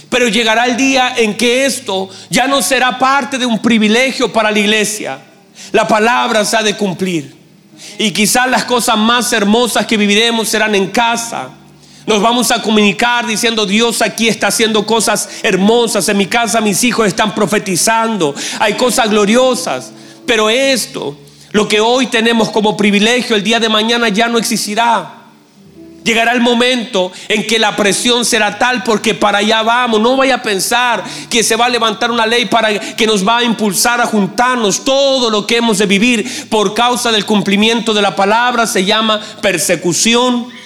Pero 0.09 0.27
llegará 0.27 0.65
el 0.65 0.75
día 0.75 1.13
en 1.17 1.35
que 1.37 1.65
esto 1.65 2.09
ya 2.29 2.47
no 2.47 2.61
será 2.61 2.99
parte 2.99 3.37
de 3.37 3.45
un 3.45 3.59
privilegio 3.59 4.31
para 4.31 4.51
la 4.51 4.59
iglesia. 4.59 5.19
La 5.71 5.87
palabra 5.87 6.43
se 6.43 6.57
ha 6.57 6.63
de 6.63 6.75
cumplir. 6.75 7.33
Y 7.97 8.11
quizás 8.11 8.49
las 8.49 8.65
cosas 8.65 8.97
más 8.97 9.31
hermosas 9.31 9.85
que 9.85 9.97
viviremos 9.97 10.49
serán 10.49 10.75
en 10.75 10.87
casa. 10.87 11.49
Nos 12.05 12.21
vamos 12.21 12.51
a 12.51 12.61
comunicar 12.61 13.25
diciendo 13.25 13.65
Dios 13.65 14.01
aquí 14.01 14.27
está 14.27 14.47
haciendo 14.47 14.85
cosas 14.85 15.29
hermosas. 15.43 16.09
En 16.09 16.17
mi 16.17 16.25
casa 16.25 16.59
mis 16.59 16.83
hijos 16.83 17.07
están 17.07 17.33
profetizando. 17.33 18.35
Hay 18.59 18.73
cosas 18.73 19.09
gloriosas. 19.09 19.91
Pero 20.25 20.49
esto 20.49 21.17
lo 21.51 21.67
que 21.67 21.79
hoy 21.79 22.07
tenemos 22.07 22.49
como 22.49 22.75
privilegio 22.75 23.35
el 23.35 23.43
día 23.43 23.59
de 23.59 23.69
mañana 23.69 24.09
ya 24.09 24.27
no 24.27 24.37
existirá. 24.37 25.20
Llegará 26.03 26.31
el 26.33 26.41
momento 26.41 27.11
en 27.27 27.45
que 27.45 27.59
la 27.59 27.75
presión 27.75 28.25
será 28.25 28.57
tal 28.57 28.83
porque 28.83 29.13
para 29.13 29.39
allá 29.39 29.61
vamos. 29.61 30.01
No 30.01 30.17
vaya 30.17 30.35
a 30.35 30.41
pensar 30.41 31.03
que 31.29 31.43
se 31.43 31.55
va 31.55 31.65
a 31.65 31.69
levantar 31.69 32.09
una 32.09 32.25
ley 32.25 32.45
para 32.45 32.79
que 32.79 33.05
nos 33.05 33.27
va 33.27 33.37
a 33.37 33.43
impulsar 33.43 34.01
a 34.01 34.07
juntarnos. 34.07 34.83
Todo 34.83 35.29
lo 35.29 35.45
que 35.45 35.57
hemos 35.57 35.77
de 35.77 35.85
vivir 35.85 36.49
por 36.49 36.73
causa 36.73 37.11
del 37.11 37.25
cumplimiento 37.25 37.93
de 37.93 38.01
la 38.01 38.15
palabra 38.15 38.65
se 38.65 38.83
llama 38.83 39.21
persecución 39.41 40.60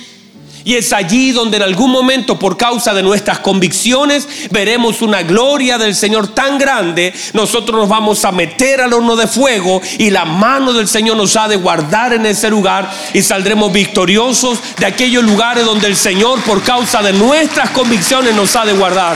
y 0.66 0.76
es 0.76 0.92
allí 0.94 1.32
donde 1.32 1.58
en 1.58 1.64
algún 1.64 1.92
momento, 1.92 2.40
por 2.40 2.58
causa 2.58 2.92
de 2.96 3.04
nuestras 3.04 3.38
convicciones, 3.40 4.28
veremos 4.50 5.04
una 5.04 5.22
gloria 5.22 5.78
del 5.78 5.96
Señor 5.96 6.30
tan 6.30 6.58
grande. 6.58 7.14
Nosotros 7.34 7.80
nos 7.80 7.88
vamos 7.88 8.26
a 8.26 8.32
meter 8.32 8.82
al 8.82 8.92
horno 8.92 9.16
de 9.16 9.28
fuego 9.28 9.80
y 10.00 10.10
la 10.10 10.26
mano 10.26 10.74
del 10.74 10.88
Señor 10.88 11.18
nos 11.18 11.36
ha 11.36 11.48
de 11.48 11.56
guardar 11.56 12.14
en 12.14 12.26
ese 12.26 12.50
lugar 12.50 12.92
y 13.14 13.22
saldremos 13.22 13.72
victoriosos 13.72 14.60
de 14.80 14.88
aquellos 14.88 15.24
lugares 15.24 15.66
donde 15.66 15.86
el 15.86 15.96
Señor, 15.96 16.42
por 16.42 16.64
causa 16.64 17.04
de 17.04 17.14
nuestras 17.14 17.70
convicciones, 17.70 18.34
nos 18.34 18.56
ha 18.56 18.66
de 18.66 18.74
guardar. 18.74 19.16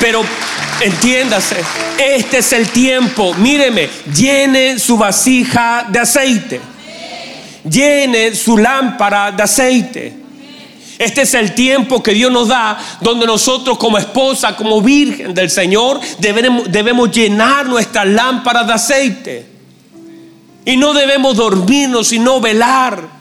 Pero 0.00 0.22
entiéndase, 0.80 1.62
este 1.98 2.38
es 2.38 2.52
el 2.54 2.70
tiempo. 2.70 3.34
Míreme, 3.34 3.90
llene 4.14 4.78
su 4.78 4.96
vasija 4.96 5.84
de 5.90 5.98
aceite 5.98 6.75
llene 7.70 8.34
su 8.34 8.56
lámpara 8.58 9.32
de 9.32 9.42
aceite. 9.42 10.26
Este 10.98 11.22
es 11.22 11.34
el 11.34 11.54
tiempo 11.54 12.02
que 12.02 12.12
Dios 12.12 12.32
nos 12.32 12.48
da 12.48 12.78
donde 13.00 13.26
nosotros 13.26 13.76
como 13.76 13.98
esposa, 13.98 14.56
como 14.56 14.80
virgen 14.80 15.34
del 15.34 15.50
Señor, 15.50 16.00
debemos, 16.18 17.10
llenar 17.10 17.66
nuestra 17.66 18.04
lámpara 18.04 18.64
de 18.64 18.72
aceite. 18.72 19.46
Y 20.64 20.76
no 20.76 20.94
debemos 20.94 21.36
dormirnos, 21.36 22.08
sino 22.08 22.40
velar 22.40 23.15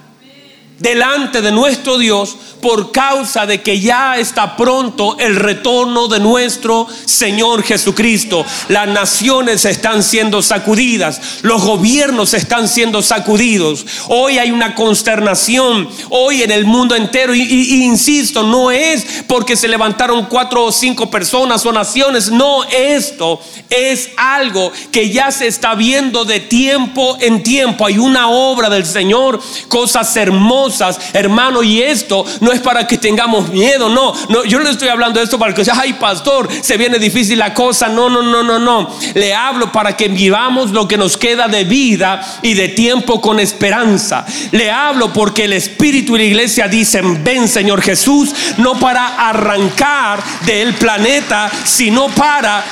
delante 0.79 1.41
de 1.41 1.51
nuestro 1.51 1.97
Dios 1.97 2.35
por 2.61 2.91
causa 2.91 3.45
de 3.45 3.61
que 3.61 3.79
ya 3.79 4.17
está 4.17 4.57
pronto 4.57 5.17
el 5.19 5.35
retorno 5.35 6.07
de 6.07 6.19
nuestro 6.19 6.87
Señor 7.05 7.61
Jesucristo. 7.61 8.43
Las 8.69 8.87
naciones 8.87 9.65
están 9.65 10.01
siendo 10.01 10.41
sacudidas, 10.41 11.21
los 11.43 11.61
gobiernos 11.61 12.33
están 12.33 12.67
siendo 12.67 13.03
sacudidos. 13.03 13.85
Hoy 14.07 14.39
hay 14.39 14.49
una 14.49 14.73
consternación, 14.73 15.87
hoy 16.09 16.41
en 16.41 16.49
el 16.49 16.65
mundo 16.65 16.95
entero, 16.95 17.35
y, 17.35 17.83
insisto, 17.83 18.41
no 18.41 18.71
es 18.71 19.23
porque 19.27 19.55
se 19.55 19.67
levantaron 19.67 20.25
cuatro 20.25 20.65
o 20.65 20.71
cinco 20.71 21.11
personas 21.11 21.63
o 21.67 21.71
naciones, 21.71 22.31
no, 22.31 22.63
esto 22.63 23.39
es 23.69 24.09
algo 24.17 24.71
que 24.91 25.11
ya 25.11 25.31
se 25.31 25.45
está 25.45 25.75
viendo 25.75 26.25
de 26.25 26.39
tiempo 26.39 27.17
en 27.21 27.43
tiempo. 27.43 27.85
Hay 27.85 27.99
una 27.99 28.29
obra 28.29 28.69
del 28.69 28.85
Señor, 28.85 29.39
cosas 29.67 30.15
hermosas, 30.17 30.64
hermano, 31.13 31.63
y 31.63 31.81
esto 31.81 32.25
no 32.41 32.51
es 32.51 32.59
para 32.59 32.87
que 32.87 32.97
tengamos 32.97 33.49
miedo, 33.49 33.89
no, 33.89 34.13
no, 34.29 34.43
yo 34.45 34.57
no 34.57 34.65
le 34.65 34.71
estoy 34.71 34.89
hablando 34.89 35.19
de 35.19 35.25
esto 35.25 35.39
para 35.39 35.53
que 35.53 35.65
sea, 35.65 35.75
ay 35.77 35.93
pastor, 35.93 36.49
se 36.61 36.77
viene 36.77 36.99
difícil 36.99 37.39
la 37.39 37.53
cosa, 37.53 37.87
no, 37.87 38.09
no, 38.09 38.21
no, 38.21 38.43
no, 38.43 38.59
no, 38.59 38.89
le 39.13 39.33
hablo 39.33 39.71
para 39.71 39.95
que 39.95 40.07
vivamos 40.07 40.71
lo 40.71 40.87
que 40.87 40.97
nos 40.97 41.17
queda 41.17 41.47
de 41.47 41.63
vida 41.63 42.21
y 42.41 42.53
de 42.53 42.69
tiempo 42.69 43.21
con 43.21 43.39
esperanza, 43.39 44.25
le 44.51 44.71
hablo 44.71 45.11
porque 45.13 45.45
el 45.45 45.53
Espíritu 45.53 46.15
y 46.15 46.19
la 46.19 46.25
iglesia 46.25 46.67
dicen, 46.67 47.23
ven 47.23 47.47
Señor 47.47 47.81
Jesús, 47.81 48.33
no 48.57 48.79
para 48.79 49.29
arrancar 49.29 50.23
del 50.45 50.73
planeta, 50.75 51.49
sino 51.63 52.07
para 52.09 52.63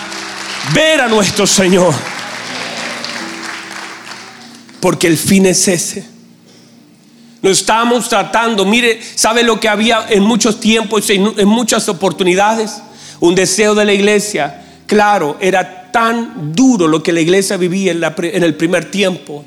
ver 0.74 1.02
a 1.02 1.08
nuestro 1.08 1.48
Señor. 1.48 1.94
Porque 4.80 5.08
el 5.08 5.18
fin 5.18 5.46
es 5.46 5.68
ese. 5.68 6.13
Lo 7.44 7.52
estamos 7.52 8.10
tratando. 8.10 8.66
Mire, 8.66 9.00
¿sabe 9.16 9.44
lo 9.44 9.60
que 9.60 9.70
había 9.70 10.08
en 10.10 10.24
muchos 10.24 10.60
tiempos, 10.60 11.08
en, 11.12 11.34
en 11.38 11.48
muchas 11.48 11.88
oportunidades? 11.90 12.82
Un 13.20 13.36
deseo 13.36 13.76
de 13.76 13.86
la 13.86 13.94
iglesia. 13.94 14.64
Claro, 14.88 15.38
era 15.40 15.92
tan 15.92 16.54
duro 16.56 16.88
lo 16.88 17.04
que 17.04 17.14
la 17.14 17.22
iglesia 17.22 17.56
vivía 17.56 17.92
en, 17.92 18.44
el 18.44 18.56
primer 18.56 18.90
tiempo. 18.90 19.46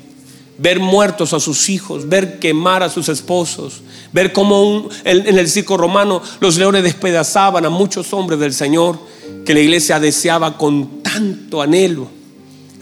Ver 0.57 0.79
muertos 0.79 1.33
a 1.33 1.39
sus 1.39 1.69
hijos, 1.69 2.07
ver 2.07 2.39
quemar 2.39 2.81
a 2.81 2.89
sus 2.89 3.09
esposos, 3.09 3.81
ver 4.11 4.31
cómo 4.31 4.89
en 5.03 5.37
el 5.37 5.47
circo 5.47 5.77
romano 5.77 6.21
los 6.39 6.57
leones 6.57 6.83
despedazaban 6.83 7.65
a 7.65 7.69
muchos 7.69 8.11
hombres 8.13 8.39
del 8.39 8.53
Señor 8.53 8.97
que 9.45 9.53
la 9.53 9.59
iglesia 9.59 9.99
deseaba 9.99 10.57
con 10.57 11.03
tanto 11.03 11.61
anhelo 11.61 12.07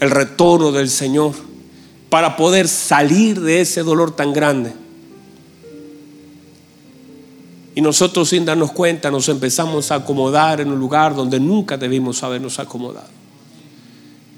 el 0.00 0.10
retorno 0.10 0.72
del 0.72 0.88
Señor 0.88 1.32
para 2.08 2.36
poder 2.36 2.68
salir 2.68 3.40
de 3.40 3.60
ese 3.60 3.82
dolor 3.82 4.14
tan 4.14 4.32
grande. 4.32 4.85
Y 7.76 7.82
nosotros 7.82 8.30
sin 8.30 8.46
darnos 8.46 8.72
cuenta 8.72 9.10
nos 9.10 9.28
empezamos 9.28 9.92
a 9.92 9.96
acomodar 9.96 10.62
en 10.62 10.72
un 10.72 10.80
lugar 10.80 11.14
donde 11.14 11.38
nunca 11.38 11.76
debimos 11.76 12.22
habernos 12.22 12.58
acomodado. 12.58 13.10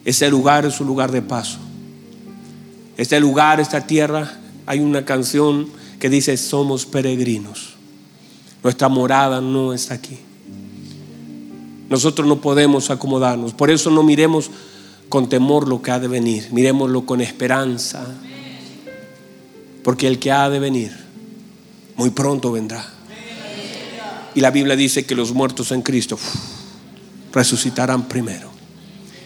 Ese 0.05 0.28
lugar 0.28 0.66
es 0.66 0.80
un 0.80 0.89
lugar 0.89 1.12
de 1.12 1.22
paso. 1.22 1.59
Este 2.97 3.20
lugar, 3.20 3.61
esta 3.61 3.86
tierra, 3.86 4.41
hay 4.66 4.80
una 4.80 5.05
canción 5.05 5.68
que 6.01 6.11
dice, 6.11 6.36
somos 6.36 6.84
peregrinos. 6.84 7.74
Nuestra 8.64 8.89
morada 8.89 9.41
no 9.41 9.72
está 9.72 9.95
aquí. 9.95 10.18
Nosotros 11.89 12.26
no 12.26 12.41
podemos 12.41 12.91
acomodarnos. 12.91 13.55
Por 13.55 13.70
eso 13.70 13.89
no 13.93 14.03
miremos 14.03 14.51
con 15.09 15.28
temor 15.28 15.68
lo 15.68 15.80
que 15.80 15.93
ha 15.93 16.01
de 16.01 16.09
venir. 16.09 16.49
Miremoslo 16.51 17.07
con 17.07 17.20
esperanza. 17.20 18.05
Porque 19.84 20.09
el 20.09 20.18
que 20.18 20.32
ha 20.32 20.51
de 20.51 20.59
venir 20.59 20.93
muy 21.95 22.11
pronto 22.11 22.51
vendrá. 22.51 22.97
Y 24.39 24.41
la 24.41 24.53
Biblia 24.53 24.76
dice 24.76 25.05
que 25.05 25.16
los 25.16 25.32
muertos 25.32 25.72
en 25.72 25.82
Cristo 25.82 26.16
resucitarán 27.32 28.07
primero. 28.07 28.49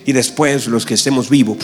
Y 0.06 0.12
después 0.12 0.68
los 0.68 0.86
que 0.86 0.94
estemos 0.94 1.28
vivos 1.28 1.58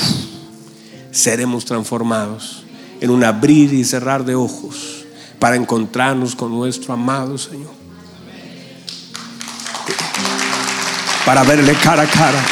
seremos 1.12 1.64
transformados 1.64 2.64
en 3.01 3.09
un 3.09 3.24
abrir 3.24 3.72
y 3.72 3.86
cerrar 3.86 4.26
de 4.26 4.34
ojos 4.34 5.07
para 5.38 5.57
encontrarnos 5.57 6.36
con 6.36 6.51
nuestro 6.51 6.92
amado 6.92 7.38
Señor. 7.38 7.72
Para 11.24 11.42
verle 11.42 11.72
cara 11.82 12.03
a 12.03 12.07
cara. 12.07 12.44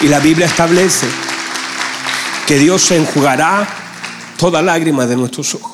Y 0.00 0.08
la 0.08 0.20
Biblia 0.20 0.46
establece 0.46 1.08
que 2.46 2.58
Dios 2.58 2.90
enjugará 2.90 3.68
toda 4.38 4.62
lágrima 4.62 5.04
de 5.04 5.14
nuestros 5.14 5.54
ojos. 5.56 5.71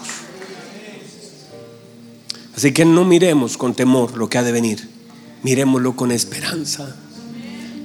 Así 2.58 2.72
que 2.72 2.84
no 2.84 3.04
miremos 3.04 3.56
con 3.56 3.72
temor 3.72 4.16
lo 4.16 4.28
que 4.28 4.36
ha 4.36 4.42
de 4.42 4.50
venir, 4.50 4.88
miremoslo 5.44 5.94
con 5.94 6.10
esperanza, 6.10 6.92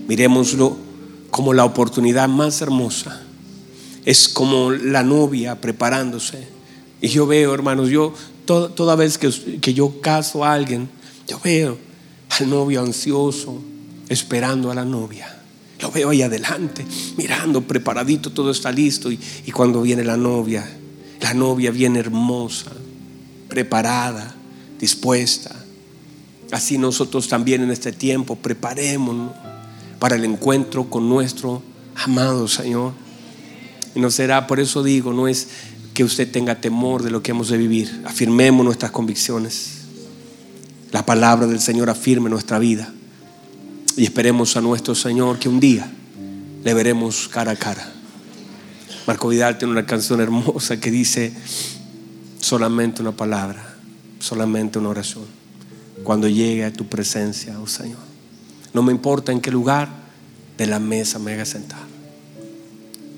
miremoslo 0.08 0.76
como 1.30 1.54
la 1.54 1.64
oportunidad 1.64 2.28
más 2.28 2.60
hermosa. 2.60 3.22
Es 4.04 4.28
como 4.28 4.72
la 4.72 5.04
novia 5.04 5.62
preparándose. 5.62 6.48
Y 7.02 7.10
yo 7.10 7.28
veo, 7.28 7.54
hermanos, 7.54 7.90
yo 7.90 8.16
toda, 8.46 8.96
vez 8.96 9.20
que, 9.20 9.30
que 9.62 9.76
yo 9.76 10.02
caso 10.02 10.44
a 10.44 10.54
alguien, 10.54 10.90
yo 11.28 11.40
veo 11.44 11.78
al 12.40 12.50
novio 12.50 12.82
ansioso, 12.82 13.62
esperando 14.10 14.72
a 14.72 14.74
la 14.74 14.86
novia. 14.86 15.40
Lo 15.82 15.92
veo 15.92 16.10
ahí 16.10 16.24
adelante, 16.24 16.84
mirando, 17.16 17.62
preparadito, 17.62 18.32
todo 18.32 18.50
está 18.50 18.72
listo. 18.72 19.12
Y, 19.12 19.20
y 19.46 19.52
cuando 19.52 19.84
viene 19.84 20.04
la 20.04 20.18
novia, 20.18 20.68
la 21.22 21.36
novia 21.36 21.70
viene 21.70 22.00
hermosa, 22.00 22.72
preparada, 23.50 24.38
dispuesta. 24.80 25.56
Así 26.52 26.78
nosotros 26.78 27.28
también 27.28 27.64
en 27.64 27.72
este 27.72 27.92
tiempo 27.92 28.36
preparémonos 28.36 29.32
para 30.00 30.16
el 30.16 30.26
encuentro 30.26 30.90
con 30.90 31.10
nuestro 31.10 31.64
amado 31.96 32.48
Señor. 32.48 32.94
Y 33.96 34.00
no 34.00 34.12
será, 34.12 34.48
por 34.48 34.60
eso 34.60 34.84
digo, 34.84 35.14
no 35.14 35.28
es 35.28 35.48
que 35.94 36.04
usted 36.04 36.32
tenga 36.32 36.60
temor 36.60 37.04
de 37.04 37.12
lo 37.12 37.22
que 37.22 37.32
hemos 37.32 37.50
de 37.50 37.58
vivir. 37.58 38.04
Afirmemos 38.06 38.66
nuestras 38.66 38.92
convicciones. 38.92 39.84
La 40.92 41.06
palabra 41.06 41.48
del 41.48 41.60
Señor 41.60 41.90
afirme 41.90 42.30
nuestra 42.30 42.60
vida. 42.60 42.92
Y 43.96 44.04
esperemos 44.04 44.58
a 44.58 44.62
nuestro 44.62 44.96
Señor 44.96 45.40
que 45.40 45.50
un 45.50 45.60
día 45.60 45.92
le 46.64 46.74
veremos 46.74 47.28
cara 47.28 47.52
a 47.52 47.56
cara. 47.56 47.92
Marco 49.06 49.28
Vidal 49.28 49.58
tiene 49.58 49.72
una 49.72 49.86
canción 49.86 50.22
hermosa 50.22 50.80
que 50.80 50.90
dice 50.90 51.34
solamente 52.40 53.02
una 53.02 53.12
palabra, 53.12 53.73
solamente 54.24 54.80
una 54.80 54.90
oración. 54.90 55.26
Cuando 56.04 56.30
llegue 56.30 56.64
a 56.64 56.72
tu 56.72 56.86
presencia, 56.86 57.60
oh 57.60 57.68
Señor. 57.68 58.00
No 58.74 58.82
me 58.82 58.94
importa 58.94 59.34
en 59.34 59.42
qué 59.42 59.52
lugar 59.52 59.90
de 60.58 60.66
la 60.66 60.80
mesa 60.80 61.20
me 61.20 61.34
haga 61.34 61.46
sentar. 61.46 61.82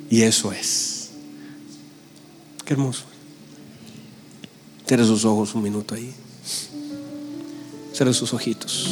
Y 0.09 0.23
eso 0.23 0.51
es. 0.51 1.11
Qué 2.65 2.73
hermoso. 2.73 3.03
Cierre 4.87 5.05
sus 5.05 5.25
ojos 5.25 5.53
un 5.53 5.61
minuto 5.61 5.93
ahí. 5.93 6.11
Cierre 7.93 8.13
sus 8.13 8.33
ojitos. 8.33 8.89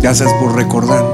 Gracias 0.00 0.32
por 0.34 0.54
recordar. 0.54 1.04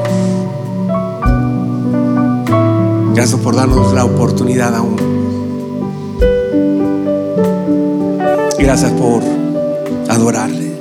Gracias 3.14 3.41
por 3.41 3.57
darnos 3.57 3.95
la 3.95 4.05
oportunidad 4.05 4.74
aún. 4.74 4.97
Gracias 8.59 8.93
por 8.93 9.39
adorarle. 10.11 10.72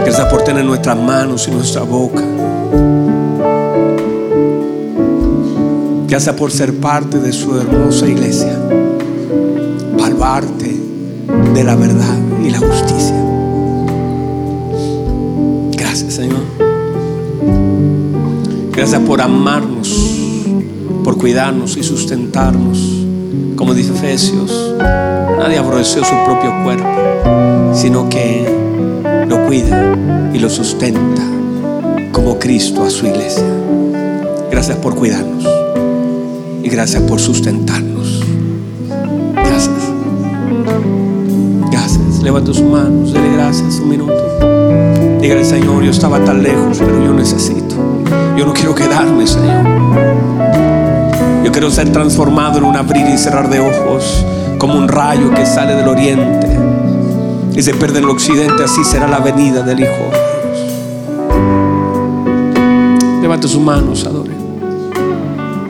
Gracias 0.00 0.28
por 0.28 0.42
tener 0.42 0.64
nuestras 0.64 0.96
manos 0.96 1.48
y 1.48 1.50
nuestra 1.50 1.82
boca. 1.82 2.22
Gracias 6.06 6.36
por 6.36 6.52
ser 6.52 6.78
parte 6.78 7.18
de 7.18 7.32
su 7.32 7.58
hermosa 7.58 8.06
iglesia. 8.06 8.56
Palvarte 9.98 10.76
de 11.54 11.64
la 11.64 11.74
verdad 11.74 12.18
y 12.44 12.50
la 12.50 12.58
justicia. 12.58 13.16
Gracias, 15.72 16.14
Señor. 16.14 16.42
Gracias 18.72 19.00
por 19.02 19.22
amarnos, 19.22 19.88
por 21.02 21.16
cuidarnos 21.16 21.76
y 21.76 21.82
sustentarnos. 21.82 23.03
Como 23.56 23.72
dice 23.72 23.92
Efesios, 23.92 24.74
nadie 25.38 25.58
aborreció 25.58 26.04
su 26.04 26.14
propio 26.24 26.52
cuerpo, 26.64 26.88
sino 27.72 28.08
que 28.08 28.46
lo 29.28 29.46
cuida 29.46 29.96
y 30.32 30.38
lo 30.38 30.50
sustenta 30.50 31.22
como 32.12 32.38
Cristo 32.38 32.84
a 32.84 32.90
su 32.90 33.06
iglesia. 33.06 33.44
Gracias 34.50 34.76
por 34.78 34.94
cuidarnos 34.94 35.44
y 36.62 36.68
gracias 36.68 37.02
por 37.02 37.20
sustentarnos. 37.20 38.22
Gracias. 39.34 39.92
Gracias. 41.70 42.22
Levanta 42.22 42.52
sus 42.52 42.62
manos, 42.62 43.12
dele 43.12 43.32
gracias 43.34 43.78
un 43.80 43.88
minuto. 43.88 44.14
Dígale, 45.20 45.44
Señor, 45.44 45.82
yo 45.82 45.90
estaba 45.90 46.22
tan 46.24 46.42
lejos, 46.42 46.78
pero 46.78 47.04
yo 47.04 47.12
necesito. 47.12 47.76
Yo 48.36 48.46
no 48.46 48.52
quiero 48.52 48.74
quedarme, 48.74 49.26
Señor. 49.26 50.53
Quiero 51.54 51.70
ser 51.70 51.92
transformado 51.92 52.58
en 52.58 52.64
un 52.64 52.74
abrir 52.74 53.06
y 53.06 53.16
cerrar 53.16 53.48
de 53.48 53.60
ojos, 53.60 54.26
como 54.58 54.74
un 54.74 54.88
rayo 54.88 55.32
que 55.32 55.46
sale 55.46 55.76
del 55.76 55.86
oriente 55.86 56.48
y 57.54 57.62
se 57.62 57.72
pierde 57.74 57.98
en 57.98 58.04
el 58.06 58.10
occidente. 58.10 58.64
Así 58.64 58.82
será 58.82 59.06
la 59.06 59.20
venida 59.20 59.62
del 59.62 59.78
Hijo. 59.78 60.10
Levante 63.22 63.46
sus 63.46 63.60
manos, 63.60 64.04
adore. 64.04 64.32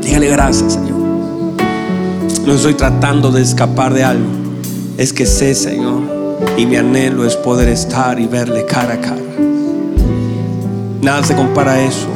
Dígale 0.00 0.28
gracias, 0.28 0.72
Señor. 0.72 0.96
No 2.46 2.54
estoy 2.54 2.72
tratando 2.72 3.30
de 3.30 3.42
escapar 3.42 3.92
de 3.92 4.04
algo. 4.04 4.30
Es 4.96 5.12
que 5.12 5.26
sé, 5.26 5.54
Señor, 5.54 6.00
y 6.56 6.64
mi 6.64 6.76
anhelo 6.76 7.26
es 7.26 7.36
poder 7.36 7.68
estar 7.68 8.18
y 8.18 8.26
verle 8.26 8.64
cara 8.64 8.94
a 8.94 9.00
cara. 9.02 9.20
Nada 11.02 11.22
se 11.24 11.36
compara 11.36 11.72
a 11.72 11.80
eso. 11.82 12.08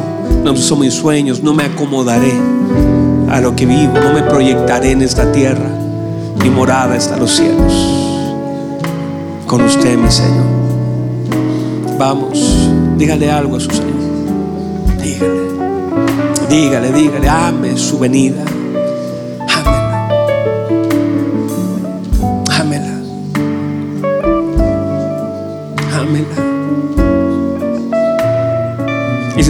No 0.42 0.56
son 0.56 0.80
mis 0.80 0.94
sueños. 0.94 1.42
No 1.42 1.52
me 1.52 1.64
acomodaré 1.64 2.32
a 3.30 3.40
lo 3.40 3.54
que 3.54 3.66
vivo. 3.66 3.94
No 3.94 4.12
me 4.12 4.22
proyectaré 4.22 4.92
en 4.92 5.02
esta 5.02 5.30
tierra. 5.32 5.68
Mi 6.42 6.50
morada 6.50 6.96
está 6.96 7.16
los 7.16 7.30
cielos. 7.32 7.72
Con 9.46 9.62
usted, 9.62 9.96
mi 9.96 10.10
Señor. 10.10 10.46
Vamos, 11.98 12.70
dígale 12.96 13.30
algo 13.30 13.56
a 13.56 13.60
su 13.60 13.70
Señor. 13.70 13.88
Dígale. 15.02 15.48
Dígale, 16.48 16.92
dígale, 16.92 17.28
ame 17.28 17.76
su 17.76 17.98
venida. 17.98 18.44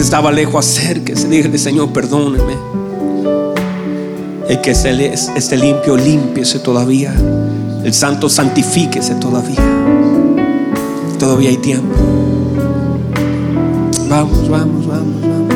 Estaba 0.09 0.31
lejos, 0.31 0.65
acérquese. 0.65 1.27
Dígale, 1.27 1.59
Señor, 1.59 1.93
perdóneme. 1.93 2.78
El 4.49 4.61
que 4.61 4.71
esté 4.71 5.57
limpio, 5.57 5.95
límpiese 5.95 6.57
todavía. 6.57 7.13
El 7.83 7.93
santo, 7.93 8.27
santifíquese 8.27 9.13
todavía. 9.15 9.61
Todavía 11.19 11.49
hay 11.51 11.57
tiempo. 11.57 11.95
Vamos, 14.09 14.49
vamos, 14.49 14.87
vamos, 14.87 15.21
vamos. 15.21 15.53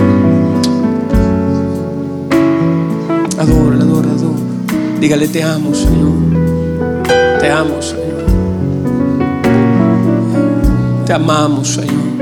Adora, 3.40 3.78
adora, 3.78 4.12
adora. 4.12 4.40
Dígale, 5.00 5.28
te 5.28 5.42
amo, 5.42 5.74
Señor. 5.74 6.14
Te 7.40 7.50
amo, 7.50 7.82
Señor. 7.82 8.26
Te 11.08 11.14
amamos, 11.14 11.68
Señor. 11.68 12.13